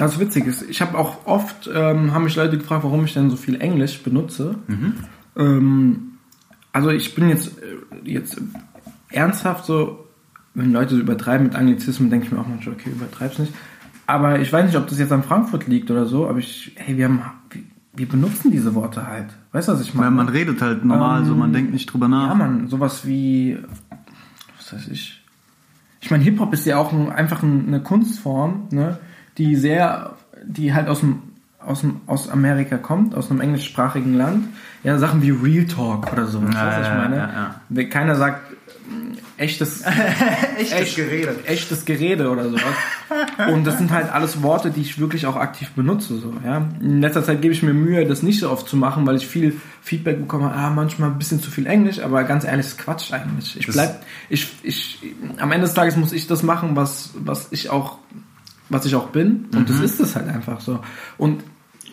Das 0.00 0.18
Witzige 0.18 0.48
ist, 0.48 0.62
ich 0.62 0.80
habe 0.80 0.96
auch 0.96 1.26
oft, 1.26 1.68
ähm, 1.70 2.14
haben 2.14 2.24
mich 2.24 2.34
Leute 2.34 2.56
gefragt, 2.56 2.84
warum 2.84 3.04
ich 3.04 3.12
denn 3.12 3.28
so 3.28 3.36
viel 3.36 3.60
Englisch 3.60 4.02
benutze. 4.02 4.54
Ähm, 5.36 6.12
also 6.72 6.88
ich 6.88 7.14
bin 7.14 7.28
jetzt, 7.28 7.58
äh, 7.58 8.10
jetzt 8.10 8.40
ernsthaft 9.10 9.66
so, 9.66 10.06
wenn 10.54 10.72
Leute 10.72 10.94
so 10.94 11.00
übertreiben 11.02 11.48
mit 11.48 11.54
Anglizismen, 11.54 12.08
denke 12.08 12.24
ich 12.24 12.32
mir 12.32 12.38
auch 12.38 12.48
manchmal, 12.48 12.76
okay, 12.76 12.88
übertreib's 12.88 13.38
nicht. 13.38 13.52
Aber 14.06 14.40
ich 14.40 14.50
weiß 14.50 14.64
nicht, 14.64 14.76
ob 14.78 14.86
das 14.86 14.98
jetzt 14.98 15.12
an 15.12 15.22
Frankfurt 15.22 15.68
liegt 15.68 15.90
oder 15.90 16.06
so, 16.06 16.26
aber 16.26 16.38
ich, 16.38 16.72
hey, 16.76 16.96
wir 16.96 17.04
haben, 17.04 17.22
wir, 17.94 18.08
benutzen 18.08 18.50
diese 18.50 18.74
Worte 18.74 19.06
halt. 19.06 19.28
Weißt 19.52 19.68
du, 19.68 19.72
was 19.72 19.82
ich 19.82 19.92
meine? 19.92 20.06
Weil 20.06 20.14
man 20.14 20.28
redet 20.30 20.62
halt 20.62 20.82
normal, 20.82 21.26
so 21.26 21.34
man 21.34 21.52
denkt 21.52 21.74
nicht 21.74 21.92
drüber 21.92 22.08
nach. 22.08 22.28
Ja, 22.28 22.34
man, 22.34 22.68
sowas 22.68 23.06
wie, 23.06 23.58
was 24.56 24.72
weiß 24.72 24.88
ich. 24.88 25.22
Ich 26.00 26.10
meine, 26.10 26.24
Hip-Hop 26.24 26.54
ist 26.54 26.64
ja 26.64 26.78
auch 26.78 26.90
ein, 26.90 27.10
einfach 27.10 27.42
ein, 27.42 27.66
eine 27.66 27.82
Kunstform, 27.82 28.68
ne, 28.70 28.98
die 29.38 29.56
sehr, 29.56 30.16
die 30.44 30.74
halt 30.74 30.88
aus 30.88 31.00
dem, 31.00 31.22
aus 31.58 31.80
dem, 31.80 32.00
aus 32.06 32.28
Amerika 32.28 32.78
kommt, 32.78 33.14
aus 33.14 33.30
einem 33.30 33.40
englischsprachigen 33.40 34.14
Land. 34.14 34.48
Ja, 34.82 34.98
Sachen 34.98 35.22
wie 35.22 35.30
Real 35.30 35.66
Talk 35.66 36.12
oder 36.12 36.26
so. 36.26 36.38
Ja, 36.38 36.66
was 36.66 36.78
ich 36.80 36.86
ja, 36.86 36.94
meine? 36.94 37.60
ja, 37.70 37.84
Keiner 37.84 38.14
sagt 38.14 38.50
mm, 38.88 39.12
echtes, 39.36 39.82
echtes 40.58 40.96
Gerede. 40.96 41.36
echtes 41.46 41.84
Gerede 41.84 42.30
oder 42.30 42.48
sowas. 42.48 42.74
Und 43.52 43.66
das 43.66 43.78
sind 43.78 43.90
halt 43.90 44.12
alles 44.12 44.42
Worte, 44.42 44.70
die 44.70 44.82
ich 44.82 44.98
wirklich 44.98 45.26
auch 45.26 45.36
aktiv 45.36 45.70
benutze. 45.70 46.18
So, 46.18 46.34
ja. 46.44 46.68
In 46.80 47.00
letzter 47.00 47.24
Zeit 47.24 47.42
gebe 47.42 47.52
ich 47.52 47.62
mir 47.62 47.74
Mühe, 47.74 48.06
das 48.06 48.22
nicht 48.22 48.40
so 48.40 48.50
oft 48.50 48.68
zu 48.68 48.76
machen, 48.76 49.06
weil 49.06 49.16
ich 49.16 49.26
viel 49.26 49.58
Feedback 49.82 50.20
bekomme, 50.20 50.52
ah, 50.52 50.70
manchmal 50.70 51.10
ein 51.10 51.18
bisschen 51.18 51.40
zu 51.40 51.50
viel 51.50 51.66
Englisch, 51.66 52.00
aber 52.00 52.24
ganz 52.24 52.44
ehrlich, 52.44 52.66
das 52.66 52.74
ist 52.74 52.78
Quatsch 52.78 53.12
eigentlich. 53.12 53.58
Ich 53.58 53.66
bleib, 53.66 54.02
ich, 54.28 54.48
ich, 54.62 54.98
am 55.38 55.52
Ende 55.52 55.66
des 55.66 55.74
Tages 55.74 55.96
muss 55.96 56.12
ich 56.12 56.26
das 56.26 56.42
machen, 56.42 56.76
was, 56.76 57.10
was 57.14 57.48
ich 57.50 57.70
auch, 57.70 57.98
was 58.70 58.86
ich 58.86 58.94
auch 58.94 59.08
bin. 59.08 59.48
Und 59.54 59.68
das 59.68 59.80
ist 59.80 60.00
es 60.00 60.16
halt 60.16 60.28
einfach 60.28 60.60
so. 60.60 60.80
Und 61.18 61.44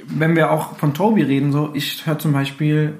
wenn 0.07 0.35
wir 0.35 0.51
auch 0.51 0.77
von 0.77 0.93
Toby 0.93 1.23
reden, 1.23 1.51
so, 1.51 1.71
ich 1.73 2.05
höre 2.05 2.17
zum 2.17 2.31
Beispiel 2.31 2.93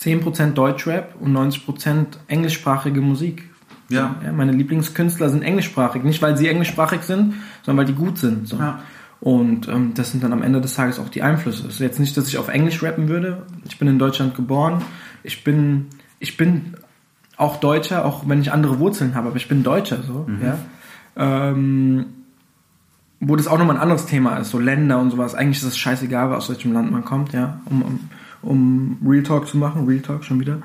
10% 0.00 0.52
Deutschrap 0.52 1.14
und 1.20 1.36
90% 1.36 2.06
englischsprachige 2.28 3.00
Musik. 3.00 3.50
Ja. 3.90 4.16
ja. 4.24 4.32
Meine 4.32 4.52
Lieblingskünstler 4.52 5.28
sind 5.28 5.42
englischsprachig. 5.42 6.02
Nicht, 6.04 6.22
weil 6.22 6.36
sie 6.36 6.48
englischsprachig 6.48 7.02
sind, 7.02 7.34
sondern 7.62 7.86
weil 7.86 7.92
die 7.92 7.98
gut 7.98 8.18
sind. 8.18 8.48
So. 8.48 8.56
Ja. 8.56 8.80
Und 9.20 9.66
ähm, 9.66 9.94
das 9.94 10.12
sind 10.12 10.22
dann 10.22 10.32
am 10.32 10.42
Ende 10.42 10.60
des 10.60 10.74
Tages 10.74 11.00
auch 11.00 11.08
die 11.08 11.22
Einflüsse. 11.22 11.66
Es 11.66 11.74
ist 11.74 11.80
jetzt 11.80 11.98
nicht, 11.98 12.16
dass 12.16 12.28
ich 12.28 12.38
auf 12.38 12.48
Englisch 12.48 12.82
rappen 12.82 13.08
würde. 13.08 13.42
Ich 13.64 13.78
bin 13.78 13.88
in 13.88 13.98
Deutschland 13.98 14.36
geboren. 14.36 14.82
Ich 15.24 15.42
bin, 15.42 15.86
ich 16.20 16.36
bin 16.36 16.76
auch 17.36 17.56
Deutscher, 17.56 18.04
auch 18.04 18.28
wenn 18.28 18.40
ich 18.40 18.52
andere 18.52 18.78
Wurzeln 18.78 19.14
habe, 19.14 19.28
aber 19.28 19.36
ich 19.36 19.48
bin 19.48 19.64
Deutscher 19.64 20.02
so. 20.02 20.28
Ja. 20.40 20.58
Ähm, 21.16 22.06
wo 23.20 23.36
das 23.36 23.48
auch 23.48 23.58
nochmal 23.58 23.76
ein 23.76 23.82
anderes 23.82 24.06
Thema 24.06 24.36
ist, 24.36 24.50
so 24.50 24.58
Länder 24.58 24.98
und 24.98 25.10
sowas. 25.10 25.34
Eigentlich 25.34 25.58
ist 25.58 25.64
es 25.64 25.78
scheißegal, 25.78 26.34
aus 26.34 26.48
welchem 26.48 26.72
Land 26.72 26.92
man 26.92 27.04
kommt, 27.04 27.32
ja, 27.32 27.60
um, 27.66 27.82
um, 27.82 28.00
um 28.42 28.98
Real 29.04 29.22
Talk 29.22 29.48
zu 29.48 29.56
machen. 29.56 29.86
Real 29.86 30.00
Talk 30.00 30.24
schon 30.24 30.40
wieder. 30.40 30.58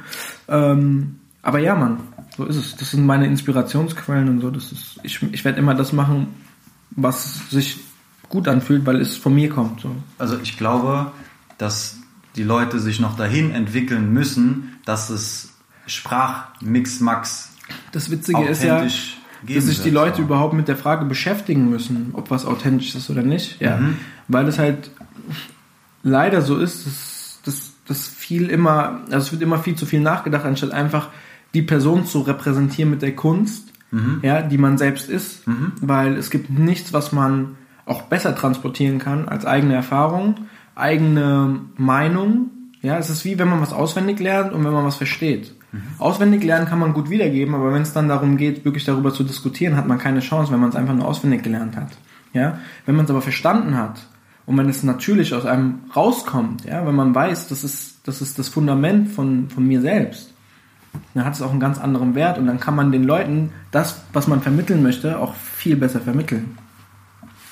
Ähm, 0.47 1.19
aber 1.41 1.59
ja, 1.59 1.75
Mann, 1.75 1.97
so 2.37 2.45
ist 2.45 2.55
es. 2.55 2.75
Das 2.75 2.91
sind 2.91 3.05
meine 3.05 3.25
Inspirationsquellen 3.27 4.29
und 4.29 4.41
so. 4.41 4.51
Das 4.51 4.71
ist, 4.71 4.99
ich, 5.03 5.21
ich 5.31 5.43
werde 5.43 5.59
immer 5.59 5.73
das 5.75 5.93
machen, 5.93 6.27
was 6.91 7.49
sich 7.49 7.79
gut 8.29 8.47
anfühlt, 8.47 8.85
weil 8.85 9.01
es 9.01 9.17
von 9.17 9.33
mir 9.33 9.49
kommt. 9.49 9.81
So. 9.81 9.95
Also 10.17 10.37
ich 10.41 10.57
glaube, 10.57 11.11
dass 11.57 11.97
die 12.35 12.43
Leute 12.43 12.79
sich 12.79 12.99
noch 12.99 13.15
dahin 13.15 13.51
entwickeln 13.51 14.13
müssen, 14.13 14.77
dass 14.85 15.09
es 15.09 15.53
Sprachmix-Max 15.85 17.51
Das 17.91 18.09
Witzige 18.09 18.43
ist 18.45 18.63
ja, 18.63 18.85
geben 19.45 19.59
dass 19.59 19.65
sich 19.67 19.81
die 19.83 19.89
Leute 19.89 20.17
so. 20.17 20.21
überhaupt 20.23 20.53
mit 20.53 20.67
der 20.67 20.77
Frage 20.77 21.05
beschäftigen 21.05 21.69
müssen, 21.69 22.09
ob 22.13 22.31
was 22.31 22.45
authentisch 22.45 22.95
ist 22.95 23.09
oder 23.09 23.23
nicht. 23.23 23.59
Ja. 23.61 23.77
Mhm. 23.77 23.97
Weil 24.27 24.47
es 24.47 24.57
halt 24.59 24.89
leider 26.03 26.41
so 26.41 26.57
ist, 26.57 26.85
dass, 26.85 27.39
dass, 27.45 27.73
dass 27.87 28.07
viel 28.07 28.49
immer, 28.49 29.01
also 29.05 29.17
es 29.17 29.31
wird 29.31 29.41
immer 29.41 29.59
viel 29.59 29.75
zu 29.75 29.85
viel 29.85 30.01
nachgedacht, 30.01 30.45
anstatt 30.45 30.71
einfach 30.71 31.09
die 31.53 31.61
Person 31.61 32.05
zu 32.05 32.21
repräsentieren 32.21 32.89
mit 32.89 33.01
der 33.01 33.15
Kunst, 33.15 33.69
Mhm. 33.91 34.21
ja, 34.23 34.41
die 34.41 34.57
man 34.57 34.79
selbst 34.79 35.07
ist. 35.07 35.43
Weil 35.79 36.17
es 36.17 36.31
gibt 36.31 36.49
nichts, 36.49 36.93
was 36.93 37.11
man 37.11 37.57
auch 37.85 38.01
besser 38.03 38.35
transportieren 38.35 38.97
kann 38.97 39.27
als 39.29 39.45
eigene 39.45 39.75
Erfahrung, 39.75 40.35
eigene 40.73 41.59
Meinung. 41.77 42.49
Ja, 42.81 42.97
es 42.97 43.11
ist 43.11 43.23
wie 43.23 43.37
wenn 43.37 43.49
man 43.49 43.61
was 43.61 43.71
auswendig 43.71 44.19
lernt 44.19 44.51
und 44.51 44.65
wenn 44.65 44.73
man 44.73 44.83
was 44.83 44.95
versteht. 44.95 45.53
Auswendig 45.97 46.43
lernen 46.43 46.67
kann 46.67 46.79
man 46.79 46.93
gut 46.93 47.09
wiedergeben, 47.09 47.55
aber 47.55 47.73
wenn 47.73 47.81
es 47.81 47.93
dann 47.93 48.07
darum 48.07 48.37
geht, 48.37 48.63
wirklich 48.65 48.85
darüber 48.85 49.13
zu 49.13 49.23
diskutieren, 49.23 49.75
hat 49.75 49.87
man 49.87 49.97
keine 49.97 50.19
Chance, 50.19 50.51
wenn 50.51 50.59
man 50.59 50.69
es 50.69 50.75
einfach 50.75 50.93
nur 50.93 51.07
auswendig 51.07 51.43
gelernt 51.43 51.75
hat. 51.75 51.89
Ja, 52.33 52.59
wenn 52.85 52.95
man 52.95 53.05
es 53.05 53.11
aber 53.11 53.21
verstanden 53.21 53.77
hat 53.77 54.07
und 54.45 54.57
wenn 54.57 54.69
es 54.69 54.83
natürlich 54.83 55.33
aus 55.33 55.45
einem 55.45 55.81
rauskommt, 55.95 56.65
ja, 56.65 56.85
wenn 56.85 56.95
man 56.95 57.13
weiß, 57.13 57.47
das 57.47 57.63
ist 57.63 58.07
das 58.07 58.21
ist 58.21 58.37
das 58.37 58.49
Fundament 58.49 59.09
von 59.09 59.49
von 59.49 59.67
mir 59.67 59.81
selbst, 59.81 60.33
dann 61.13 61.25
hat 61.25 61.33
es 61.33 61.41
auch 61.41 61.51
einen 61.51 61.59
ganz 61.59 61.79
anderen 61.79 62.15
Wert 62.15 62.37
und 62.37 62.47
dann 62.47 62.59
kann 62.59 62.75
man 62.75 62.91
den 62.91 63.03
Leuten 63.03 63.51
das, 63.71 64.03
was 64.13 64.27
man 64.27 64.41
vermitteln 64.41 64.83
möchte, 64.83 65.19
auch 65.19 65.33
viel 65.35 65.75
besser 65.75 66.01
vermitteln. 66.01 66.57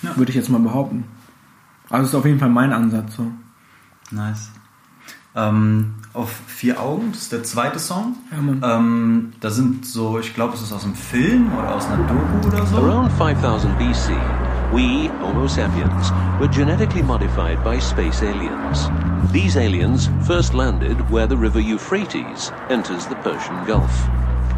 Ja. 0.04 0.16
Würde 0.18 0.32
ich 0.32 0.36
jetzt 0.36 0.50
mal 0.50 0.60
behaupten. 0.60 1.06
Also 1.90 2.06
ist 2.06 2.16
auf 2.16 2.26
jeden 2.26 2.40
Fall 2.40 2.50
mein 2.50 2.74
Ansatz. 2.74 3.16
So. 3.16 3.32
Nice. 4.12 4.52
Ähm, 5.34 5.96
auf 6.14 6.30
vier 6.48 6.82
Augen, 6.82 7.12
das 7.14 7.22
ist 7.22 7.32
der 7.32 7.44
zweite 7.44 7.80
Song. 7.80 8.18
Ja, 8.32 8.42
Mann. 8.42 8.62
ähm, 8.64 9.34
da 9.40 9.50
sind 9.50 9.86
so, 9.86 10.20
ich 10.20 10.34
glaube, 10.34 10.56
es 10.56 10.62
ist 10.62 10.74
aus 10.74 10.84
einem 10.84 10.96
Film 10.96 11.50
oder 11.58 11.74
aus 11.74 11.88
einer 11.88 12.04
Doku 12.04 12.48
oder 12.48 12.66
so. 12.66 12.78
Around 12.78 13.12
5000 13.14 13.78
BC, 13.78 14.10
we, 14.74 15.10
Homo 15.22 15.48
sapiens, 15.48 16.12
were 16.38 16.50
genetically 16.50 17.02
modified 17.02 17.64
by 17.64 17.80
space 17.80 18.22
aliens. 18.24 18.90
These 19.32 19.58
aliens 19.58 20.10
first 20.28 20.54
landed 20.54 20.98
where 21.10 21.28
the 21.28 21.38
river 21.38 21.62
Euphrates 21.62 22.52
enters 22.70 23.08
the 23.08 23.16
Persian 23.24 23.56
Gulf. 23.66 24.10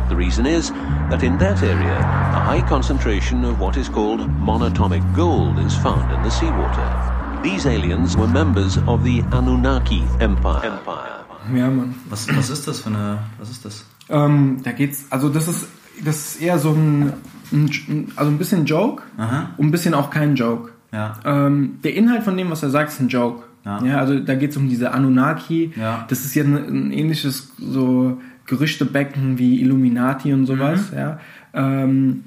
The 0.10 0.16
reason 0.16 0.48
is 0.48 0.72
that 1.12 1.22
in 1.22 1.38
that 1.38 1.62
area, 1.62 2.00
a 2.00 2.40
high 2.40 2.68
concentration 2.68 3.46
of 3.46 3.60
what 3.60 3.78
is 3.78 3.90
called 3.90 4.22
monatomic 4.42 5.04
gold 5.16 5.60
is 5.60 5.76
found 5.78 6.12
in 6.12 6.24
the 6.24 6.32
seawater. 6.32 7.13
These 7.44 7.68
aliens 7.68 8.16
were 8.16 8.28
members 8.28 8.78
of 8.88 9.04
the 9.04 9.22
Anunnaki 9.32 10.02
Empire. 10.20 10.64
Empire. 10.64 11.26
Ja, 11.54 11.70
Mann. 11.70 11.94
Was, 12.10 12.34
was 12.34 12.50
ist 12.50 12.66
das 12.70 12.80
für 12.80 12.90
eine, 12.90 13.20
was 13.38 13.50
ist 13.50 13.66
das? 13.66 13.86
Ähm, 14.08 14.62
da 14.64 14.72
geht's, 14.72 15.08
also 15.10 15.28
das 15.28 15.50
ist, 15.50 15.68
das 16.06 16.36
ist 16.36 16.42
eher 16.42 16.58
so 16.58 16.72
ein, 16.72 17.12
ein 17.52 18.12
also 18.16 18.32
ein 18.32 18.38
bisschen 18.38 18.66
Joke 18.66 19.04
Aha. 19.18 19.50
und 19.58 19.68
ein 19.68 19.72
bisschen 19.72 19.94
auch 19.94 20.10
kein 20.10 20.36
Joke. 20.36 20.72
Ja. 20.94 21.20
Ähm, 21.26 21.80
der 21.84 21.96
Inhalt 21.96 22.24
von 22.24 22.38
dem, 22.38 22.50
was 22.50 22.64
er 22.64 22.70
sagt, 22.70 22.92
ist 22.92 23.02
ein 23.02 23.10
Joke. 23.10 23.44
Ja. 23.66 23.84
Ja, 23.84 23.98
also 23.98 24.20
da 24.20 24.36
geht 24.36 24.52
es 24.52 24.58
um 24.58 24.70
diese 24.70 24.92
Anunnaki. 24.94 25.74
Ja. 25.76 26.06
Das 26.08 26.24
ist 26.24 26.36
ja 26.36 26.46
ein, 26.46 26.56
ein 26.56 26.92
ähnliches 26.92 27.52
so 27.60 28.22
Gerüchtebecken 28.46 29.38
wie 29.38 29.60
Illuminati 29.60 30.32
und 30.32 30.46
sowas. 30.46 30.92
Mhm. 30.92 30.98
Ja. 30.98 31.20
Ähm, 31.54 32.24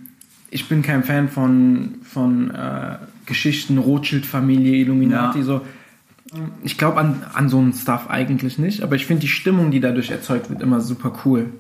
ich 0.51 0.69
bin 0.69 0.83
kein 0.83 1.05
Fan 1.05 1.31
von, 1.31 1.97
von 2.03 2.51
äh, 2.51 2.97
Geschichten, 3.27 3.79
Rothschild-Familie, 3.79 4.77
Illuminati, 4.77 5.39
Ja. 5.39 5.45
so. 5.45 5.61
Ich 6.65 6.77
glaube 6.77 6.99
an, 6.99 7.23
an 7.35 7.49
so 7.49 7.59
einen 7.59 7.73
Stuff 7.73 8.07
eigentlich 8.11 8.59
nicht, 8.59 8.83
aber 8.83 8.97
ich 8.97 9.07
finde 9.07 9.21
die 9.23 9.29
Stimmung, 9.29 9.71
die 9.71 9.79
dadurch 9.81 10.11
erzeugt 10.11 10.51
wird, 10.51 10.61
immer 10.61 10.81
super 10.81 11.13
cool. 11.25 11.51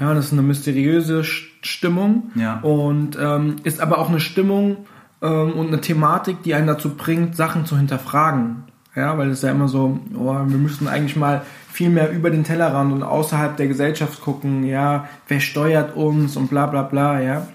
Ja, 0.00 0.12
das 0.12 0.26
ist 0.26 0.32
eine 0.32 0.42
mysteriöse 0.42 1.20
St- 1.20 1.44
Stimmung 1.62 2.30
Mhm. 2.34 2.40
Ja. 2.40 2.58
und 2.60 3.16
ähm, 3.20 3.56
ist 3.62 3.80
aber 3.80 3.98
auch 3.98 4.08
eine 4.08 4.18
Stimmung 4.20 4.78
ähm, 5.22 5.52
und 5.52 5.68
eine 5.68 5.80
Thematik, 5.80 6.42
die 6.42 6.54
einen 6.54 6.66
dazu 6.66 6.90
bringt, 6.96 7.36
Sachen 7.36 7.64
zu 7.64 7.76
hinterfragen. 7.78 8.64
Ja, 8.96 9.16
weil 9.16 9.30
es 9.30 9.40
ja 9.42 9.50
immer 9.52 9.68
so, 9.68 10.00
oh, 10.14 10.34
wir 10.46 10.58
müssen 10.58 10.88
eigentlich 10.88 11.16
mal 11.16 11.42
viel 11.70 11.88
mehr 11.88 12.10
über 12.12 12.28
den 12.30 12.44
Tellerrand 12.44 12.92
und 12.92 13.02
außerhalb 13.04 13.56
der 13.56 13.68
Gesellschaft 13.68 14.20
gucken, 14.20 14.64
ja, 14.64 15.08
wer 15.28 15.40
steuert 15.40 15.96
uns 15.96 16.36
und 16.36 16.50
bla 16.50 16.66
bla 16.66 16.82
bla, 16.82 17.20
ja. 17.22 17.46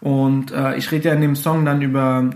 Und 0.00 0.52
äh, 0.52 0.76
ich 0.76 0.90
rede 0.92 1.08
ja 1.08 1.14
in 1.14 1.20
dem 1.20 1.36
Song 1.36 1.64
dann 1.66 1.82
über 1.82 2.30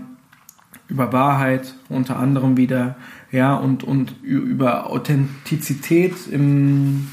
über 0.91 1.13
Wahrheit 1.13 1.73
unter 1.87 2.19
anderem 2.19 2.57
wieder, 2.57 2.97
ja, 3.31 3.55
und, 3.55 3.83
und 3.85 4.21
über 4.23 4.89
Authentizität 4.89 6.27
im, 6.29 7.07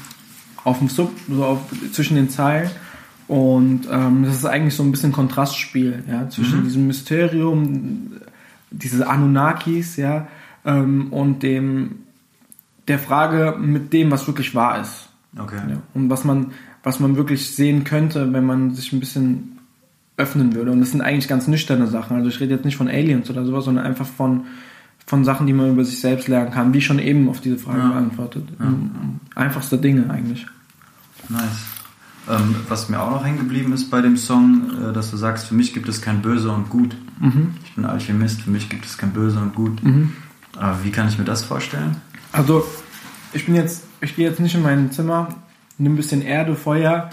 auf 0.65 0.79
dem 0.79 0.89
Sub, 0.89 1.11
so 1.29 1.45
auf, 1.45 1.61
zwischen 1.93 2.15
den 2.15 2.29
Zeilen. 2.29 2.69
Und 3.29 3.87
ähm, 3.89 4.23
das 4.25 4.35
ist 4.35 4.45
eigentlich 4.45 4.75
so 4.75 4.83
ein 4.83 4.91
bisschen 4.91 5.13
Kontrastspiel, 5.13 6.03
ja, 6.09 6.29
zwischen 6.29 6.63
diesem 6.65 6.87
Mysterium, 6.87 8.11
diese 8.69 9.07
Anunnakis, 9.07 9.95
ja, 9.95 10.27
ähm, 10.65 11.13
und 11.13 11.41
dem, 11.41 11.99
der 12.89 12.99
Frage 12.99 13.55
mit 13.57 13.93
dem, 13.93 14.11
was 14.11 14.27
wirklich 14.27 14.53
wahr 14.53 14.81
ist. 14.81 15.09
Okay. 15.37 15.61
Ja, 15.69 15.77
und 15.93 16.09
was 16.09 16.25
man, 16.25 16.47
was 16.83 16.99
man 16.99 17.15
wirklich 17.15 17.55
sehen 17.55 17.85
könnte, 17.85 18.33
wenn 18.33 18.45
man 18.45 18.73
sich 18.75 18.91
ein 18.91 18.99
bisschen 18.99 19.58
öffnen 20.19 20.53
würde. 20.53 20.71
Und 20.71 20.79
das 20.81 20.91
sind 20.91 21.01
eigentlich 21.01 21.27
ganz 21.27 21.47
nüchterne 21.47 21.87
Sachen. 21.87 22.15
Also 22.17 22.29
ich 22.29 22.39
rede 22.39 22.53
jetzt 22.53 22.65
nicht 22.65 22.77
von 22.77 22.87
Aliens 22.87 23.29
oder 23.29 23.45
sowas, 23.45 23.65
sondern 23.65 23.85
einfach 23.85 24.05
von, 24.05 24.41
von 25.05 25.23
Sachen, 25.25 25.47
die 25.47 25.53
man 25.53 25.71
über 25.71 25.83
sich 25.83 25.99
selbst 25.99 26.27
lernen 26.27 26.51
kann, 26.51 26.73
wie 26.73 26.81
schon 26.81 26.99
eben 26.99 27.29
auf 27.29 27.41
diese 27.41 27.57
Frage 27.57 27.79
Ja. 27.79 27.87
beantwortet. 27.89 28.43
Einfachste 29.35 29.77
Dinge 29.77 30.09
eigentlich. 30.09 30.45
Nice. 31.29 31.41
Ähm, 32.29 32.55
was 32.67 32.89
mir 32.89 33.01
auch 33.01 33.09
noch 33.09 33.25
hängen 33.25 33.39
geblieben 33.39 33.73
ist 33.73 33.89
bei 33.89 34.01
dem 34.01 34.15
Song, 34.17 34.69
äh, 34.89 34.93
dass 34.93 35.09
du 35.09 35.17
sagst, 35.17 35.47
für 35.47 35.55
mich 35.55 35.73
gibt 35.73 35.89
es 35.89 36.01
kein 36.01 36.21
Böse 36.21 36.51
und 36.51 36.69
Gut. 36.69 36.95
Mhm. 37.19 37.55
Ich 37.65 37.73
bin 37.73 37.85
Alchemist, 37.85 38.41
für 38.41 38.51
mich 38.51 38.69
gibt 38.69 38.85
es 38.85 38.97
kein 38.99 39.11
Böse 39.11 39.39
und 39.39 39.55
Gut. 39.55 39.79
Aber 40.57 40.77
wie 40.83 40.91
kann 40.91 41.07
ich 41.07 41.17
mir 41.17 41.23
das 41.25 41.43
vorstellen? 41.43 41.95
Also 42.31 42.63
ich 43.33 43.45
bin 43.45 43.55
jetzt, 43.55 43.83
ich 44.01 44.15
gehe 44.15 44.29
jetzt 44.29 44.39
nicht 44.39 44.53
in 44.53 44.61
mein 44.61 44.91
Zimmer, 44.91 45.29
nimm 45.79 45.93
ein 45.93 45.95
bisschen 45.95 46.21
Erde, 46.21 46.55
Feuer, 46.55 47.09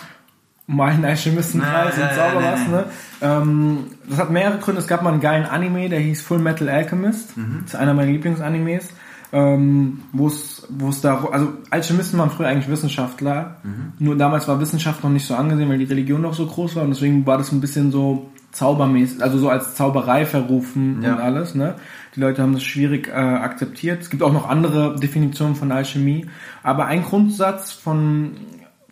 mal 0.66 0.90
einen 0.92 1.04
Alchemistenkreis 1.04 1.96
Nee, 1.96 2.02
und 2.02 2.08
nee, 2.10 2.16
zauber 2.16 2.40
nee, 2.40 2.46
was, 2.46 2.60
nee. 2.66 2.72
ne? 2.72 2.84
Ähm, 3.22 3.78
das 4.08 4.18
hat 4.18 4.30
mehrere 4.30 4.58
Gründe. 4.58 4.80
Es 4.80 4.86
gab 4.88 5.02
mal 5.02 5.12
einen 5.12 5.20
geilen 5.20 5.46
Anime, 5.46 5.88
der 5.88 6.00
hieß 6.00 6.22
Full 6.22 6.38
Metal 6.38 6.68
Alchemist. 6.68 7.30
Das 7.62 7.74
ist 7.74 7.76
einer 7.76 7.94
meiner 7.94 8.10
Lieblingsanimes. 8.12 8.90
Ähm, 9.32 10.02
wo 10.12 10.28
es, 10.28 10.66
wo 10.70 10.88
es 10.88 11.00
da, 11.00 11.24
also 11.32 11.52
Alchemisten 11.70 12.18
waren 12.18 12.30
früher 12.30 12.46
eigentlich 12.46 12.68
Wissenschaftler. 12.68 13.56
Nur 13.98 14.16
damals 14.16 14.46
war 14.46 14.60
Wissenschaft 14.60 15.02
noch 15.02 15.10
nicht 15.10 15.26
so 15.26 15.34
angesehen, 15.34 15.68
weil 15.68 15.78
die 15.78 15.84
Religion 15.84 16.22
noch 16.22 16.32
so 16.34 16.46
groß 16.46 16.76
war 16.76 16.84
und 16.84 16.90
deswegen 16.90 17.26
war 17.26 17.36
das 17.36 17.50
ein 17.50 17.60
bisschen 17.60 17.90
so 17.90 18.30
zaubermäßig, 18.52 19.22
also 19.22 19.38
so 19.38 19.50
als 19.50 19.74
Zauberei 19.74 20.24
verrufen 20.26 21.02
Ja. 21.02 21.14
und 21.14 21.20
alles, 21.20 21.54
ne? 21.56 21.74
Die 22.14 22.20
Leute 22.20 22.40
haben 22.40 22.52
das 22.54 22.62
schwierig 22.62 23.08
äh, 23.08 23.12
akzeptiert. 23.12 24.00
Es 24.00 24.10
gibt 24.10 24.22
auch 24.22 24.32
noch 24.32 24.48
andere 24.48 24.94
Definitionen 24.98 25.56
von 25.56 25.72
Alchemie, 25.72 26.26
aber 26.62 26.86
ein 26.86 27.02
Grundsatz 27.02 27.72
von 27.72 28.36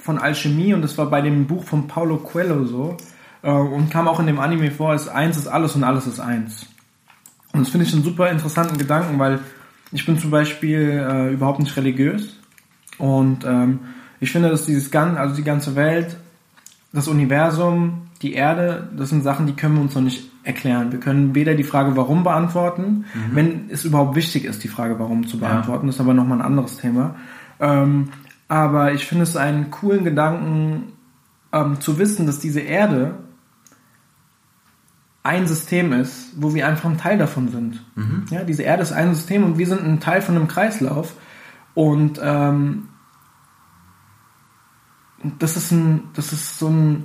von 0.05 0.19
Alchemie 0.19 0.75
und 0.75 0.83
das 0.83 0.99
war 0.99 1.07
bei 1.07 1.23
dem 1.23 1.47
Buch 1.47 1.65
von 1.65 1.89
Paulo 1.89 2.19
Coelho 2.19 2.67
so 2.67 2.97
äh, 3.43 3.51
und 3.51 3.91
kam 3.91 4.07
auch 4.07 4.21
in 4.21 4.27
dem 4.27 4.39
Anime 4.39 4.71
vor, 4.71 4.95
ist 4.95 5.09
eins 5.09 5.39
ist 5.39 5.49
alles 5.49 5.75
und 5.75 5.83
alles 5.83 6.07
ist 6.07 6.21
eins. 6.21 6.67
Und 7.55 7.61
das 7.61 7.71
finde 7.71 7.87
ich 7.87 7.95
einen 7.95 8.05
super 8.05 8.31
interessanten 8.31 8.77
Gedanken, 8.77 9.19
weil 9.19 9.39
ich 9.93 10.05
bin 10.05 10.19
zum 10.19 10.31
Beispiel 10.31 11.03
äh, 11.09 11.33
überhaupt 11.33 11.59
nicht 11.59 11.75
religiös 11.79 12.39
und 12.99 13.47
ähm, 13.47 13.79
ich 14.21 14.31
finde, 14.31 14.51
dass 14.51 14.67
dieses 14.67 14.91
ganze, 14.91 15.19
also 15.19 15.35
die 15.35 15.43
ganze 15.43 15.75
Welt, 15.75 16.17
das 16.93 17.09
Universum, 17.09 18.09
die 18.21 18.35
Erde, 18.35 18.91
das 18.95 19.09
sind 19.09 19.23
Sachen, 19.23 19.47
die 19.47 19.55
können 19.55 19.77
wir 19.77 19.83
uns 19.83 19.95
noch 19.95 20.03
nicht 20.03 20.31
erklären. 20.43 20.93
Wir 20.93 21.01
können 21.01 21.35
weder 21.35 21.55
die 21.55 21.65
Frage 21.65 21.97
warum 21.97 22.25
beantworten, 22.25 23.07
wenn 23.33 23.71
es 23.71 23.87
überhaupt 23.87 24.17
wichtig 24.17 24.45
ist, 24.45 24.63
die 24.63 24.69
Frage 24.69 24.99
warum 24.99 25.27
zu 25.27 25.39
beantworten, 25.39 25.87
das 25.87 25.97
ist 25.97 26.01
aber 26.03 26.13
nochmal 26.13 26.39
ein 26.39 26.45
anderes 26.45 26.77
Thema. 26.77 27.17
Ähm, 27.59 28.11
Aber 28.49 28.93
ich 28.93 29.07
finde 29.07 29.25
es 29.25 29.37
einen 29.37 29.71
coolen 29.71 30.05
Gedanken, 30.05 30.93
ähm, 31.53 31.81
zu 31.81 31.99
wissen, 31.99 32.27
dass 32.27 32.39
diese 32.41 32.61
Erde 32.61 33.15
ein 35.23 35.47
System 35.47 35.93
ist, 35.93 36.33
wo 36.37 36.53
wir 36.55 36.67
einfach 36.69 36.91
ein 36.91 36.99
Teil 36.99 37.17
davon 37.17 37.49
sind. 37.49 37.83
Ja, 38.31 38.45
diese 38.45 38.63
Erde 38.63 38.83
ist 38.83 38.93
ein 38.93 39.15
System 39.15 39.43
und 39.45 39.57
wir 39.57 39.67
sind 39.67 39.83
ein 39.83 39.99
Teil 40.01 40.21
von 40.21 40.37
einem 40.37 40.49
Kreislauf. 40.49 41.15
Und 41.73 42.21
ähm, 42.23 42.89
das 45.39 45.57
ist 45.57 45.71
ein, 45.73 46.03
das 46.15 46.33
ist 46.33 46.59
so 46.59 46.69
ein, 46.69 47.05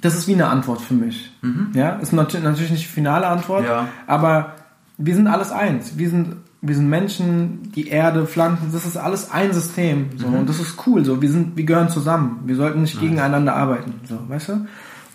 das 0.00 0.14
ist 0.14 0.28
wie 0.28 0.34
eine 0.34 0.46
Antwort 0.48 0.80
für 0.80 0.94
mich. 0.94 1.36
Ja, 1.74 1.96
ist 1.96 2.12
nat 2.12 2.32
natürlich 2.40 2.70
nicht 2.70 2.84
die 2.84 2.88
finale 2.92 3.26
Antwort, 3.26 3.64
Ja. 3.66 3.88
aber 4.06 4.54
wir 4.96 5.14
sind 5.16 5.26
alles 5.26 5.50
eins. 5.50 5.98
Wir 5.98 6.10
sind, 6.10 6.36
wir 6.64 6.76
sind 6.76 6.88
Menschen, 6.88 7.72
die 7.74 7.88
Erde, 7.88 8.24
Pflanzen, 8.24 8.70
das 8.72 8.86
ist 8.86 8.96
alles 8.96 9.32
ein 9.32 9.52
System. 9.52 10.10
So. 10.16 10.28
Und 10.28 10.48
das 10.48 10.60
ist 10.60 10.76
cool. 10.86 11.04
So. 11.04 11.20
Wir, 11.20 11.30
sind, 11.30 11.56
wir 11.56 11.64
gehören 11.64 11.88
zusammen. 11.88 12.40
Wir 12.46 12.54
sollten 12.54 12.82
nicht 12.82 13.00
gegeneinander 13.00 13.56
arbeiten. 13.56 13.94
So, 14.08 14.20
weißt 14.28 14.48
du? 14.50 14.66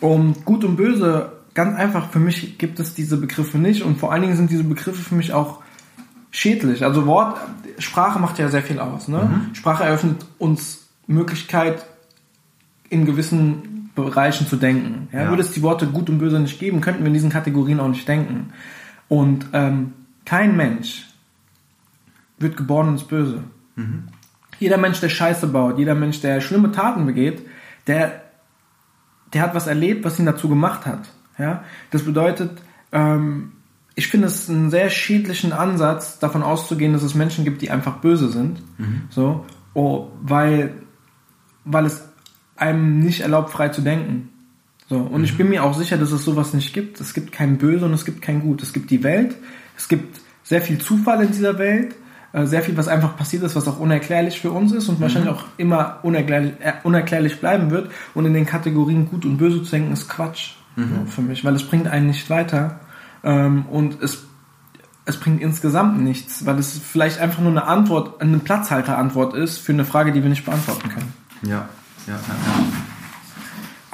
Und 0.01 0.43
gut 0.43 0.65
und 0.65 0.75
böse, 0.75 1.31
ganz 1.53 1.77
einfach, 1.77 2.09
für 2.09 2.19
mich 2.19 2.57
gibt 2.57 2.81
es 2.81 2.93
diese 2.93 3.15
Begriffe 3.15 3.57
nicht. 3.57 3.81
Und 3.81 3.97
vor 3.97 4.11
allen 4.11 4.23
Dingen 4.23 4.35
sind 4.35 4.51
diese 4.51 4.65
Begriffe 4.65 5.01
für 5.01 5.15
mich 5.15 5.31
auch 5.31 5.61
schädlich. 6.31 6.83
Also 6.83 7.05
Wort, 7.05 7.39
Sprache 7.79 8.19
macht 8.19 8.39
ja 8.39 8.49
sehr 8.49 8.61
viel 8.61 8.79
aus. 8.79 9.07
Ne? 9.07 9.49
Sprache 9.53 9.85
eröffnet 9.85 10.25
uns 10.39 10.87
Möglichkeit, 11.07 11.85
in 12.89 13.05
gewissen 13.05 13.89
Bereichen 13.95 14.47
zu 14.47 14.57
denken. 14.57 15.07
Ja? 15.13 15.23
Ja. 15.23 15.29
Würde 15.29 15.43
es 15.43 15.53
die 15.53 15.61
Worte 15.61 15.87
gut 15.87 16.09
und 16.09 16.17
böse 16.17 16.41
nicht 16.41 16.59
geben, 16.59 16.81
könnten 16.81 17.03
wir 17.03 17.07
in 17.07 17.13
diesen 17.13 17.29
Kategorien 17.29 17.79
auch 17.79 17.87
nicht 17.87 18.05
denken. 18.05 18.49
Und 19.07 19.45
ähm, 19.53 19.93
kein 20.25 20.57
Mensch 20.57 21.07
wird 22.39 22.57
geboren 22.57 22.89
ins 22.89 23.03
Böse. 23.03 23.43
Jeder 24.59 24.77
Mensch, 24.77 24.99
der 24.99 25.09
Scheiße 25.09 25.47
baut, 25.47 25.77
jeder 25.77 25.95
Mensch, 25.95 26.21
der 26.21 26.41
schlimme 26.41 26.71
Taten 26.71 27.05
begeht, 27.05 27.45
der, 27.85 28.21
der 29.33 29.41
hat 29.41 29.55
was 29.55 29.67
erlebt, 29.67 30.03
was 30.03 30.19
ihn 30.19 30.25
dazu 30.25 30.49
gemacht 30.49 30.85
hat. 30.85 31.09
Ja? 31.37 31.63
Das 31.91 32.03
bedeutet, 32.03 32.51
ähm, 32.91 33.53
ich 33.95 34.07
finde 34.07 34.27
es 34.27 34.49
einen 34.49 34.69
sehr 34.69 34.89
schädlichen 34.89 35.53
Ansatz, 35.53 36.19
davon 36.19 36.43
auszugehen, 36.43 36.93
dass 36.93 37.03
es 37.03 37.15
Menschen 37.15 37.43
gibt, 37.45 37.61
die 37.61 37.71
einfach 37.71 37.97
böse 37.97 38.29
sind. 38.29 38.61
So, 39.09 39.45
oh, 39.73 40.09
weil, 40.21 40.73
weil 41.65 41.85
es 41.85 42.07
einem 42.55 42.99
nicht 42.99 43.21
erlaubt, 43.21 43.49
frei 43.49 43.69
zu 43.69 43.81
denken. 43.81 44.29
So, 44.87 44.97
und 44.97 45.23
ich 45.23 45.35
bin 45.35 45.49
mir 45.49 45.63
auch 45.63 45.73
sicher, 45.73 45.97
dass 45.97 46.11
es 46.11 46.23
sowas 46.23 46.53
nicht 46.53 46.73
gibt. 46.73 47.01
Es 47.01 47.13
gibt 47.13 47.31
kein 47.31 47.57
Böse 47.57 47.85
und 47.85 47.93
es 47.93 48.05
gibt 48.05 48.21
kein 48.21 48.41
Gut. 48.41 48.61
Es 48.61 48.71
gibt 48.71 48.91
die 48.91 49.03
Welt, 49.03 49.35
es 49.75 49.87
gibt 49.87 50.21
sehr 50.43 50.61
viel 50.61 50.77
Zufall 50.77 51.23
in 51.23 51.31
dieser 51.31 51.57
Welt, 51.57 51.95
sehr 52.45 52.61
viel, 52.61 52.77
was 52.77 52.87
einfach 52.87 53.15
passiert 53.15 53.43
ist, 53.43 53.55
was 53.55 53.67
auch 53.67 53.79
unerklärlich 53.79 54.39
für 54.39 54.51
uns 54.51 54.71
ist 54.71 54.89
und 54.89 54.99
wahrscheinlich 54.99 55.31
auch 55.31 55.45
immer 55.57 55.99
unerklärlich, 56.03 56.53
äh, 56.59 56.73
unerklärlich 56.83 57.39
bleiben 57.39 57.71
wird. 57.71 57.91
Und 58.13 58.25
in 58.25 58.33
den 58.33 58.45
Kategorien 58.45 59.09
Gut 59.09 59.25
und 59.25 59.37
Böse 59.37 59.63
zu 59.63 59.71
denken, 59.71 59.93
ist 59.93 60.09
Quatsch 60.09 60.51
so, 60.75 60.83
für 61.07 61.21
mich, 61.21 61.43
weil 61.43 61.55
es 61.55 61.63
bringt 61.63 61.87
einen 61.87 62.07
nicht 62.07 62.29
weiter. 62.29 62.79
Ähm, 63.23 63.65
und 63.67 64.01
es 64.01 64.27
es 65.07 65.17
bringt 65.17 65.41
insgesamt 65.41 66.01
nichts, 66.01 66.45
weil 66.45 66.59
es 66.59 66.77
vielleicht 66.77 67.19
einfach 67.19 67.39
nur 67.39 67.51
eine 67.51 67.63
Antwort, 67.63 68.21
eine 68.21 68.39
Platzhalterantwort 68.39 69.35
ist 69.35 69.57
für 69.57 69.71
eine 69.71 69.85
Frage, 69.85 70.11
die 70.11 70.21
wir 70.21 70.29
nicht 70.29 70.43
beantworten 70.43 70.89
können. 70.89 71.13
Ja, 71.43 71.69
ja, 72.07 72.13
ja. 72.13 72.19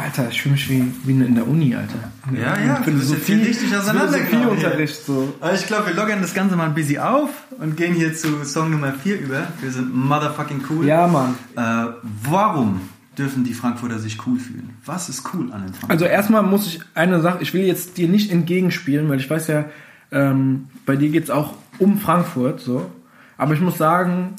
Alter, 0.04 0.28
ich 0.30 0.42
fühle 0.42 0.54
mich 0.54 0.70
wie, 0.70 0.84
wie 1.06 1.12
in 1.12 1.36
der 1.36 1.48
Uni, 1.48 1.74
Alter. 1.74 2.12
Ja, 2.34 2.60
ja, 2.60 2.76
Philosophie, 2.84 3.22
Philosophie 3.22 3.48
richtig 3.48 3.78
auseinandergenommen. 3.78 4.58
Philosophieunterricht 4.58 5.06
so. 5.06 5.34
Aber 5.40 5.54
ich 5.54 5.66
glaube, 5.66 5.88
wir 5.88 5.94
lockern 5.94 6.22
das 6.22 6.34
Ganze 6.34 6.58
mal 6.58 6.66
ein 6.66 6.74
bisschen 6.74 7.02
auf 7.02 7.30
und 7.58 7.78
gehen 7.78 7.94
hier 7.94 8.14
zu 8.14 8.44
Song 8.44 8.72
Nummer 8.72 8.94
4 8.94 9.22
über. 9.22 9.48
Wir 9.62 9.72
sind 9.72 9.96
motherfucking 9.96 10.62
cool. 10.70 10.86
Ja, 10.86 11.08
Mann. 11.08 11.36
Äh, 11.56 11.94
warum 12.30 12.82
dürfen 13.18 13.46
die 13.46 13.54
Frankfurter 13.54 13.98
sich 13.98 14.28
cool 14.28 14.40
fühlen? 14.40 14.72
Was 14.86 15.08
ist 15.08 15.24
cool 15.34 15.54
an 15.54 15.62
den 15.62 15.74
Frankfurtern? 15.74 15.92
Also 15.92 16.06
erstmal 16.06 16.44
muss 16.44 16.68
ich 16.68 16.82
eine 16.96 17.22
Sache, 17.22 17.38
ich 17.42 17.54
will 17.54 17.64
jetzt 17.64 17.98
dir 17.98 18.10
nicht 18.10 18.30
entgegenspielen, 18.30 19.08
weil 19.08 19.20
ich 19.20 19.30
weiß 19.30 19.48
ja, 19.48 19.66
ähm, 20.12 20.68
bei 20.86 20.98
dir 20.98 21.10
geht's 21.10 21.30
auch 21.30 21.54
um 21.80 21.98
Frankfurt, 21.98 22.60
so. 22.60 22.92
Aber 23.38 23.54
ich 23.54 23.62
muss 23.62 23.78
sagen, 23.78 24.36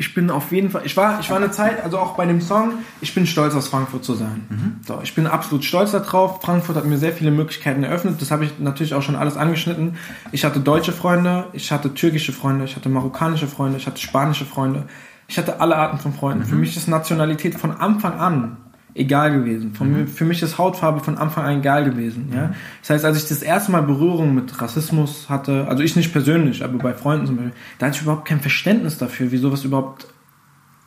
ich 0.00 0.14
bin 0.14 0.30
auf 0.30 0.50
jeden 0.50 0.70
Fall, 0.70 0.80
ich 0.86 0.96
war, 0.96 1.20
ich 1.20 1.28
war 1.28 1.36
eine 1.36 1.50
Zeit, 1.50 1.84
also 1.84 1.98
auch 1.98 2.16
bei 2.16 2.24
dem 2.24 2.40
Song, 2.40 2.72
ich 3.02 3.14
bin 3.14 3.26
stolz 3.26 3.54
aus 3.54 3.68
Frankfurt 3.68 4.02
zu 4.02 4.14
sein. 4.14 4.46
So, 4.86 4.98
ich 5.02 5.14
bin 5.14 5.26
absolut 5.26 5.62
stolz 5.62 5.92
darauf. 5.92 6.40
Frankfurt 6.40 6.76
hat 6.76 6.86
mir 6.86 6.96
sehr 6.96 7.12
viele 7.12 7.30
Möglichkeiten 7.30 7.84
eröffnet. 7.84 8.18
Das 8.18 8.30
habe 8.30 8.46
ich 8.46 8.58
natürlich 8.58 8.94
auch 8.94 9.02
schon 9.02 9.14
alles 9.14 9.36
angeschnitten. 9.36 9.98
Ich 10.32 10.46
hatte 10.46 10.58
deutsche 10.58 10.92
Freunde, 10.92 11.48
ich 11.52 11.70
hatte 11.70 11.92
türkische 11.92 12.32
Freunde, 12.32 12.64
ich 12.64 12.76
hatte 12.76 12.88
marokkanische 12.88 13.46
Freunde, 13.46 13.76
ich 13.76 13.86
hatte 13.86 14.00
spanische 14.00 14.46
Freunde. 14.46 14.84
Ich 15.28 15.36
hatte 15.36 15.60
alle 15.60 15.76
Arten 15.76 15.98
von 15.98 16.14
Freunden. 16.14 16.44
Für 16.44 16.56
mich 16.56 16.76
ist 16.76 16.88
Nationalität 16.88 17.54
von 17.54 17.70
Anfang 17.70 18.18
an 18.18 18.56
egal 18.94 19.32
gewesen. 19.32 19.74
Von 19.74 19.92
mir, 19.92 20.06
für 20.06 20.24
mich 20.24 20.42
ist 20.42 20.58
Hautfarbe 20.58 21.00
von 21.00 21.18
Anfang 21.18 21.44
an 21.44 21.58
egal 21.60 21.84
gewesen. 21.84 22.30
Ja? 22.34 22.54
Das 22.80 22.90
heißt, 22.90 23.04
als 23.04 23.22
ich 23.22 23.28
das 23.28 23.42
erste 23.42 23.72
Mal 23.72 23.82
Berührung 23.82 24.34
mit 24.34 24.60
Rassismus 24.60 25.28
hatte, 25.28 25.66
also 25.68 25.82
ich 25.82 25.96
nicht 25.96 26.12
persönlich, 26.12 26.64
aber 26.64 26.78
bei 26.78 26.94
Freunden 26.94 27.26
zum 27.26 27.36
Beispiel, 27.36 27.54
da 27.78 27.86
hatte 27.86 27.96
ich 27.96 28.02
überhaupt 28.02 28.26
kein 28.26 28.40
Verständnis 28.40 28.98
dafür, 28.98 29.30
wie 29.32 29.38
sowas 29.38 29.64
überhaupt 29.64 30.06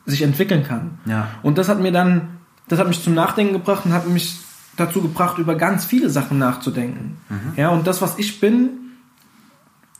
sich 0.06 0.22
entwickeln 0.22 0.64
kann. 0.64 0.98
Ja. 1.06 1.28
Und 1.42 1.58
das 1.58 1.68
hat 1.68 1.80
mir 1.80 1.92
dann, 1.92 2.28
das 2.68 2.78
hat 2.78 2.88
mich 2.88 3.02
zum 3.02 3.14
Nachdenken 3.14 3.54
gebracht 3.54 3.86
und 3.86 3.92
hat 3.92 4.06
mich 4.08 4.38
dazu 4.76 5.00
gebracht, 5.00 5.38
über 5.38 5.54
ganz 5.54 5.84
viele 5.84 6.10
Sachen 6.10 6.38
nachzudenken. 6.38 7.16
Ja, 7.56 7.68
und 7.70 7.86
das, 7.86 8.02
was 8.02 8.18
ich 8.18 8.40
bin, 8.40 8.70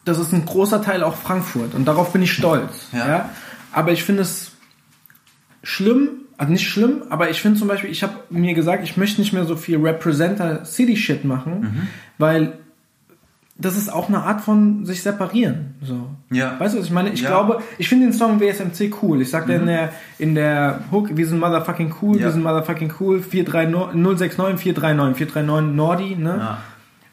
das 0.05 0.19
ist 0.19 0.33
ein 0.33 0.45
großer 0.45 0.83
Teil 0.83 1.03
auch 1.03 1.17
Frankfurt 1.17 1.75
und 1.75 1.87
darauf 1.87 2.13
bin 2.13 2.23
ich 2.23 2.33
stolz. 2.33 2.89
Ja. 2.93 3.09
Ja. 3.09 3.31
Aber 3.73 3.93
ich 3.93 4.05
finde 4.05 4.23
es 4.23 4.53
schlimm, 5.63 6.24
also 6.39 6.53
nicht 6.53 6.67
schlimm, 6.69 7.03
aber 7.11 7.31
ich 7.31 7.41
finde 7.41 7.59
zum 7.59 7.69
Beispiel, 7.69 7.91
ich 7.91 8.03
habe 8.03 8.15
mir 8.31 8.55
gesagt, 8.55 8.83
ich 8.85 8.97
möchte 8.97 9.21
nicht 9.21 9.33
mehr 9.33 9.45
so 9.45 9.57
viel 9.57 9.79
Representer 9.79 10.65
City 10.65 10.97
Shit 10.97 11.25
machen, 11.25 11.61
Mhm. 11.61 11.89
weil 12.19 12.53
das 13.57 13.77
ist 13.77 13.93
auch 13.93 14.09
eine 14.09 14.25
Art 14.25 14.41
von 14.41 14.85
sich 14.85 15.01
separieren. 15.03 15.77
So. 15.81 16.09
Ja. 16.33 16.59
Weißt 16.59 16.75
du, 16.75 16.79
was 16.81 16.87
ich 16.87 16.91
meine? 16.93 17.11
Ich 17.11 17.23
Ja. 17.23 17.29
glaube, 17.29 17.63
ich 17.79 17.89
finde 17.89 18.07
den 18.07 18.13
Song 18.13 18.41
WSMC 18.41 18.93
cool. 19.01 19.23
Ich 19.23 19.31
sagte 19.31 19.53
in 19.53 19.67
der 19.67 19.91
in 20.19 20.35
der 20.35 20.81
Hook, 20.91 21.17
wir 21.17 21.25
sind 21.27 21.39
motherfucking 21.39 21.95
cool, 22.03 22.17
Ja. 22.19 22.25
wir 22.25 22.33
sind 22.33 22.43
motherfucking 22.43 22.93
cool, 22.99 23.23
439 23.23 23.95
069 23.95 24.59
439 24.61 25.17
439 25.17 25.77
Nordi, 25.77 26.17
ne? 26.17 26.37
Ja. 26.41 26.59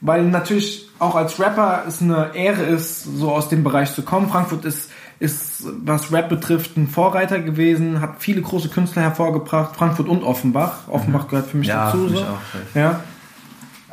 Weil 0.03 0.23
natürlich 0.23 0.89
auch 0.97 1.13
als 1.15 1.39
Rapper 1.39 1.83
es 1.87 2.01
eine 2.01 2.31
Ehre 2.33 2.63
ist, 2.63 3.03
so 3.03 3.31
aus 3.31 3.49
dem 3.49 3.63
Bereich 3.63 3.93
zu 3.93 4.01
kommen. 4.01 4.27
Frankfurt 4.29 4.65
ist, 4.65 4.89
ist, 5.21 5.63
was 5.85 6.11
Rap 6.11 6.29
betrifft, 6.29 6.75
ein 6.77 6.87
Vorreiter 6.87 7.39
gewesen, 7.39 8.01
hat 8.01 8.15
viele 8.19 8.41
große 8.41 8.69
Künstler 8.69 9.03
hervorgebracht, 9.03 9.75
Frankfurt 9.75 10.09
und 10.09 10.23
Offenbach. 10.23 10.87
Offenbach 10.89 11.27
gehört 11.27 11.45
für 11.47 11.57
mich 11.57 11.67
Mhm. 11.67 11.73
Ja, 11.73 11.85
dazu. 11.85 11.97
für 12.07 12.09
mich 12.11 12.19
so. 12.19 12.25
auch, 12.25 12.75
Ja. 12.75 12.99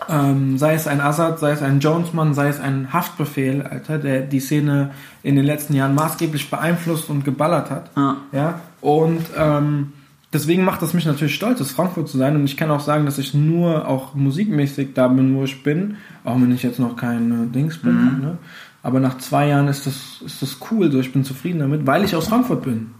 Ähm, 0.08 0.56
sei 0.58 0.74
es 0.74 0.86
ein 0.86 1.00
Assad, 1.00 1.38
sei 1.40 1.50
es 1.50 1.60
ein 1.60 1.80
Jonesmann, 1.80 2.32
sei 2.32 2.48
es 2.48 2.60
ein 2.60 2.92
Haftbefehl, 2.92 3.62
Alter, 3.62 3.98
der 3.98 4.20
die 4.22 4.40
Szene 4.40 4.92
in 5.22 5.34
den 5.36 5.44
letzten 5.44 5.74
Jahren 5.74 5.94
maßgeblich 5.94 6.48
beeinflusst 6.50 7.10
und 7.10 7.24
geballert 7.24 7.70
hat. 7.70 7.90
Ja. 7.96 8.16
Ja. 8.32 8.60
Und 8.80 9.22
ähm, 9.36 9.92
deswegen 10.32 10.64
macht 10.64 10.80
das 10.82 10.94
mich 10.94 11.04
natürlich 11.04 11.34
stolz, 11.34 11.60
aus 11.60 11.72
Frankfurt 11.72 12.08
zu 12.08 12.16
sein. 12.16 12.36
Und 12.36 12.44
ich 12.44 12.56
kann 12.56 12.70
auch 12.70 12.80
sagen, 12.80 13.04
dass 13.06 13.18
ich 13.18 13.34
nur 13.34 13.86
auch 13.88 14.14
musikmäßig 14.14 14.94
da 14.94 15.08
bin, 15.08 15.34
wo 15.34 15.42
ich 15.44 15.62
bin, 15.64 15.96
auch 16.24 16.36
wenn 16.40 16.52
ich 16.54 16.62
jetzt 16.62 16.78
noch 16.78 16.96
kein 16.96 17.32
äh, 17.32 17.52
Dings 17.52 17.76
bin. 17.78 18.20
Ne? 18.20 18.38
Aber 18.82 19.00
nach 19.00 19.18
zwei 19.18 19.48
Jahren 19.48 19.68
ist 19.68 19.86
das, 19.86 20.22
ist 20.24 20.40
das 20.40 20.58
cool, 20.70 20.90
so 20.90 21.00
ich 21.00 21.12
bin 21.12 21.24
zufrieden 21.24 21.58
damit, 21.58 21.86
weil 21.86 22.04
ich 22.04 22.14
aus 22.14 22.28
Frankfurt 22.28 22.62
bin. 22.62 22.90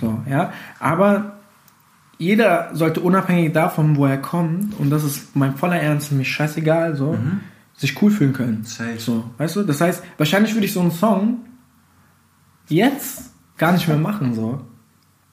So, 0.00 0.22
ja. 0.30 0.52
Aber 0.78 1.38
jeder 2.18 2.70
sollte 2.74 3.00
unabhängig 3.00 3.52
davon, 3.52 3.96
wo 3.96 4.06
er 4.06 4.18
kommt, 4.18 4.78
und 4.78 4.90
das 4.90 5.02
ist 5.02 5.34
mein 5.34 5.56
voller 5.56 5.80
Ernst, 5.80 6.12
mir 6.12 6.24
scheißegal, 6.24 6.94
so, 6.94 7.18
sich 7.76 8.00
cool 8.00 8.12
fühlen 8.12 8.32
können. 8.32 8.62
Safe. 8.64 8.98
So, 8.98 9.24
weißt 9.38 9.56
du? 9.56 9.62
Das 9.64 9.80
heißt, 9.80 10.04
wahrscheinlich 10.16 10.54
würde 10.54 10.66
ich 10.66 10.72
so 10.72 10.80
einen 10.80 10.92
Song 10.92 11.38
jetzt 12.68 13.32
gar 13.58 13.72
nicht 13.72 13.88
mehr 13.88 13.98
machen, 13.98 14.34
so. 14.34 14.60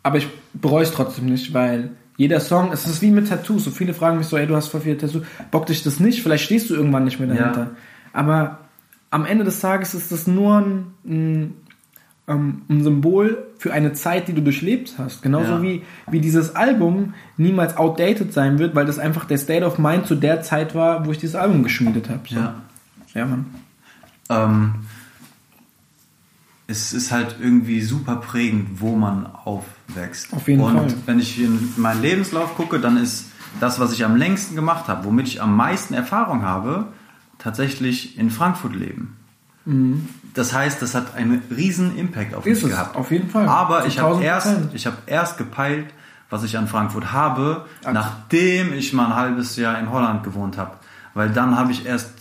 Aber 0.03 0.17
ich 0.17 0.28
bereue 0.53 0.84
es 0.84 0.91
trotzdem 0.91 1.28
nicht, 1.28 1.53
weil 1.53 1.91
jeder 2.17 2.39
Song, 2.39 2.71
es 2.71 2.88
ist 2.88 3.01
wie 3.03 3.11
mit 3.11 3.30
Tattoos. 3.30 3.63
So 3.63 3.71
viele 3.71 3.93
fragen 3.93 4.17
mich 4.17 4.28
so, 4.28 4.38
ey, 4.38 4.47
du 4.47 4.55
hast 4.55 4.67
voll 4.67 4.82
viele 4.82 4.97
Tattoos. 4.97 5.23
Bock 5.51 5.67
dich 5.67 5.84
das 5.84 5.99
nicht? 5.99 6.23
Vielleicht 6.23 6.45
stehst 6.45 6.69
du 6.69 6.75
irgendwann 6.75 7.03
nicht 7.03 7.19
mehr 7.19 7.30
dahinter. 7.30 7.61
Ja. 7.61 7.71
Aber 8.13 8.59
am 9.12 9.26
Ende 9.26 9.43
des 9.43 9.59
Tages 9.59 9.93
ist 9.93 10.12
das 10.12 10.26
nur 10.26 10.57
ein, 10.57 10.86
ein, 11.05 11.53
ähm, 12.28 12.62
ein 12.70 12.84
Symbol 12.84 13.45
für 13.57 13.74
eine 13.74 13.93
Zeit, 13.93 14.28
die 14.28 14.34
du 14.34 14.41
durchlebt 14.41 14.95
hast. 14.97 15.22
Genauso 15.22 15.51
Ja. 15.53 15.62
wie, 15.62 15.84
wie 16.09 16.20
dieses 16.22 16.55
Album 16.55 17.14
niemals 17.38 17.78
outdated 17.78 18.34
sein 18.34 18.57
wird, 18.57 18.74
weil 18.74 18.86
das 18.86 18.97
einfach 18.99 19.26
der 19.26 19.38
State 19.38 19.66
of 19.66 19.78
Mind 19.78 20.07
zu 20.07 20.16
der 20.16 20.41
Zeit 20.41 20.74
war, 20.74 21.05
wo 21.05 21.12
ich 21.12 21.18
dieses 21.20 21.36
Album 21.36 21.62
geschmiedet 21.64 22.09
habe. 22.09 22.22
So. 22.28 22.36
Ja. 22.36 22.55
ja, 23.14 23.26
Mann. 23.26 23.45
ähm, 24.30 24.74
es 26.68 26.93
ist 26.93 27.12
halt 27.12 27.36
irgendwie 27.41 27.82
super 27.82 28.16
prägend, 28.16 28.80
wo 28.80 28.95
man 28.95 29.26
aufwächst. 29.28 30.32
Auf 30.34 30.47
jeden 30.47 30.62
Und 30.62 30.74
Fall. 30.78 30.93
wenn 31.05 31.20
ich 31.20 31.41
in 31.41 31.70
meinen 31.76 32.01
Lebenslauf 32.01 32.55
gucke, 32.55 32.80
dann 32.80 32.95
ist 32.97 33.26
das, 33.59 33.80
was 33.80 33.91
ich 33.91 34.05
am 34.05 34.16
längsten 34.16 34.55
gemacht 34.55 34.88
habe, 34.88 35.03
womit 35.03 35.28
ich 35.28 35.41
am 35.41 35.55
meisten 35.57 35.93
Erfahrung 35.93 36.43
habe, 36.43 36.86
tatsächlich 37.41 38.17
in 38.17 38.29
Frankfurt 38.29 38.75
leben. 38.75 39.17
Das 40.33 40.53
heißt, 40.53 40.81
das 40.81 40.95
hat 40.95 41.15
einen 41.15 41.41
riesen 41.55 41.95
Impact 41.97 42.33
auf 42.33 42.45
Ist 42.45 42.63
mich 42.63 42.71
es, 42.71 42.77
gehabt. 42.77 42.95
auf 42.95 43.11
jeden 43.11 43.29
Fall. 43.29 43.47
Aber 43.47 43.85
ich 43.85 43.99
habe 43.99 44.15
1000%. 44.15 44.21
erst, 44.21 44.57
ich 44.73 44.85
habe 44.87 44.97
erst 45.05 45.37
gepeilt, 45.37 45.87
was 46.31 46.43
ich 46.43 46.57
an 46.57 46.67
Frankfurt 46.67 47.11
habe, 47.11 47.65
nachdem 47.83 48.73
ich 48.73 48.93
mal 48.93 49.07
ein 49.07 49.15
halbes 49.15 49.55
Jahr 49.57 49.77
in 49.79 49.91
Holland 49.91 50.23
gewohnt 50.23 50.57
habe. 50.57 50.71
Weil 51.13 51.29
dann 51.29 51.57
habe 51.57 51.71
ich 51.71 51.85
erst 51.85 52.11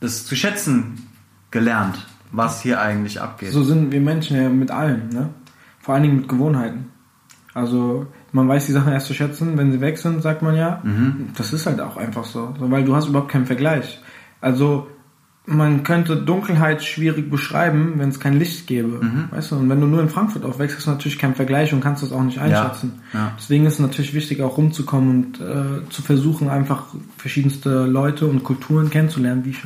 das 0.00 0.26
zu 0.26 0.34
schätzen 0.36 1.06
gelernt, 1.50 2.06
was 2.32 2.60
hier 2.60 2.80
eigentlich 2.80 3.20
abgeht. 3.20 3.52
So 3.52 3.62
sind 3.62 3.92
wir 3.92 4.00
Menschen 4.00 4.36
ja 4.36 4.48
mit 4.48 4.70
allem, 4.70 5.08
ne? 5.08 5.30
Vor 5.80 5.94
allen 5.94 6.02
Dingen 6.02 6.16
mit 6.16 6.28
Gewohnheiten. 6.28 6.90
Also 7.54 8.06
man 8.32 8.46
weiß 8.46 8.66
die 8.66 8.72
Sachen 8.72 8.92
erst 8.92 9.06
zu 9.06 9.14
schätzen, 9.14 9.56
wenn 9.56 9.72
sie 9.72 9.80
weg 9.80 9.98
sind, 9.98 10.22
sagt 10.22 10.42
man 10.42 10.54
ja. 10.54 10.82
Das 11.36 11.52
ist 11.52 11.66
halt 11.66 11.80
auch 11.80 11.96
einfach 11.96 12.24
so, 12.24 12.54
so, 12.58 12.70
weil 12.70 12.84
du 12.84 12.94
hast 12.94 13.08
überhaupt 13.08 13.30
keinen 13.30 13.46
Vergleich. 13.46 14.00
Also 14.40 14.88
man 15.46 15.82
könnte 15.82 16.16
Dunkelheit 16.16 16.84
schwierig 16.84 17.28
beschreiben, 17.30 17.94
wenn 17.96 18.10
es 18.10 18.20
kein 18.20 18.38
Licht 18.38 18.66
gäbe. 18.68 19.00
Weißt 19.30 19.50
du? 19.50 19.56
Und 19.56 19.68
wenn 19.68 19.80
du 19.80 19.86
nur 19.86 20.00
in 20.00 20.08
Frankfurt 20.08 20.44
aufwächst, 20.44 20.76
hast 20.76 20.86
du 20.86 20.90
natürlich 20.90 21.18
keinen 21.18 21.34
Vergleich 21.34 21.72
und 21.72 21.80
kannst 21.80 22.02
das 22.04 22.12
auch 22.12 22.22
nicht 22.22 22.38
einschätzen. 22.38 23.00
ja. 23.12 23.32
Deswegen 23.36 23.66
ist 23.66 23.74
es 23.74 23.78
natürlich 23.80 24.14
wichtig, 24.14 24.42
auch 24.42 24.58
rumzukommen 24.58 25.10
und 25.24 25.40
äh, 25.40 25.88
zu 25.90 26.02
versuchen, 26.02 26.48
einfach 26.50 26.84
verschiedenste 27.16 27.84
Leute 27.86 28.26
und 28.26 28.44
Kulturen 28.44 28.90
kennenzulernen. 28.90 29.44
Wie, 29.44 29.56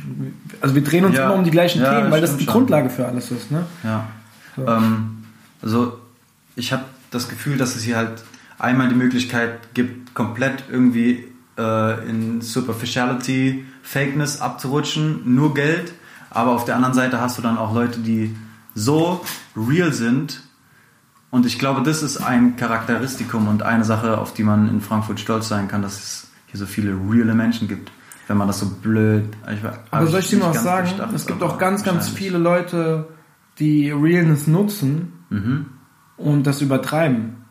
also 0.61 0.73
wir 0.73 0.83
drehen 0.83 1.05
uns 1.05 1.17
Ja. 1.17 1.25
immer 1.25 1.35
um 1.35 1.43
die 1.43 1.51
gleichen 1.51 1.81
Ja, 1.81 1.99
Themen, 1.99 2.09
weil 2.11 2.21
das 2.21 2.35
die 2.37 2.45
schon. 2.45 2.53
Grundlage 2.53 2.89
für 2.89 3.05
alles 3.05 3.29
ist. 3.31 3.51
Ne? 3.51 3.65
Ja. 3.83 4.07
Ähm, 4.57 5.17
also 5.61 5.99
ich 6.55 6.71
habe 6.73 6.85
das 7.11 7.27
Gefühl, 7.29 7.57
dass 7.57 7.75
es 7.75 7.83
hier 7.83 7.97
halt 7.97 8.23
einmal 8.57 8.87
die 8.89 8.95
Möglichkeit 8.95 9.73
gibt, 9.75 10.15
komplett 10.15 10.63
irgendwie 10.71 11.25
äh, 11.57 12.09
in 12.09 12.41
Superficiality, 12.41 13.65
Fakeness 13.81 14.41
abzurutschen, 14.41 15.21
nur 15.35 15.53
Geld. 15.53 15.93
Aber 16.29 16.51
auf 16.51 16.65
der 16.65 16.75
anderen 16.75 16.93
Seite 16.93 17.21
hast 17.21 17.37
du 17.37 17.41
dann 17.41 17.57
auch 17.57 17.73
Leute, 17.73 17.99
die 17.99 18.35
so 18.73 19.21
real 19.55 19.93
sind. 19.93 20.41
Und 21.31 21.45
ich 21.45 21.59
glaube, 21.59 21.81
das 21.83 22.03
ist 22.03 22.17
ein 22.17 22.55
Charakteristikum 22.57 23.47
und 23.47 23.63
eine 23.63 23.83
Sache, 23.85 24.17
auf 24.17 24.33
die 24.33 24.43
man 24.43 24.69
in 24.69 24.81
Frankfurt 24.81 25.19
stolz 25.19 25.47
sein 25.47 25.67
kann, 25.67 25.81
dass 25.81 25.95
es 25.95 26.27
hier 26.47 26.59
so 26.59 26.65
viele 26.65 26.91
reale 27.09 27.33
Menschen 27.33 27.67
gibt. 27.67 27.91
Wenn 28.27 28.37
man 28.37 28.47
das 28.47 28.59
so 28.59 28.67
blöd. 28.67 29.25
Ich, 29.53 29.59
Aber 29.91 30.07
soll 30.07 30.19
ich 30.19 30.29
dir 30.29 30.39
mal 30.39 30.49
was 30.49 30.63
sagen? 30.63 30.89
es 31.13 31.27
gibt 31.27 31.43
auch 31.43 31.57
ganz, 31.59 31.83
ganz 31.83 32.09
viele 32.09 32.37
Leute, 32.37 33.07
die 33.59 33.91
Realness 33.91 34.47
nutzen 34.47 35.13
Mhm. 35.29 35.65
und 36.17 36.43
das 36.47 36.61
übertreiben. 36.61 37.44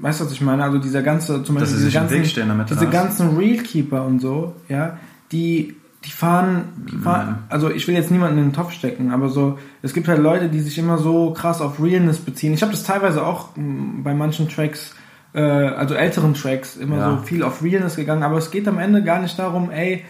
Weißt 0.00 0.20
du, 0.20 0.24
was 0.24 0.32
ich 0.32 0.40
meine? 0.40 0.62
Also 0.62 0.78
dieser 0.78 1.02
ganze, 1.02 1.42
zum 1.42 1.56
Beispiel 1.56 1.76
diese 1.76 1.90
ganzen, 1.90 2.24
stehen 2.24 2.48
diese 2.68 2.86
ganzen 2.92 3.36
Realkeeper 3.36 4.04
und 4.04 4.20
so, 4.20 4.54
ja, 4.68 4.96
die, 5.32 5.74
die 6.04 6.10
fahren, 6.10 6.64
die 6.90 6.96
fahren, 6.96 7.38
also 7.48 7.70
ich 7.70 7.86
will 7.88 7.94
jetzt 7.94 8.10
niemanden 8.10 8.38
in 8.38 8.44
den 8.44 8.52
Topf 8.52 8.72
stecken, 8.72 9.10
aber 9.10 9.28
so, 9.28 9.58
es 9.82 9.92
gibt 9.94 10.06
halt 10.08 10.20
Leute, 10.20 10.48
die 10.48 10.60
sich 10.60 10.78
immer 10.78 10.98
so 10.98 11.32
krass 11.32 11.60
auf 11.60 11.82
Realness 11.82 12.18
beziehen. 12.18 12.52
Ich 12.54 12.62
habe 12.62 12.70
das 12.72 12.84
teilweise 12.84 13.26
auch 13.26 13.56
mh, 13.56 14.02
bei 14.04 14.14
manchen 14.14 14.48
Tracks, 14.48 14.94
äh, 15.34 15.40
also 15.42 15.94
älteren 15.94 16.34
Tracks, 16.34 16.76
immer 16.76 16.96
Ja. 16.98 17.10
so 17.10 17.26
viel 17.26 17.42
auf 17.42 17.62
Realness 17.62 17.96
gegangen, 17.96 18.22
aber 18.22 18.38
es 18.38 18.50
geht 18.52 18.68
am 18.68 18.78
Ende 18.78 19.02
gar 19.02 19.20
nicht 19.20 19.38
darum, 19.38 19.70
ey, 19.70 20.04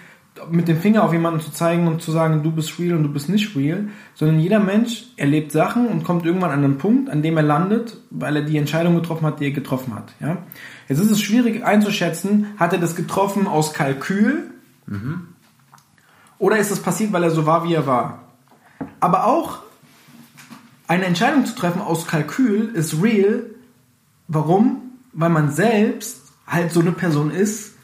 mit 0.51 0.69
dem 0.69 0.79
Finger 0.81 1.05
auf 1.05 1.13
jemanden 1.13 1.41
zu 1.41 1.51
zeigen 1.51 1.87
und 1.89 2.03
zu 2.03 2.13
sagen, 2.13 2.43
du 2.43 2.51
bist 2.51 2.79
real 2.79 2.97
und 2.97 3.03
du 3.03 3.13
bist 3.13 3.29
nicht 3.29 3.57
real, 3.57 3.89
sondern 4.15 4.41
jeder 4.41 4.61
Mensch 4.61 5.07
erlebt 5.17 5.53
Sachen 5.53 5.87
und 5.87 6.05
kommt 6.05 6.25
irgendwann 6.25 6.51
an 6.51 6.65
einen 6.65 6.79
Punkt, 6.79 7.11
an 7.11 7.23
dem 7.23 7.37
er 7.37 7.43
landet, 7.43 7.99
weil 8.11 8.37
er 8.37 8.43
die 8.43 8.57
Entscheidung 8.57 8.95
getroffen 8.95 9.27
hat, 9.27 9.41
die 9.41 9.47
er 9.47 9.53
getroffen 9.53 9.95
hat. 9.95 10.13
Ja? 10.21 10.39
Jetzt 10.89 11.01
ist 11.01 11.11
es 11.11 11.21
schwierig 11.21 11.65
einzuschätzen, 11.65 12.47
hat 12.57 12.73
er 12.73 12.79
das 12.79 12.97
getroffen 12.97 13.47
aus 13.47 13.73
Kalkül 13.75 14.51
oder 16.39 16.59
ist 16.59 16.71
es 16.71 16.81
passiert, 16.81 17.13
weil 17.13 17.23
er 17.23 17.31
so 17.31 17.47
war, 17.47 17.65
wie 17.65 17.75
er 17.75 17.87
war. 17.87 18.21
Aber 19.01 19.27
auch 19.27 19.59
eine 20.87 21.05
Entscheidung 21.05 21.45
zu 21.45 21.55
treffen 21.55 21.83
aus 21.83 22.07
Kalkül 22.07 22.71
ist 22.75 23.03
real. 23.03 23.45
Warum? 24.27 24.83
Weil 25.13 25.31
man 25.31 25.53
selbst 25.53 26.33
halt 26.47 26.73
so 26.73 26.81
eine 26.81 26.93
Person 26.93 27.31
ist, 27.31 27.75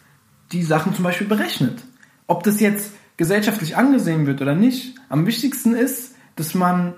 die 0.52 0.62
Sachen 0.62 0.94
zum 0.94 1.04
Beispiel 1.04 1.26
berechnet. 1.26 1.82
Ob 2.26 2.42
das 2.42 2.60
jetzt 2.60 2.92
gesellschaftlich 3.16 3.76
angesehen 3.76 4.26
wird 4.26 4.42
oder 4.42 4.54
nicht, 4.54 4.96
am 5.08 5.26
wichtigsten 5.26 5.74
ist, 5.74 6.14
dass 6.36 6.54
man, 6.54 6.94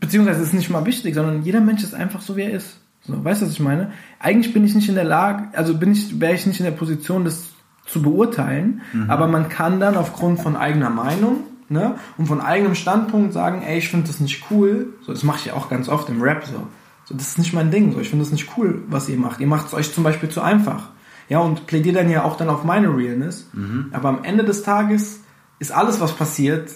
beziehungsweise 0.00 0.40
es 0.40 0.48
ist 0.48 0.54
nicht 0.54 0.70
mal 0.70 0.86
wichtig, 0.86 1.14
sondern 1.14 1.42
jeder 1.42 1.60
Mensch 1.60 1.82
ist 1.82 1.94
einfach 1.94 2.20
so, 2.20 2.36
wie 2.36 2.42
er 2.42 2.52
ist. 2.52 2.80
So, 3.02 3.22
weißt 3.22 3.42
du, 3.42 3.46
was 3.46 3.52
ich 3.52 3.60
meine? 3.60 3.92
Eigentlich 4.18 4.54
bin 4.54 4.64
ich 4.64 4.74
nicht 4.74 4.88
in 4.88 4.94
der 4.94 5.04
Lage, 5.04 5.48
also 5.56 5.76
bin 5.76 5.92
ich, 5.92 6.20
wäre 6.20 6.34
ich 6.34 6.46
nicht 6.46 6.60
in 6.60 6.64
der 6.64 6.72
Position, 6.72 7.24
das 7.24 7.50
zu 7.86 8.00
beurteilen, 8.00 8.80
aber 9.08 9.28
man 9.28 9.50
kann 9.50 9.78
dann 9.78 9.98
aufgrund 9.98 10.40
von 10.40 10.56
eigener 10.56 10.88
Meinung 10.88 11.40
ne, 11.68 11.96
und 12.16 12.26
von 12.26 12.40
eigenem 12.40 12.74
Standpunkt 12.74 13.34
sagen, 13.34 13.62
ey, 13.62 13.76
ich 13.76 13.90
finde 13.90 14.06
das 14.06 14.20
nicht 14.20 14.44
cool. 14.50 14.94
So, 15.02 15.12
das 15.12 15.22
mache 15.22 15.38
ich 15.40 15.44
ja 15.46 15.52
auch 15.52 15.68
ganz 15.68 15.90
oft 15.90 16.08
im 16.08 16.22
Rap 16.22 16.46
so. 16.46 16.66
So, 17.04 17.14
das 17.14 17.28
ist 17.28 17.38
nicht 17.38 17.52
mein 17.52 17.70
Ding. 17.70 17.92
So, 17.92 18.00
ich 18.00 18.08
finde 18.08 18.24
das 18.24 18.32
nicht 18.32 18.56
cool, 18.56 18.82
was 18.88 19.08
ihr 19.10 19.18
macht. 19.18 19.40
Ihr 19.40 19.46
macht 19.46 19.66
es 19.66 19.74
euch 19.74 19.92
zum 19.92 20.04
Beispiel 20.04 20.30
zu 20.30 20.40
einfach. 20.40 20.90
Ja, 21.28 21.38
und 21.40 21.66
plädiert 21.66 21.96
dann 21.96 22.10
ja 22.10 22.24
auch 22.24 22.36
dann 22.36 22.48
auf 22.48 22.64
meine 22.64 22.88
Realness. 22.88 23.48
Aber 23.92 24.08
am 24.10 24.24
Ende 24.24 24.44
des 24.44 24.62
Tages 24.62 25.20
ist 25.58 25.72
alles, 25.72 26.00
was 26.00 26.12
passiert, 26.14 26.70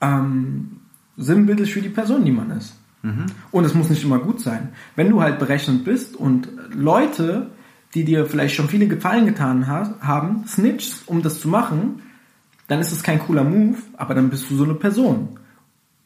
ähm, 0.00 0.80
sinnbildlich 1.16 1.72
für 1.72 1.80
die 1.80 1.88
Person, 1.88 2.24
die 2.24 2.32
man 2.32 2.50
ist. 2.50 2.74
Und 3.50 3.64
es 3.64 3.74
muss 3.74 3.90
nicht 3.90 4.04
immer 4.04 4.18
gut 4.18 4.40
sein. 4.40 4.70
Wenn 4.96 5.10
du 5.10 5.22
halt 5.22 5.38
berechnend 5.38 5.84
bist 5.84 6.16
und 6.16 6.48
Leute, 6.72 7.50
die 7.94 8.04
dir 8.04 8.26
vielleicht 8.26 8.54
schon 8.54 8.68
viele 8.68 8.86
Gefallen 8.86 9.26
getan 9.26 9.66
ha 9.66 9.94
haben, 10.00 10.44
snitchst, 10.46 11.08
um 11.08 11.22
das 11.22 11.40
zu 11.40 11.48
machen, 11.48 12.02
dann 12.68 12.80
ist 12.80 12.92
es 12.92 13.02
kein 13.02 13.18
cooler 13.18 13.44
Move, 13.44 13.78
aber 13.96 14.14
dann 14.14 14.30
bist 14.30 14.50
du 14.50 14.56
so 14.56 14.64
eine 14.64 14.74
Person. 14.74 15.38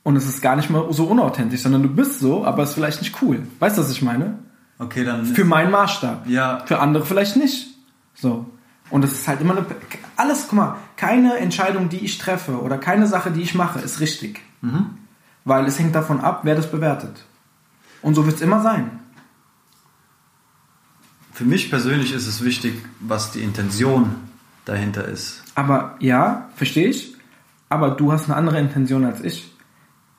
Und 0.02 0.16
es 0.16 0.26
ist 0.26 0.40
gar 0.40 0.56
nicht 0.56 0.70
mal 0.70 0.92
so 0.92 1.04
unauthentisch, 1.04 1.62
sondern 1.62 1.82
du 1.82 1.88
bist 1.88 2.20
so, 2.20 2.44
aber 2.44 2.62
es 2.62 2.70
ist 2.70 2.74
vielleicht 2.76 3.02
nicht 3.02 3.20
cool. 3.22 3.42
Weißt 3.58 3.76
du, 3.76 3.82
was 3.82 3.90
ich 3.90 4.02
meine? 4.02 4.38
Okay, 4.78 5.04
dann. 5.04 5.24
Für 5.24 5.44
meinen 5.44 5.70
Maßstab. 5.70 6.26
Ja. 6.26 6.62
Für 6.66 6.80
andere 6.80 7.04
vielleicht 7.04 7.36
nicht. 7.36 7.68
So. 8.14 8.46
Und 8.90 9.04
es 9.04 9.12
ist 9.12 9.28
halt 9.28 9.40
immer 9.40 9.56
eine. 9.56 9.66
Alles, 10.16 10.46
guck 10.48 10.58
mal, 10.58 10.76
keine 10.96 11.36
Entscheidung, 11.36 11.88
die 11.88 12.04
ich 12.04 12.18
treffe 12.18 12.60
oder 12.60 12.78
keine 12.78 13.06
Sache, 13.06 13.30
die 13.30 13.42
ich 13.42 13.54
mache, 13.54 13.80
ist 13.80 14.00
richtig. 14.00 14.40
Weil 15.44 15.66
es 15.66 15.78
hängt 15.78 15.94
davon 15.94 16.20
ab, 16.20 16.40
wer 16.42 16.54
das 16.54 16.70
bewertet. 16.70 17.24
Und 18.02 18.14
so 18.14 18.26
wird 18.26 18.36
es 18.36 18.42
immer 18.42 18.62
sein. 18.62 19.00
Für 21.32 21.44
mich 21.44 21.70
persönlich 21.70 22.12
ist 22.12 22.26
es 22.26 22.42
wichtig, 22.42 22.74
was 23.00 23.30
die 23.30 23.40
Intention 23.40 24.14
dahinter 24.64 25.06
ist. 25.06 25.42
Aber 25.54 25.96
ja, 26.00 26.48
verstehe 26.56 26.88
ich. 26.88 27.14
Aber 27.68 27.90
du 27.90 28.12
hast 28.12 28.24
eine 28.24 28.36
andere 28.36 28.58
Intention 28.58 29.04
als 29.04 29.20
ich. 29.22 29.52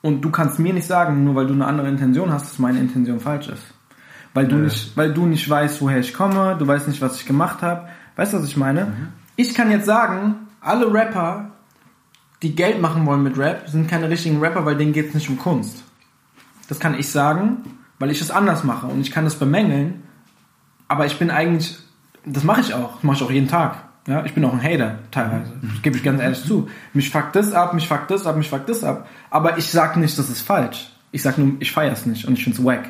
Und 0.00 0.22
du 0.22 0.30
kannst 0.30 0.58
mir 0.58 0.72
nicht 0.72 0.86
sagen, 0.86 1.24
nur 1.24 1.34
weil 1.34 1.46
du 1.46 1.54
eine 1.54 1.66
andere 1.66 1.88
Intention 1.88 2.32
hast, 2.32 2.46
dass 2.46 2.58
meine 2.58 2.78
Intention 2.78 3.20
falsch 3.20 3.48
ist. 3.48 3.62
Weil 4.38 4.46
du, 4.46 4.54
Nö. 4.54 4.64
nicht, 4.66 4.96
weil 4.96 5.12
du 5.12 5.26
nicht 5.26 5.50
weißt, 5.50 5.80
woher 5.82 5.98
ich 5.98 6.14
komme, 6.14 6.54
du 6.56 6.64
weißt 6.64 6.86
nicht, 6.86 7.02
was 7.02 7.16
ich 7.16 7.26
gemacht 7.26 7.60
habe. 7.60 7.88
Weißt 8.14 8.32
du, 8.32 8.36
was 8.38 8.46
ich 8.46 8.56
meine? 8.56 8.92
Ich 9.34 9.52
kann 9.52 9.68
jetzt 9.72 9.84
sagen, 9.84 10.36
alle 10.60 10.94
Rapper, 10.94 11.50
die 12.42 12.54
Geld 12.54 12.80
machen 12.80 13.04
wollen 13.04 13.24
mit 13.24 13.36
Rap, 13.36 13.68
sind 13.68 13.90
keine 13.90 14.08
richtigen 14.08 14.38
Rapper, 14.38 14.64
weil 14.64 14.76
denen 14.76 14.92
geht 14.92 15.08
es 15.08 15.14
nicht 15.14 15.28
um 15.28 15.38
Kunst. 15.38 15.82
Das 16.68 16.78
kann 16.78 16.96
ich 16.96 17.10
sagen, 17.10 17.64
weil 17.98 18.12
ich 18.12 18.20
es 18.20 18.30
anders 18.30 18.62
mache. 18.62 18.86
Und 18.86 19.00
ich 19.00 19.10
kann 19.10 19.24
das 19.24 19.34
bemängeln, 19.34 20.04
aber 20.86 21.06
ich 21.06 21.18
bin 21.18 21.32
eigentlich, 21.32 21.76
das 22.24 22.44
mache 22.44 22.60
ich 22.60 22.74
auch, 22.74 22.94
das 22.94 23.02
mache 23.02 23.16
ich 23.16 23.22
auch 23.24 23.32
jeden 23.32 23.48
Tag. 23.48 23.88
Ja, 24.06 24.24
ich 24.24 24.34
bin 24.34 24.44
auch 24.44 24.52
ein 24.52 24.62
Hater 24.62 25.00
teilweise. 25.10 25.52
Das 25.62 25.82
gebe 25.82 25.96
ich 25.96 26.04
ganz 26.04 26.20
ehrlich 26.20 26.44
zu. 26.44 26.68
Mich 26.94 27.10
fuckt 27.10 27.34
das 27.34 27.52
ab, 27.52 27.74
mich 27.74 27.88
fuckt 27.88 28.08
das 28.12 28.24
ab, 28.24 28.36
mich 28.36 28.50
fuckt 28.50 28.68
das 28.68 28.84
ab. 28.84 29.08
Aber 29.30 29.58
ich 29.58 29.68
sag 29.68 29.96
nicht, 29.96 30.16
das 30.16 30.28
ist 30.30 30.42
falsch. 30.42 30.92
Ich 31.10 31.22
sag 31.22 31.38
nur, 31.38 31.54
ich 31.58 31.72
feier's 31.72 32.06
nicht 32.06 32.24
und 32.24 32.34
ich 32.34 32.44
find's 32.44 32.62
wack. 32.64 32.84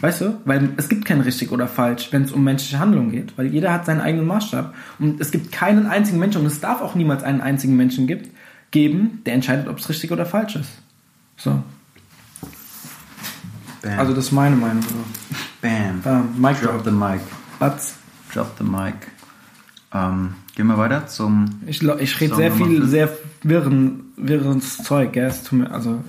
Weißt 0.00 0.22
du? 0.22 0.40
Weil 0.44 0.70
es 0.76 0.88
gibt 0.88 1.04
kein 1.04 1.20
richtig 1.20 1.52
oder 1.52 1.68
falsch, 1.68 2.08
wenn 2.10 2.22
es 2.22 2.32
um 2.32 2.42
menschliche 2.42 2.78
Handlung 2.78 3.10
geht. 3.10 3.36
Weil 3.36 3.48
jeder 3.48 3.72
hat 3.72 3.86
seinen 3.86 4.00
eigenen 4.00 4.26
Maßstab. 4.26 4.74
Und 4.98 5.20
es 5.20 5.30
gibt 5.30 5.52
keinen 5.52 5.86
einzigen 5.86 6.18
Menschen, 6.18 6.40
und 6.40 6.46
es 6.46 6.60
darf 6.60 6.80
auch 6.80 6.94
niemals 6.94 7.22
einen 7.22 7.40
einzigen 7.40 7.76
Menschen 7.76 8.06
gibt, 8.06 8.30
geben, 8.70 9.22
der 9.26 9.34
entscheidet, 9.34 9.68
ob 9.68 9.78
es 9.78 9.88
richtig 9.88 10.10
oder 10.10 10.26
falsch 10.26 10.56
ist. 10.56 10.70
So. 11.36 11.62
Bam. 13.82 13.98
Also 13.98 14.14
das 14.14 14.26
ist 14.26 14.32
meine 14.32 14.56
Meinung. 14.56 14.84
Bam. 15.60 16.00
Bam. 16.02 16.34
Mic 16.36 16.60
Drop 16.60 16.72
drop. 16.72 16.84
the 16.84 16.90
mic. 16.90 17.20
Batz. 17.58 17.96
Drop 18.32 18.54
the 18.58 18.64
mic. 18.64 18.94
Ähm, 19.92 20.34
gehen 20.54 20.66
wir 20.66 20.76
weiter 20.76 21.06
zum. 21.06 21.60
Ich, 21.66 21.82
ich 21.82 22.20
rede 22.20 22.34
sehr 22.34 22.52
viel, 22.52 22.86
sehr 22.86 23.10
wirren, 23.42 24.12
wirres 24.16 24.78
Zeug, 24.78 25.12
gell? 25.12 25.26
Es 25.26 25.44
tut 25.44 25.60
mir, 25.60 25.70
also, 25.70 26.02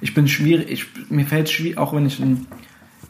ich 0.00 0.14
bin 0.14 0.28
schwierig, 0.28 0.70
ich, 0.70 1.10
mir 1.10 1.26
fällt 1.26 1.48
schwierig, 1.48 1.78
auch 1.78 1.92
wenn 1.92 2.06
ich 2.06 2.20
ein 2.20 2.46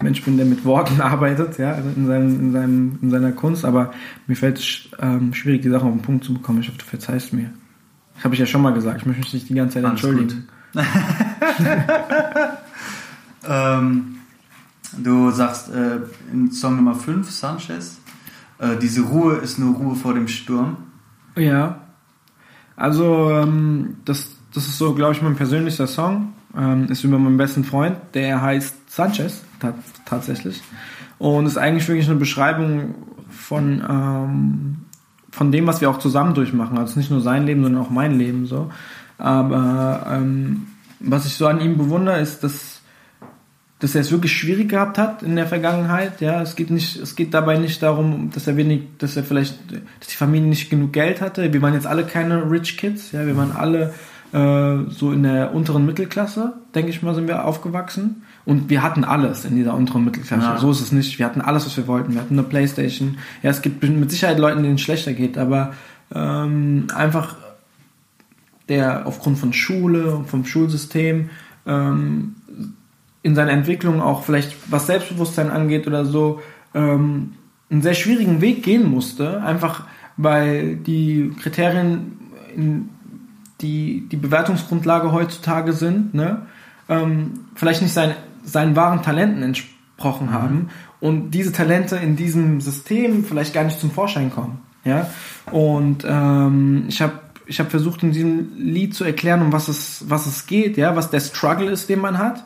Mensch 0.03 0.23
bin, 0.23 0.37
der 0.37 0.47
mit 0.47 0.65
Worten 0.65 1.01
arbeitet, 1.03 1.59
ja, 1.59 1.73
also 1.73 1.89
in, 1.89 2.07
seinem, 2.07 2.41
in, 2.41 2.53
seinem, 2.53 2.99
in 3.03 3.11
seiner 3.11 3.33
Kunst, 3.33 3.65
aber 3.65 3.93
mir 4.27 4.37
fällt 4.37 4.59
es 4.59 4.89
ähm, 5.01 5.33
schwierig, 5.35 5.63
die 5.63 5.71
Sachen 5.71 5.89
auf 5.89 5.95
den 5.95 6.03
Punkt 6.03 6.25
zu 6.25 6.35
bekommen. 6.35 6.61
Ich 6.61 6.69
hoffe, 6.69 6.79
du 6.79 6.85
verzeihst 6.85 7.33
mir. 7.33 7.51
Das 8.15 8.25
habe 8.25 8.35
ich 8.35 8.41
ja 8.41 8.47
schon 8.47 8.63
mal 8.63 8.73
gesagt, 8.73 9.01
ich 9.01 9.07
möchte 9.07 9.23
mich 9.23 9.35
nicht 9.35 9.49
die 9.49 9.55
ganze 9.55 9.75
Zeit 9.75 9.85
Alles 9.85 10.03
entschuldigen. 10.03 10.49
Ähm, 13.49 14.17
du 14.99 15.31
sagst 15.31 15.71
äh, 15.71 16.01
in 16.33 16.51
Song 16.51 16.77
Nummer 16.77 16.95
5, 16.95 17.31
Sanchez, 17.31 17.99
äh, 18.59 18.77
diese 18.77 19.03
Ruhe 19.03 19.37
ist 19.37 19.59
nur 19.59 19.77
Ruhe 19.77 19.95
vor 19.95 20.15
dem 20.15 20.29
Sturm. 20.29 20.77
Ja. 21.37 21.81
Also, 22.77 23.31
ähm, 23.31 23.97
das, 24.05 24.31
das 24.53 24.67
ist 24.67 24.79
so, 24.79 24.95
glaube 24.95 25.13
ich, 25.13 25.23
mein 25.23 25.37
persönlichster 25.37 25.87
Song. 25.87 26.33
Ähm, 26.57 26.87
ist 26.87 27.05
über 27.05 27.19
meinen 27.19 27.37
besten 27.37 27.65
Freund, 27.65 27.97
der 28.15 28.41
heißt 28.41 28.91
Sanchez, 28.91 29.43
tatsächlich. 30.05 30.63
Und 31.19 31.47
ist 31.47 31.59
eigentlich 31.59 31.89
wirklich 31.89 32.09
eine 32.09 32.19
Beschreibung 32.19 32.95
von, 33.31 33.83
ähm, 33.89 34.77
von 35.31 35.53
dem, 35.53 35.67
was 35.67 35.81
wir 35.81 35.91
auch 35.91 35.99
zusammen 35.99 36.35
durchmachen. 36.35 36.79
Also 36.79 36.99
nicht 36.99 37.11
nur 37.11 37.21
sein 37.21 37.47
Leben, 37.47 37.63
sondern 37.63 37.83
auch 37.83 37.91
mein 37.91 38.19
Leben 38.19 38.47
so. 38.47 38.71
Aber 39.19 40.07
ähm, 40.11 40.67
was 41.01 41.27
ich 41.27 41.35
so 41.35 41.47
an 41.47 41.61
ihm 41.61 41.79
bewundere, 41.79 42.21
ist, 42.21 42.45
dass, 42.45 42.83
dass 43.79 43.95
er 43.95 44.03
es 44.03 44.11
wirklich 44.11 44.37
schwierig 44.37 44.69
gehabt 44.69 44.99
hat 44.99 45.23
in 45.23 45.37
der 45.37 45.47
Vergangenheit. 45.47 46.21
Ja, 46.21 46.43
es 46.43 46.57
geht 46.57 46.71
nicht, 46.71 46.97
es 46.97 47.17
geht 47.17 47.33
dabei 47.33 47.59
nicht 47.59 47.83
darum, 47.83 48.31
dass 48.33 48.47
er 48.47 48.57
wenig, 48.57 48.83
dass 48.99 49.17
er 49.17 49.25
vielleicht, 49.25 49.59
dass 50.01 50.09
die 50.09 50.17
Familie 50.17 50.49
nicht 50.49 50.71
genug 50.71 50.93
Geld 50.93 51.21
hatte. 51.21 51.53
Wir 51.53 51.63
waren 51.63 51.75
jetzt 51.75 51.87
alle 51.87 52.05
keine 52.05 52.51
Rich 52.51 52.77
Kids. 52.77 53.13
Ja, 53.13 53.27
wir 53.27 53.37
waren 53.37 53.53
alle 53.53 53.95
äh, 54.33 54.91
so 54.91 55.13
in 55.13 55.23
der 55.23 55.55
unteren 55.55 55.87
Mittelklasse, 55.87 56.55
denke 56.75 56.91
ich 56.91 57.03
mal, 57.03 57.15
sind 57.15 57.29
wir 57.29 57.45
aufgewachsen. 57.45 58.23
Und 58.47 58.71
wir 58.71 58.83
hatten 58.83 59.05
alles 59.05 59.45
in 59.45 59.57
dieser 59.57 59.75
unteren 59.75 60.05
Mittelklasse. 60.05 60.45
Ja. 60.45 60.59
So 60.59 60.71
ist 60.71 60.81
es 60.81 60.93
nicht. 60.93 61.19
Wir 61.19 61.27
hatten 61.27 61.41
alles, 61.41 61.67
was 61.67 61.77
wir 61.77 61.89
wollten. 61.89 62.15
Wir 62.15 62.21
hatten 62.21 62.39
eine 62.39 62.45
Playstation. 62.45 63.19
Ja, 63.43 63.51
es 63.51 63.61
gibt 63.61 63.83
mit 63.83 64.11
Sicherheit 64.11 64.39
Leuten, 64.39 64.63
denen 64.63 64.77
es 64.77 64.81
schlechter 64.81 65.13
geht, 65.13 65.37
aber 65.37 65.75
ähm, 66.15 66.87
einfach 66.95 67.37
der 68.69 69.07
aufgrund 69.07 69.39
von 69.39 69.53
Schule 69.53 70.15
und 70.15 70.29
vom 70.29 70.45
Schulsystem 70.45 71.31
ähm, 71.67 72.37
in 73.23 73.35
seiner 73.35 73.51
Entwicklung 73.51 74.01
auch 74.01 74.23
vielleicht 74.23 74.71
was 74.71 74.87
Selbstbewusstsein 74.87 75.51
angeht 75.51 75.89
oder 75.89 76.05
so 76.05 76.41
ähm, 76.75 77.33
einen 77.69 77.83
sehr 77.83 77.95
schwierigen 77.95 78.41
Weg 78.41 78.63
gehen 78.63 78.89
musste, 78.89 79.43
einfach 79.43 79.85
weil 80.17 80.77
die 80.77 81.33
Kriterien, 81.41 82.19
in, 82.55 82.89
die 83.61 84.07
die 84.11 84.17
Bewertungsgrundlage 84.17 85.11
heutzutage 85.11 85.73
sind, 85.73 86.15
ne, 86.15 86.43
ähm, 86.89 87.47
vielleicht 87.55 87.83
nicht 87.83 87.93
sein, 87.93 88.15
seinen 88.47 88.77
wahren 88.77 89.03
Talenten 89.03 89.43
entsprochen 89.43 90.33
haben 90.33 90.71
und 91.01 91.33
diese 91.33 91.53
Talente 91.53 91.97
in 91.97 92.17
diesem 92.17 92.61
System 92.61 93.25
vielleicht 93.25 93.53
gar 93.53 93.65
nicht 93.65 93.79
zum 93.79 93.91
Vorschein 93.91 94.31
kommen. 94.31 94.61
Ja? 94.85 95.11
Und 95.51 96.07
ähm, 96.09 96.85
ich 96.89 97.03
habe 97.03 97.21
ich 97.47 97.61
hab 97.61 97.71
versucht, 97.71 98.03
in 98.03 98.13
diesem 98.13 98.57
Lied 98.57 98.95
zu 98.95 99.05
erklären, 99.05 99.41
um 99.43 99.53
was 99.53 99.69
es, 99.69 100.05
was 100.09 100.27
es 100.27 100.47
geht, 100.47 100.77
ja, 100.77 100.97
was 100.97 101.11
der 101.11 101.21
Struggle 101.21 101.71
ist, 101.71 101.89
den 101.89 102.01
man 102.01 102.19
hat. 102.19 102.45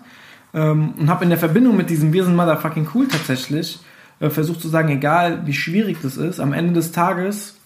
Ähm, 0.53 0.95
und 0.99 1.09
habe 1.09 1.25
in 1.25 1.31
der 1.31 1.39
Verbindung 1.39 1.77
mit 1.77 1.89
diesem 1.89 2.13
Wir 2.13 2.25
sind 2.25 2.37
motherfucking 2.37 2.89
cool 2.95 3.09
tatsächlich 3.09 3.81
äh, 4.21 4.31
versucht 4.31 4.61
zu 4.61 4.69
sagen, 4.69 4.89
egal 4.91 5.47
wie 5.47 5.55
schwierig 5.55 5.99
das 6.03 6.17
ist, 6.17 6.41
am 6.41 6.53
Ende 6.53 6.75
des 6.75 6.93
Tages 6.93 7.57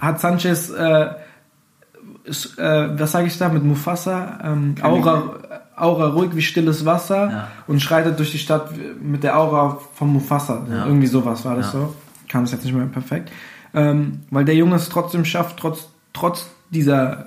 hat 0.00 0.20
Sanchez, 0.20 0.70
äh, 0.70 1.06
äh, 1.06 2.98
was 2.98 3.12
sage 3.12 3.26
ich 3.26 3.38
da, 3.38 3.48
mit 3.48 3.62
Mufasa, 3.62 4.40
ähm, 4.42 4.74
Aura, 4.82 5.38
Aura 5.76 6.08
ruhig 6.08 6.30
wie 6.34 6.42
stilles 6.42 6.84
Wasser 6.84 7.30
Ja. 7.30 7.48
und 7.66 7.80
schreitet 7.80 8.18
durch 8.18 8.30
die 8.32 8.38
Stadt 8.38 8.70
mit 9.02 9.22
der 9.24 9.38
Aura 9.38 9.78
von 9.94 10.08
Mufasa. 10.12 10.66
Ja. 10.70 10.86
Irgendwie 10.86 11.06
sowas 11.06 11.44
war 11.44 11.56
das 11.56 11.72
Ja. 11.72 11.80
so. 11.80 11.94
Kam 12.28 12.44
es 12.44 12.52
jetzt 12.52 12.64
nicht 12.64 12.74
mehr 12.74 12.86
perfekt. 12.86 13.30
Ähm, 13.74 14.20
weil 14.30 14.44
der 14.44 14.54
Junge 14.54 14.76
es 14.76 14.88
trotzdem 14.88 15.24
schafft, 15.24 15.56
trotz, 15.58 15.88
trotz 16.12 16.46
dieser, 16.70 17.26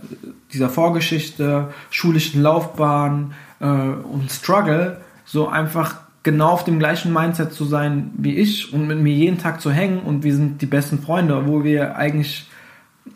dieser 0.54 0.70
Vorgeschichte, 0.70 1.70
schulischen 1.90 2.42
Laufbahn 2.42 3.34
äh, 3.60 3.66
und 3.66 4.32
Struggle, 4.32 5.02
so 5.26 5.48
einfach 5.50 5.96
genau 6.24 6.50
auf 6.50 6.64
dem 6.64 6.80
gleichen 6.80 7.14
Mindset 7.14 7.54
zu 7.54 7.64
sein 7.66 8.12
wie 8.18 8.36
ich 8.36 8.74
und 8.74 8.88
mit 8.88 9.00
mir 9.00 9.14
jeden 9.14 9.38
Tag 9.38 9.62
zu 9.62 9.72
hängen 9.72 10.00
und 10.00 10.24
wir 10.24 10.36
sind 10.36 10.62
die 10.62 10.66
besten 10.66 11.00
Freunde, 11.00 11.38
obwohl 11.38 11.64
wir 11.64 11.96
eigentlich 11.96 12.50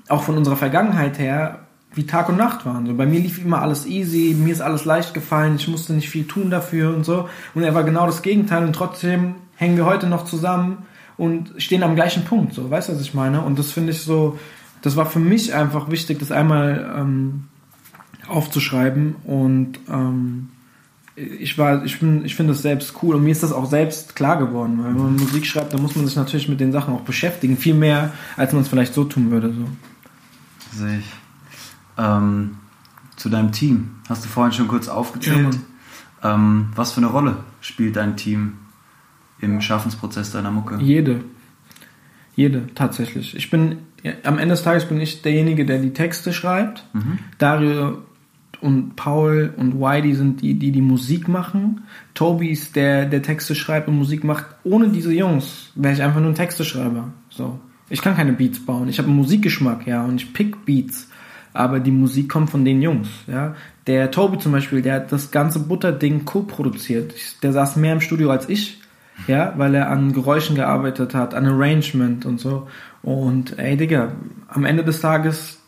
auch 0.08 0.24
von 0.24 0.38
unserer 0.38 0.56
Vergangenheit 0.56 1.20
her 1.20 1.60
wie 1.94 2.06
Tag 2.06 2.30
und 2.30 2.38
Nacht 2.38 2.66
waren. 2.66 2.86
So, 2.86 2.94
bei 2.94 3.06
mir 3.06 3.20
lief 3.20 3.44
immer 3.44 3.62
alles 3.62 3.86
easy, 3.86 4.36
mir 4.38 4.54
ist 4.54 4.62
alles 4.62 4.86
leicht 4.86 5.14
gefallen, 5.14 5.56
ich 5.58 5.68
musste 5.68 5.94
nicht 5.94 6.10
viel 6.10 6.26
tun 6.26 6.50
dafür 6.50 6.96
und 6.96 7.06
so. 7.06 7.28
Und 7.54 7.64
er 7.64 7.76
war 7.76 7.84
genau 7.84 8.06
das 8.06 8.22
Gegenteil 8.22 8.64
und 8.64 8.74
trotzdem 8.74 9.36
hängen 9.56 9.78
wir 9.78 9.86
heute 9.86 10.08
noch 10.08 10.26
zusammen 10.26 10.80
und 11.18 11.52
stehen 11.58 11.84
am 11.84 11.96
gleichen 11.96 12.24
Punkt. 12.24 12.54
So, 12.54 12.70
weißt 12.70 12.90
du, 12.90 12.94
was 12.94 13.02
ich 13.02 13.14
meine? 13.14 13.42
Und 13.42 13.60
das 13.60 13.72
finde 13.72 13.92
ich 13.92 14.02
so, 14.02 14.40
das 14.82 14.96
war 14.96 15.06
für 15.06 15.20
mich 15.20 15.54
einfach 15.54 15.92
wichtig, 15.92 16.20
das 16.20 16.32
einmal 16.32 16.94
ähm, 16.98 17.46
aufzuschreiben 18.28 19.16
und 19.26 19.80
ähm, 19.90 20.50
ich 21.16 21.58
war, 21.58 21.84
ich 21.84 22.00
bin, 22.00 22.24
ich 22.26 22.36
finde 22.36 22.54
das 22.54 22.62
selbst 22.62 22.96
cool 23.04 23.16
und 23.16 23.24
mir 23.24 23.32
ist 23.32 23.44
das 23.44 23.52
auch 23.52 23.70
selbst 23.70 24.16
klar 24.16 24.38
geworden, 24.40 24.80
weil 24.82 24.96
wenn 24.96 25.04
man 25.04 25.16
Musik 25.18 25.46
schreibt, 25.46 25.74
dann 25.74 25.82
muss 25.82 25.96
man 25.96 26.08
sich 26.08 26.16
natürlich 26.16 26.48
mit 26.48 26.60
den 26.60 26.72
Sachen 26.72 26.94
auch 26.94 27.02
beschäftigen, 27.02 27.58
viel 27.58 27.74
mehr, 27.74 28.14
als 28.38 28.54
man 28.54 28.62
es 28.62 28.70
vielleicht 28.70 28.94
so 28.94 29.04
tun 29.04 29.30
würde. 29.30 29.54
So. 29.54 30.80
Sehe 30.80 31.00
ich. 31.00 31.21
Ähm, 32.02 32.58
zu 33.16 33.30
deinem 33.30 33.52
Team. 33.52 33.92
Hast 34.10 34.26
du 34.26 34.30
vorhin 34.30 34.52
schon 34.52 34.68
kurz 34.68 34.88
aufgezählt. 34.88 35.60
ähm, 36.24 36.70
was 36.76 36.92
für 36.94 36.98
eine 36.98 37.08
Rolle 37.08 37.38
spielt 37.62 37.96
dein 37.96 38.18
Team 38.18 38.54
im 39.40 39.62
Schaffensprozess 39.62 40.32
deiner 40.32 40.50
Mucke? 40.50 40.78
Jede. 40.82 41.24
Jede, 42.36 42.68
tatsächlich. 42.74 43.36
Ich 43.36 43.52
bin, 43.52 43.80
am 44.24 44.40
Ende 44.40 44.54
des 44.54 44.64
Tages 44.64 44.86
bin 44.86 45.00
ich 45.00 45.22
derjenige, 45.22 45.66
der 45.66 45.80
die 45.80 45.94
Texte 45.94 46.34
schreibt. 46.34 46.86
Dario 47.38 48.00
und 48.62 48.96
Paul 48.96 49.54
und 49.58 49.80
Whitey 49.80 50.16
sind 50.16 50.42
die, 50.42 50.54
die 50.56 50.72
die 50.72 50.82
Musik 50.82 51.28
machen. 51.28 51.82
Toby 52.14 52.50
ist 52.50 52.76
der, 52.76 53.06
der 53.06 53.22
Texte 53.22 53.54
schreibt 53.54 53.88
und 53.88 53.98
Musik 53.98 54.24
macht. 54.24 54.46
Ohne 54.64 54.90
diese 54.90 55.14
Jungs 55.14 55.72
wäre 55.76 55.94
ich 55.94 56.02
einfach 56.02 56.22
nur 56.22 56.30
ein 56.30 56.36
Texteschreiber. 56.36 57.10
So. 57.30 57.60
Ich 57.90 58.02
kann 58.02 58.16
keine 58.16 58.34
Beats 58.34 58.66
bauen. 58.66 58.88
Ich 58.88 58.98
habe 59.00 59.10
einen 59.10 59.18
Musikgeschmack, 59.18 59.86
ja, 59.86 60.04
und 60.06 60.16
ich 60.16 60.32
pick 60.34 60.66
Beats. 60.66 61.10
Aber 61.54 61.80
die 61.80 61.92
Musik 61.92 62.30
kommt 62.30 62.50
von 62.50 62.66
den 62.66 62.82
Jungs, 62.82 63.10
ja. 63.28 63.56
Der 63.88 64.12
Toby 64.12 64.38
zum 64.38 64.52
Beispiel, 64.52 64.82
der 64.82 64.96
hat 64.96 65.12
das 65.12 65.32
ganze 65.32 65.60
Butterding 65.60 66.24
co-produziert. 66.24 67.14
Der 67.42 67.52
saß 67.52 67.78
mehr 67.78 67.94
im 67.94 68.02
Studio 68.02 68.30
als 68.30 68.48
ich 68.48 68.82
ja, 69.28 69.54
weil 69.58 69.76
er 69.76 69.90
an 69.90 70.14
Geräuschen 70.14 70.56
gearbeitet 70.56 71.14
hat, 71.14 71.34
an 71.34 71.46
Arrangement 71.46 72.26
und 72.26 72.40
so. 72.40 72.68
Und 73.04 73.58
ey, 73.60 73.78
Digga, 73.78 74.14
am 74.48 74.66
Ende 74.66 74.84
des 74.84 75.02
Tages 75.02 75.60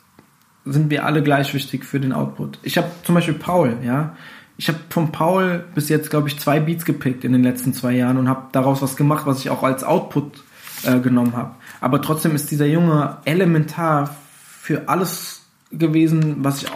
sind 0.66 0.90
wir 0.90 1.06
alle 1.06 1.24
gleich 1.24 1.54
wichtig 1.54 1.86
für 1.86 2.00
den 2.00 2.14
Output. 2.14 2.60
Ich 2.64 2.78
habe 2.78 2.88
zum 3.04 3.16
Beispiel 3.16 3.34
Paul, 3.36 3.78
ja. 3.84 4.16
Ich 4.56 4.68
habe 4.68 4.80
von 4.90 5.12
Paul 5.12 5.64
bis 5.74 5.90
jetzt, 5.90 6.10
glaube 6.10 6.28
ich, 6.28 6.40
zwei 6.40 6.60
Beats 6.60 6.86
gepickt 6.86 7.24
in 7.24 7.34
den 7.34 7.44
letzten 7.44 7.74
zwei 7.74 7.94
Jahren 7.94 8.18
und 8.18 8.30
habe 8.30 8.48
daraus 8.52 8.82
was 8.82 8.96
gemacht, 8.96 9.26
was 9.26 9.40
ich 9.40 9.50
auch 9.50 9.64
als 9.64 9.84
Output 9.84 10.44
äh, 10.84 11.00
genommen 11.00 11.36
habe. 11.36 11.56
Aber 11.82 12.02
trotzdem 12.02 12.36
ist 12.36 12.52
dieser 12.52 12.68
Junge 12.68 13.18
elementar 13.26 14.16
für 14.62 14.88
alles 14.88 15.43
gewesen, 15.78 16.38
was 16.44 16.64
ich 16.64 16.70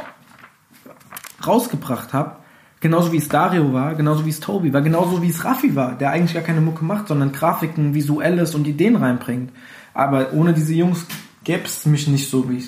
rausgebracht 1.46 2.14
habe. 2.14 2.38
Genauso 2.80 3.12
wie 3.12 3.18
es 3.18 3.28
Dario 3.28 3.74
war, 3.74 3.96
genauso 3.96 4.26
wie 4.26 4.30
es 4.30 4.40
Tobi 4.40 4.72
war, 4.72 4.82
genauso 4.82 5.22
wie 5.24 5.30
es 5.30 5.44
Raffi 5.44 5.76
war, 5.76 5.94
der 5.96 6.12
eigentlich 6.12 6.36
gar 6.36 6.44
keine 6.44 6.62
Mucke 6.62 6.86
macht, 6.86 7.08
sondern 7.08 7.32
Grafiken, 7.32 7.96
Visuelles 7.96 8.54
und 8.54 8.68
Ideen 8.68 8.96
reinbringt. 8.96 9.52
Aber 9.96 10.32
ohne 10.34 10.54
diese 10.54 10.76
Jungs 10.76 11.06
gäbe 11.44 11.64
es 11.66 11.86
mich 11.88 12.08
nicht 12.08 12.30
so, 12.30 12.50
wie 12.50 12.64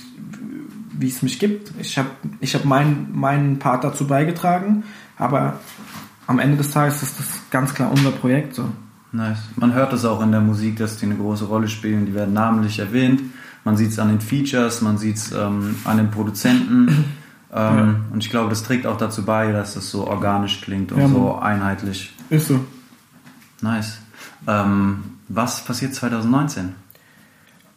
wie 1.00 1.08
es 1.08 1.22
mich 1.22 1.40
gibt. 1.40 1.72
Ich 1.80 1.98
habe 1.98 2.10
ich 2.42 2.54
hab 2.56 2.66
meinen 2.66 3.10
meinen 3.14 3.60
Part 3.60 3.84
dazu 3.84 4.06
beigetragen, 4.06 4.84
aber 5.18 5.60
am 6.28 6.40
Ende 6.40 6.58
des 6.58 6.72
Tages 6.72 7.02
ist 7.02 7.20
das 7.20 7.28
ganz 7.50 7.74
klar 7.74 7.92
unser 7.92 8.12
Projekt 8.12 8.56
so. 8.56 8.66
Nice. 9.12 9.40
Man 9.56 9.74
hört 9.74 9.94
es 9.94 10.06
auch 10.06 10.22
in 10.22 10.32
der 10.32 10.42
Musik, 10.42 10.78
dass 10.78 10.98
die 10.98 11.06
eine 11.06 11.16
große 11.16 11.46
Rolle 11.46 11.68
spielen. 11.68 12.06
Die 12.06 12.14
werden 12.14 12.34
namentlich 12.34 12.78
erwähnt. 12.78 13.22
Man 13.64 13.78
sieht 13.78 13.91
es 13.91 13.99
an 13.99 14.10
den 14.10 14.22
Features, 14.22 14.82
man 14.82 14.97
sieht 14.97 15.18
es 15.18 15.32
ähm, 15.32 15.76
an 15.86 15.97
den 15.97 16.12
Produzenten. 16.12 17.05
ähm, 17.53 18.05
Und 18.12 18.24
ich 18.24 18.30
glaube, 18.30 18.49
das 18.49 18.64
trägt 18.64 18.88
auch 18.88 18.97
dazu 18.97 19.26
bei, 19.26 19.51
dass 19.51 19.76
es 19.76 19.91
so 19.91 20.07
organisch 20.07 20.62
klingt 20.62 20.91
und 20.91 20.99
Ja, 20.99 21.07
so 21.07 21.36
einheitlich. 21.36 22.14
Ist 22.30 22.47
so. 22.47 22.60
Nice. 23.62 23.99
Ähm, 24.47 25.03
was 25.28 25.64
passiert 25.64 25.93
2019? 25.93 26.74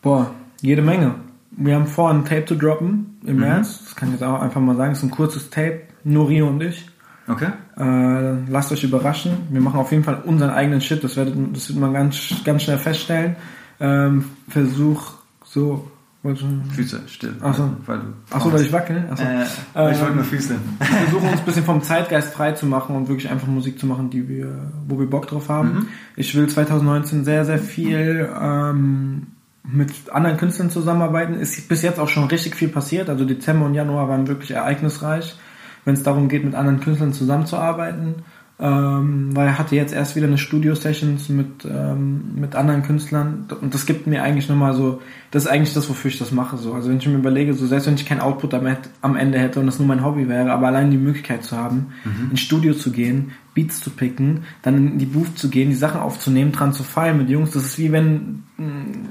Boah, 0.01 0.31
jede 0.61 0.83
Menge. 0.83 1.17
Wir 1.51 1.75
haben 1.75 1.87
vor, 1.87 2.11
ein 2.11 2.25
Tape 2.25 2.47
zu 2.47 2.57
droppen 2.57 3.19
im 3.25 3.41
März. 3.41 3.81
Das 3.85 3.95
kann 3.95 4.09
ich 4.09 4.15
jetzt 4.15 4.23
auch 4.23 4.41
einfach 4.41 4.61
mal 4.61 4.77
sagen. 4.77 4.93
Es 4.93 4.99
ist 4.99 5.05
ein 5.05 5.11
kurzes 5.11 5.51
Tape, 5.51 5.83
nur 6.05 6.29
Rio 6.29 6.49
und 6.49 6.63
ich. 6.63 6.89
Okay. 7.29 7.51
Äh, 7.77 8.51
lasst 8.51 8.73
euch 8.73 8.85
überraschen. 8.85 9.33
Wir 9.51 9.61
machen 9.61 9.79
auf 9.79 9.93
jeden 9.93 10.03
Fall 10.03 10.23
unseren 10.25 10.51
eigenen 10.51 10.81
Shit. 10.81 11.05
Das, 11.05 11.17
werdet, 11.17 11.35
das 11.55 11.69
wird 11.69 11.79
man 11.79 11.93
ganz, 11.93 12.19
ganz 12.45 12.63
schnell 12.63 12.79
feststellen. 12.79 13.37
Ähm, 13.81 14.25
Versuch 14.49 15.13
so. 15.53 15.91
wollte 16.23 16.45
ich- 16.69 16.75
Füße 16.77 17.01
still. 17.07 17.35
Ach 17.41 17.53
so. 17.55 17.69
Weil 17.87 17.99
du 17.99 18.05
Achso, 18.31 18.53
weil 18.53 18.63
ich 18.63 18.73
wackel. 18.73 19.05
Achso. 19.11 19.25
Äh, 19.25 19.93
ich 19.93 20.01
wollte 20.01 20.15
nur 20.15 20.25
Füße. 20.25 20.55
Wir 20.79 20.87
versuchen 20.87 21.29
uns 21.31 21.41
ein 21.41 21.45
bisschen 21.45 21.65
vom 21.65 21.83
Zeitgeist 21.83 22.33
frei 22.33 22.53
zu 22.53 22.67
machen 22.67 22.95
und 22.95 23.09
wirklich 23.09 23.29
einfach 23.31 23.49
Musik 23.49 23.79
zu 23.79 23.87
machen, 23.87 24.09
die 24.11 24.29
wir, 24.29 24.71
wo 24.87 24.99
wir 25.01 25.11
Bock 25.11 25.27
drauf 25.27 25.49
haben. 25.49 25.89
Ich 26.17 26.35
will 26.37 26.49
2019 26.49 27.25
sehr, 27.25 27.45
sehr 27.45 27.59
viel 27.59 28.29
ähm, 28.41 29.27
mit 29.65 29.91
anderen 30.13 30.37
Künstlern 30.37 30.71
zusammenarbeiten. 30.71 31.35
Ist 31.35 31.69
bis 31.69 31.83
jetzt 31.83 31.99
auch 31.99 32.09
schon 32.09 32.25
richtig 32.25 32.55
viel 32.57 32.69
passiert. 32.69 33.09
Also 33.11 33.25
Dezember 33.25 33.67
und 33.67 33.75
Januar 33.75 34.09
waren 34.09 34.29
wirklich 34.29 34.53
ereignisreich, 34.53 35.37
wenn 35.85 35.95
es 35.95 36.03
darum 36.05 36.29
geht, 36.29 36.45
mit 36.45 36.55
anderen 36.55 36.79
Künstlern 36.81 37.13
zusammenzuarbeiten. 37.13 38.17
Ähm, 38.61 39.35
weil 39.35 39.49
er 39.49 39.59
hatte 39.59 39.75
jetzt 39.75 39.93
erst 39.93 40.15
wieder 40.15 40.27
eine 40.27 40.39
Studio-Sessions 40.39 41.29
mit, 41.31 41.65
ähm, 41.65 42.35
mit 42.37 42.55
anderen 42.55 42.83
Künstlern 42.83 43.47
und 43.61 43.75
das 43.75 43.87
gibt 43.87 44.07
mir 44.07 44.23
eigentlich 44.23 44.49
nochmal 44.49 44.75
so, 44.75 45.01
das 45.31 45.45
ist 45.45 45.51
eigentlich 45.51 45.75
das, 45.75 45.89
wofür 45.89 46.11
ich 46.11 46.19
das 46.19 46.31
mache. 46.31 46.57
So. 46.59 46.75
Also 46.75 46.89
wenn 46.89 46.99
ich 46.99 47.07
mir 47.07 47.17
überlege, 47.17 47.55
so 47.55 47.67
selbst 47.67 47.87
wenn 47.87 47.95
ich 47.95 48.07
kein 48.07 48.21
Output 48.21 48.55
am, 48.55 49.17
Ende 49.17 49.39
hätte 49.39 49.59
und 49.59 49.67
das 49.67 49.79
nur 49.79 49.89
mein 49.89 50.05
Hobby 50.05 50.29
wäre, 50.29 50.53
aber 50.53 50.69
allein 50.69 50.91
die 50.91 50.97
Möglichkeit 50.97 51.45
zu 51.45 51.57
haben, 51.57 51.93
ins 52.31 52.41
Studio 52.41 52.75
zu 52.75 52.93
gehen, 52.93 53.33
Beats 53.55 53.81
zu 53.81 53.91
picken, 53.91 54.45
dann 54.63 54.77
in 54.77 54.99
die 54.99 55.07
Booth 55.07 55.39
zu 55.39 55.51
gehen, 55.51 55.71
die 55.71 55.77
Sachen 55.77 56.01
aufzunehmen, 56.01 56.53
dran 56.53 56.73
zu 56.73 56.85
feiern 56.85 57.19
mit 57.19 57.29
Jungs, 57.29 57.51
das 57.51 57.65
ist 57.65 57.79
wie 57.79 57.93
wenn 57.93 58.45
mh, 58.57 58.67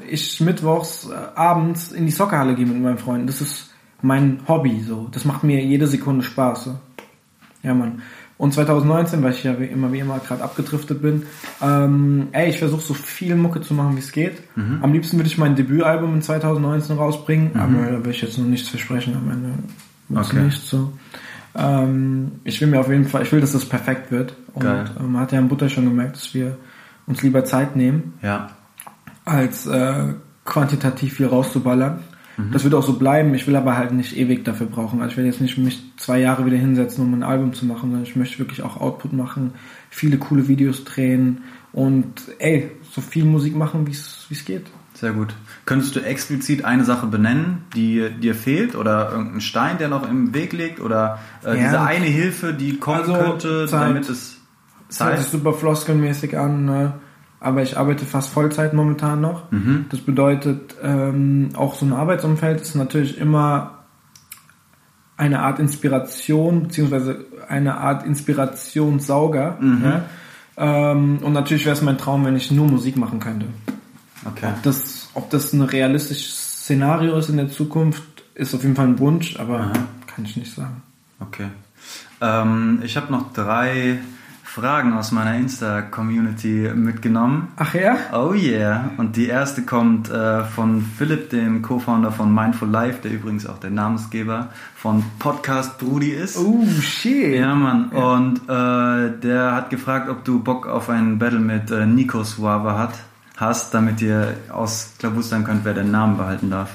ich 0.09 0.39
mittwochs 0.39 1.09
äh, 1.09 1.37
abends 1.37 1.91
in 1.91 2.05
die 2.05 2.11
Soccerhalle 2.11 2.55
gehe 2.55 2.65
mit 2.65 2.81
meinen 2.81 2.97
Freunden. 2.97 3.27
Das 3.27 3.41
ist 3.41 3.71
mein 4.01 4.39
Hobby, 4.47 4.81
so. 4.81 5.09
Das 5.11 5.25
macht 5.25 5.43
mir 5.43 5.63
jede 5.63 5.87
Sekunde 5.87 6.23
Spaß. 6.23 6.63
So. 6.63 6.79
Ja, 7.63 7.73
Mann. 7.73 8.01
Und 8.41 8.55
2019, 8.55 9.21
weil 9.21 9.33
ich 9.33 9.43
ja 9.43 9.59
wie 9.59 9.65
immer 9.65 9.91
wie 9.93 9.99
immer 9.99 10.17
gerade 10.17 10.43
abgedriftet 10.43 10.99
bin, 10.99 11.27
ähm, 11.61 12.29
ey, 12.31 12.49
ich 12.49 12.57
versuche 12.57 12.81
so 12.81 12.95
viel 12.95 13.35
Mucke 13.35 13.61
zu 13.61 13.75
machen, 13.75 13.95
wie 13.95 13.99
es 13.99 14.11
geht. 14.11 14.41
Am 14.81 14.91
liebsten 14.93 15.17
würde 15.17 15.27
ich 15.27 15.37
mein 15.37 15.55
Debütalbum 15.55 16.15
in 16.15 16.21
2019 16.23 16.97
rausbringen, 16.97 17.51
aber 17.55 17.91
da 17.91 18.03
will 18.03 18.09
ich 18.09 18.21
jetzt 18.23 18.39
noch 18.39 18.45
nichts 18.47 18.67
versprechen 18.67 19.15
am 19.15 19.29
Ende. 19.31 19.49
Okay. 20.19 20.41
Nicht 20.45 20.59
so. 20.59 20.91
Ähm, 21.53 22.31
ich 22.43 22.59
will 22.59 22.67
mir 22.69 22.79
auf 22.79 22.89
jeden 22.89 23.05
Fall, 23.05 23.21
ich 23.21 23.31
will, 23.31 23.41
dass 23.41 23.51
das 23.51 23.63
perfekt 23.65 24.09
wird. 24.11 24.33
Und 24.53 24.63
Geil. 24.63 24.85
ähm, 24.99 25.11
man 25.11 25.21
hat 25.21 25.31
ja 25.33 25.37
in 25.39 25.47
Butter 25.47 25.69
schon 25.69 25.85
gemerkt, 25.85 26.15
dass 26.15 26.33
wir 26.33 26.57
uns 27.05 27.21
lieber 27.21 27.45
Zeit 27.45 27.75
nehmen, 27.75 28.13
Ja. 28.23 28.49
als 29.23 29.67
äh, 29.67 30.13
quantitativ 30.45 31.13
viel 31.13 31.27
rauszuballern. 31.27 31.99
Das 32.51 32.63
wird 32.63 32.73
auch 32.73 32.83
so 32.83 32.93
bleiben. 32.93 33.33
Ich 33.35 33.45
will 33.45 33.55
aber 33.55 33.77
halt 33.77 33.91
nicht 33.91 34.17
ewig 34.17 34.43
dafür 34.45 34.67
brauchen. 34.67 35.01
Also 35.01 35.11
ich 35.11 35.17
werde 35.17 35.29
jetzt 35.29 35.41
nicht 35.41 35.57
mich 35.57 35.81
zwei 35.97 36.19
Jahre 36.19 36.45
wieder 36.45 36.57
hinsetzen, 36.57 37.03
um 37.05 37.13
ein 37.13 37.23
Album 37.23 37.53
zu 37.53 37.65
machen, 37.65 37.91
sondern 37.91 38.03
ich 38.03 38.15
möchte 38.15 38.39
wirklich 38.39 38.63
auch 38.63 38.77
Output 38.79 39.13
machen, 39.13 39.53
viele 39.89 40.17
coole 40.17 40.47
Videos 40.47 40.83
drehen 40.85 41.41
und 41.73 42.13
ey, 42.39 42.71
so 42.91 43.01
viel 43.01 43.25
Musik 43.25 43.55
machen, 43.55 43.85
wie 43.85 43.91
es 43.91 44.45
geht. 44.45 44.67
Sehr 44.93 45.11
gut. 45.13 45.33
Könntest 45.65 45.95
du 45.95 45.99
explizit 46.01 46.65
eine 46.65 46.83
Sache 46.83 47.07
benennen, 47.07 47.63
die 47.75 48.09
dir 48.21 48.35
fehlt 48.35 48.75
oder 48.75 49.11
irgendein 49.11 49.41
Stein, 49.41 49.77
der 49.77 49.87
noch 49.87 50.07
im 50.09 50.33
Weg 50.33 50.51
liegt 50.53 50.79
oder 50.79 51.19
äh, 51.43 51.49
Ja. 51.49 51.63
diese 51.63 51.81
eine 51.81 52.05
Hilfe, 52.05 52.53
die 52.53 52.77
kommen 52.77 52.99
Also, 53.01 53.13
könnte, 53.13 53.65
Zeit. 53.67 53.89
damit 53.89 54.09
es 54.09 54.37
Das 54.89 54.99
hört 54.99 55.17
sich 55.17 55.27
Zeit? 55.27 55.31
super 55.31 55.53
floskelmäßig 55.53 56.37
an, 56.37 56.65
ne? 56.65 56.93
Aber 57.41 57.63
ich 57.63 57.77
arbeite 57.77 58.05
fast 58.05 58.29
Vollzeit 58.29 58.73
momentan 58.73 59.19
noch. 59.19 59.43
Das 59.89 59.99
bedeutet, 59.99 60.75
ähm, 60.81 61.49
auch 61.55 61.73
so 61.73 61.85
ein 61.85 61.91
Arbeitsumfeld 61.91 62.61
ist 62.61 62.75
natürlich 62.75 63.17
immer 63.17 63.79
eine 65.17 65.41
Art 65.41 65.59
Inspiration, 65.59 66.63
beziehungsweise 66.63 67.25
eine 67.49 67.77
Art 67.77 68.05
Inspirationssauger. 68.05 69.57
Ja? 69.83 70.03
Ähm, 70.57 71.17
und 71.23 71.33
natürlich 71.33 71.65
wäre 71.65 71.75
es 71.75 71.81
mein 71.81 71.97
Traum, 71.97 72.25
wenn 72.25 72.35
ich 72.35 72.51
nur 72.51 72.67
Musik 72.67 72.95
machen 72.95 73.19
könnte. 73.19 73.47
Okay. 74.25 74.49
Ob 74.55 74.63
das, 74.63 75.09
ob 75.15 75.29
das 75.31 75.51
ein 75.51 75.61
realistisches 75.61 76.61
Szenario 76.63 77.17
ist 77.17 77.29
in 77.29 77.37
der 77.37 77.49
Zukunft, 77.49 78.03
ist 78.35 78.53
auf 78.53 78.61
jeden 78.61 78.75
Fall 78.75 78.87
ein 78.87 78.99
Wunsch, 78.99 79.39
aber 79.39 79.71
kann 80.05 80.25
ich 80.25 80.37
nicht 80.37 80.53
sagen. 80.53 80.83
Okay. 81.19 81.47
Ähm, 82.21 82.81
ich 82.83 82.97
habe 82.97 83.11
noch 83.11 83.33
drei 83.33 83.99
Fragen 84.53 84.91
aus 84.97 85.13
meiner 85.13 85.35
Insta-Community 85.35 86.73
mitgenommen. 86.75 87.53
Ach 87.55 87.73
ja? 87.73 87.95
Oh 88.11 88.33
yeah. 88.33 88.91
Und 88.97 89.15
die 89.15 89.27
erste 89.27 89.61
kommt 89.61 90.09
äh, 90.09 90.43
von 90.43 90.81
Philipp, 90.81 91.29
dem 91.29 91.61
Co-Founder 91.61 92.11
von 92.11 92.35
Mindful 92.35 92.67
Life, 92.67 92.99
der 93.01 93.13
übrigens 93.13 93.47
auch 93.47 93.59
der 93.59 93.69
Namensgeber 93.69 94.49
von 94.75 95.05
Podcast 95.19 95.79
Brudi 95.79 96.09
ist. 96.09 96.37
Oh, 96.37 96.65
shit. 96.81 97.39
Ja, 97.39 97.55
Mann. 97.55 97.91
Und 97.91 98.41
äh, 98.49 99.17
der 99.21 99.55
hat 99.55 99.69
gefragt, 99.69 100.09
ob 100.09 100.25
du 100.25 100.43
Bock 100.43 100.67
auf 100.67 100.89
ein 100.89 101.17
Battle 101.17 101.39
mit 101.39 101.71
äh, 101.71 101.85
Nico 101.85 102.21
Suave 102.25 102.77
hat, 102.77 102.95
hast, 103.37 103.73
damit 103.73 104.01
ihr 104.01 104.35
ausklabustern 104.51 105.45
könnt, 105.45 105.63
wer 105.63 105.75
den 105.75 105.91
Namen 105.91 106.17
behalten 106.17 106.49
darf. 106.49 106.71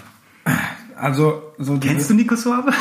Also, 0.98 1.52
so 1.58 1.76
Kennst 1.78 2.08
du 2.08 2.14
Nico 2.14 2.36
Suave? 2.36 2.72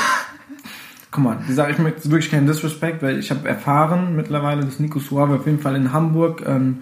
Guck 1.16 1.24
mal, 1.24 1.38
die 1.48 1.54
Sache, 1.54 1.72
ich 1.72 1.80
möchte 1.80 2.12
wirklich 2.12 2.30
keinen 2.30 2.46
Disrespect, 2.46 3.02
weil 3.02 3.18
ich 3.20 3.32
habe 3.32 3.48
erfahren 3.48 4.18
mittlerweile, 4.18 4.66
dass 4.66 4.82
Nico 4.82 5.00
Suave 5.00 5.36
auf 5.36 5.46
jeden 5.46 5.60
Fall 5.60 5.78
in 5.78 5.94
Hamburg 5.94 6.44
ähm, 6.46 6.80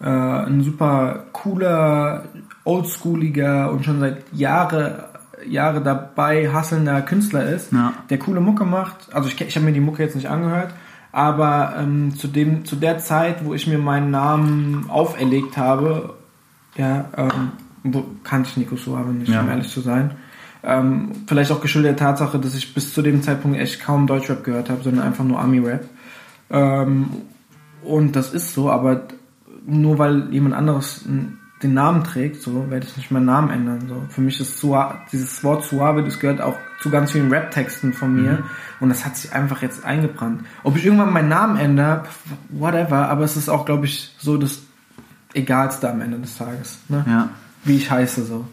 äh, 0.00 0.06
ein 0.08 0.64
super 0.64 1.26
cooler, 1.32 2.24
oldschooliger 2.64 3.70
und 3.70 3.84
schon 3.84 4.00
seit 4.00 4.24
Jahre 4.32 5.10
Jahre 5.48 5.80
dabei 5.82 6.50
hasselnder 6.52 7.00
Künstler 7.02 7.44
ist, 7.48 7.72
Ja. 7.72 7.92
der 8.10 8.18
coole 8.18 8.40
Mucke 8.40 8.64
macht. 8.64 9.14
Also 9.14 9.28
ich, 9.28 9.40
ich 9.40 9.54
habe 9.54 9.66
mir 9.66 9.72
die 9.72 9.80
Mucke 9.80 10.02
jetzt 10.02 10.16
nicht 10.16 10.28
angehört, 10.28 10.70
aber 11.12 11.74
ähm, 11.78 12.16
zu 12.16 12.26
dem 12.26 12.64
zu 12.64 12.74
der 12.74 12.98
Zeit, 12.98 13.44
wo 13.44 13.54
ich 13.54 13.68
mir 13.68 13.78
meinen 13.78 14.10
Namen 14.10 14.86
auferlegt 14.88 15.56
habe, 15.56 16.14
ja, 16.76 17.04
ähm, 17.16 17.52
wo, 17.84 18.04
kannte 18.24 18.48
ich 18.50 18.56
Nico 18.56 18.74
Suave 18.74 19.10
nicht, 19.12 19.28
Ja. 19.30 19.42
um 19.42 19.48
ehrlich 19.48 19.68
zu 19.68 19.80
sein. 19.80 20.10
Ähm, 20.66 21.12
vielleicht 21.28 21.52
auch 21.52 21.60
geschuldet 21.60 21.92
der 21.92 22.06
Tatsache, 22.08 22.40
dass 22.40 22.56
ich 22.56 22.74
bis 22.74 22.92
zu 22.92 23.00
dem 23.00 23.22
Zeitpunkt 23.22 23.56
echt 23.56 23.80
kaum 23.80 24.08
Deutschrap 24.08 24.42
gehört 24.42 24.68
habe, 24.68 24.82
sondern 24.82 25.04
einfach 25.04 25.24
nur 25.24 25.40
Ami-Rap. 25.40 25.84
Ähm, 26.50 27.08
und 27.84 28.16
das 28.16 28.34
ist 28.34 28.52
so, 28.52 28.68
aber 28.70 29.06
nur 29.64 29.98
weil 29.98 30.32
jemand 30.32 30.56
anderes 30.56 31.04
den 31.62 31.74
Namen 31.74 32.04
trägt, 32.04 32.42
so 32.42 32.68
werde 32.68 32.86
ich 32.86 32.96
nicht 32.96 33.10
meinen 33.10 33.26
Namen 33.26 33.50
ändern. 33.50 33.86
So. 33.88 34.02
Für 34.08 34.20
mich 34.20 34.40
ist 34.40 34.58
Sua 34.58 35.02
dieses 35.12 35.42
Wort 35.42 35.64
Suave, 35.64 36.02
das 36.02 36.18
gehört 36.18 36.40
auch 36.40 36.56
zu 36.80 36.90
ganz 36.90 37.12
vielen 37.12 37.30
Rap-Texten 37.30 37.92
von 37.92 38.14
mir 38.14 38.42
und 38.80 38.90
das 38.90 39.06
hat 39.06 39.16
sich 39.16 39.32
einfach 39.32 39.62
jetzt 39.62 39.84
eingebrannt. 39.84 40.44
Ob 40.64 40.76
ich 40.76 40.84
irgendwann 40.84 41.12
meinen 41.12 41.28
Namen 41.28 41.56
ändere, 41.56 42.04
whatever, 42.50 43.08
aber 43.08 43.24
es 43.24 43.36
ist 43.36 43.48
auch, 43.48 43.64
glaube 43.64 43.86
ich, 43.86 44.14
so 44.18 44.36
das 44.36 44.60
Egalste 45.32 45.88
am 45.88 46.00
Ende 46.00 46.18
des 46.18 46.36
Tages. 46.36 46.78
Ne? 46.88 47.04
Ja, 47.06 47.30
Wie 47.64 47.76
ich 47.76 47.90
heiße 47.90 48.24
so. 48.24 48.46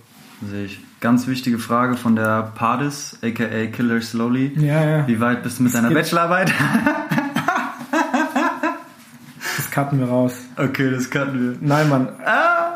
sehe 0.49 0.65
ich. 0.65 0.79
Ganz 1.03 1.27
wichtige 1.27 1.59
Frage 1.59 1.97
von 1.97 2.15
der 2.15 2.53
Pardis, 2.55 3.17
aka 3.21 3.65
Killer 3.73 3.99
Slowly. 3.99 4.53
Ja, 4.55 4.85
ja. 4.99 5.05
Wie 5.07 5.19
weit 5.19 5.43
bist 5.43 5.59
du 5.59 5.63
mit 5.63 5.73
deiner 5.73 5.89
gibt- 5.89 5.99
Bachelorarbeit? 5.99 6.53
Das 9.57 9.69
cutten 9.69 9.99
wir 9.99 10.07
raus. 10.07 10.33
okay, 10.55 10.91
das 10.91 11.09
kannten 11.09 11.39
wir. 11.41 11.57
Nein, 11.59 11.89
Mann. 11.89 12.07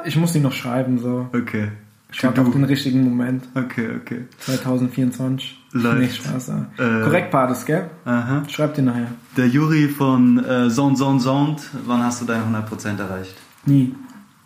Ich 0.03 0.17
muss 0.17 0.33
die 0.33 0.39
noch 0.41 0.51
schreiben, 0.51 0.99
so. 0.99 1.29
Okay. 1.33 1.69
Ich 2.11 2.21
warte 2.23 2.41
auf 2.41 2.51
den 2.51 2.63
richtigen 2.65 3.03
Moment. 3.03 3.45
Okay, 3.55 3.87
okay. 4.01 4.25
2024. 4.39 5.57
Läuft. 5.71 5.99
Nee, 5.99 6.09
Spaß. 6.09 6.49
Äh. 6.49 7.03
Korrekt, 7.03 7.31
Pades, 7.31 7.65
gell? 7.65 7.89
Aha. 8.05 8.43
Schreib 8.49 8.73
dir 8.75 8.81
nachher. 8.81 9.07
Der 9.37 9.47
Juri 9.47 9.87
von 9.87 10.43
äh, 10.43 10.69
Zone 10.69 10.95
Zone 10.95 11.19
Zoned, 11.19 11.61
wann 11.85 12.03
hast 12.03 12.21
du 12.21 12.25
deine 12.25 12.43
100% 12.43 12.99
erreicht? 12.99 13.35
Nie. 13.65 13.95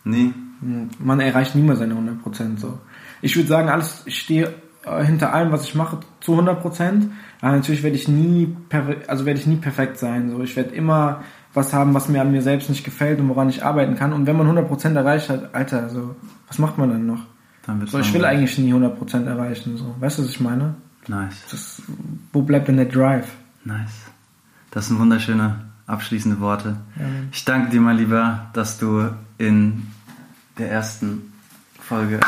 Nee? 0.04 0.34
Man 1.00 1.20
erreicht 1.20 1.56
niemals 1.56 1.80
seine 1.80 1.96
100% 1.96 2.58
so. 2.60 2.80
Ich 3.22 3.36
würde 3.36 3.48
sagen, 3.48 3.70
alles, 3.70 4.04
ich 4.06 4.20
stehe 4.20 4.54
äh, 4.86 5.04
hinter 5.04 5.34
allem, 5.34 5.52
was 5.52 5.64
ich 5.64 5.76
mache, 5.76 6.00
zu 6.22 6.40
100%. 6.40 7.10
Aber 7.42 7.56
natürlich 7.56 7.84
werde 7.84 7.96
ich 7.96 8.08
nie, 8.08 8.56
also 9.08 9.26
werde 9.26 9.40
ich 9.40 9.48
nie 9.48 9.58
perfekt 9.58 9.98
sein. 9.98 10.32
So, 10.32 10.42
ich 10.42 10.56
werde 10.56 10.72
immer 10.72 11.24
was 11.54 11.74
haben, 11.74 11.94
was 11.94 12.08
mir 12.08 12.22
an 12.22 12.32
mir 12.32 12.42
selbst 12.42 12.70
nicht 12.70 12.84
gefällt 12.84 13.20
und 13.20 13.28
woran 13.30 13.50
ich 13.50 13.64
arbeiten 13.64 13.96
kann. 13.96 14.14
Und 14.14 14.26
wenn 14.26 14.38
man 14.38 14.48
100% 14.48 14.96
erreicht 14.96 15.30
hat, 15.30 15.54
Alter, 15.54 15.90
so, 15.90 16.16
was 16.48 16.60
macht 16.60 16.78
man 16.78 16.90
dann 16.90 17.06
noch? 17.06 17.22
Dann 17.66 17.86
So, 17.88 18.00
ich 18.00 18.14
will 18.14 18.26
eigentlich 18.26 18.58
nie 18.58 18.74
100% 18.74 19.26
erreichen. 19.26 19.78
So, 19.78 19.96
weißt 20.00 20.20
du, 20.20 20.24
was 20.24 20.30
ich 20.30 20.40
meine? 20.40 20.76
Nice. 21.08 21.36
Das, 21.52 21.82
wo 22.32 22.42
bleibt 22.42 22.68
denn 22.68 22.78
der 22.78 22.86
Drive? 22.86 23.28
Nice. 23.66 23.92
Das 24.72 24.88
sind 24.88 25.00
wunderschöne 25.00 25.60
abschließende 25.88 26.40
Worte. 26.40 26.78
Ich 27.32 27.44
danke 27.44 27.70
dir, 27.70 27.82
mein 27.82 27.98
Lieber, 27.98 28.48
dass 28.54 28.78
du 28.78 29.10
in 29.38 29.88
der 30.58 30.72
ersten 30.72 31.34
Folge 31.80 32.22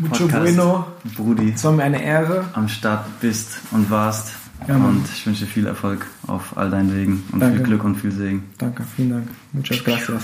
Mucho 0.00 0.28
bueno. 0.28 0.86
Brudi 1.16 1.52
Es 1.54 1.64
war 1.64 1.72
mir 1.72 1.82
eine 1.84 2.02
Ehre. 2.02 2.44
am 2.54 2.68
Start 2.68 3.04
bist 3.20 3.58
und 3.70 3.90
warst. 3.90 4.32
Ja, 4.68 4.76
und 4.76 5.04
ich 5.14 5.26
wünsche 5.26 5.44
dir 5.46 5.50
viel 5.50 5.66
Erfolg 5.66 6.06
auf 6.26 6.56
all 6.56 6.68
deinen 6.70 6.94
Wegen 6.94 7.24
und 7.32 7.40
Danke. 7.40 7.56
viel 7.56 7.64
Glück 7.66 7.84
und 7.84 7.96
viel 7.96 8.12
Segen. 8.12 8.44
Danke, 8.58 8.82
vielen 8.96 9.10
Dank. 9.10 9.28
Muchas 9.52 9.82
gracias. 9.84 10.22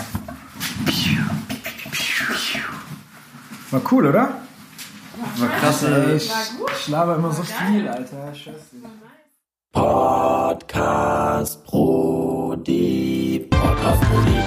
War 3.70 3.80
cool, 3.90 4.06
oder? 4.06 4.28
War 5.38 5.48
krass, 5.60 5.82
Ey, 5.84 6.16
ich, 6.16 6.30
ich 6.80 6.88
laber 6.88 7.16
immer 7.16 7.32
so 7.32 7.42
viel, 7.42 7.88
Alter. 7.88 8.34
Scheiße. 8.34 8.76
Podcast 9.72 11.64
Brody. 11.64 13.46
Podcast 13.50 14.00
Brody. 14.02 14.40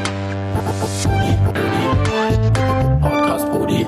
Podcast 3.02 3.52
Brody. 3.52 3.86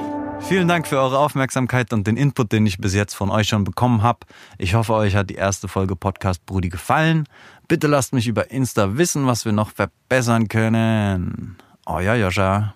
Vielen 0.52 0.68
Dank 0.68 0.86
für 0.86 1.00
eure 1.00 1.18
Aufmerksamkeit 1.18 1.94
und 1.94 2.08
den 2.08 2.18
Input, 2.18 2.52
den 2.52 2.66
ich 2.66 2.78
bis 2.78 2.94
jetzt 2.94 3.14
von 3.14 3.30
euch 3.30 3.48
schon 3.48 3.64
bekommen 3.64 4.04
habe. 4.04 4.28
Ich 4.58 4.74
hoffe, 4.74 4.94
euch 4.96 5.16
hat 5.16 5.30
die 5.30 5.36
erste 5.36 5.70
Folge 5.70 5.96
Podcast 5.96 6.46
Brudi 6.46 6.68
gefallen. 6.68 7.24
Bitte 7.70 7.88
lasst 7.88 8.14
mich 8.14 8.28
über 8.28 8.52
Insta 8.52 8.98
wissen, 8.98 9.28
was 9.28 9.46
wir 9.46 9.54
noch 9.54 9.72
verbessern 9.72 10.50
können. 10.50 11.56
Euer 11.86 12.16
Joscha. 12.16 12.74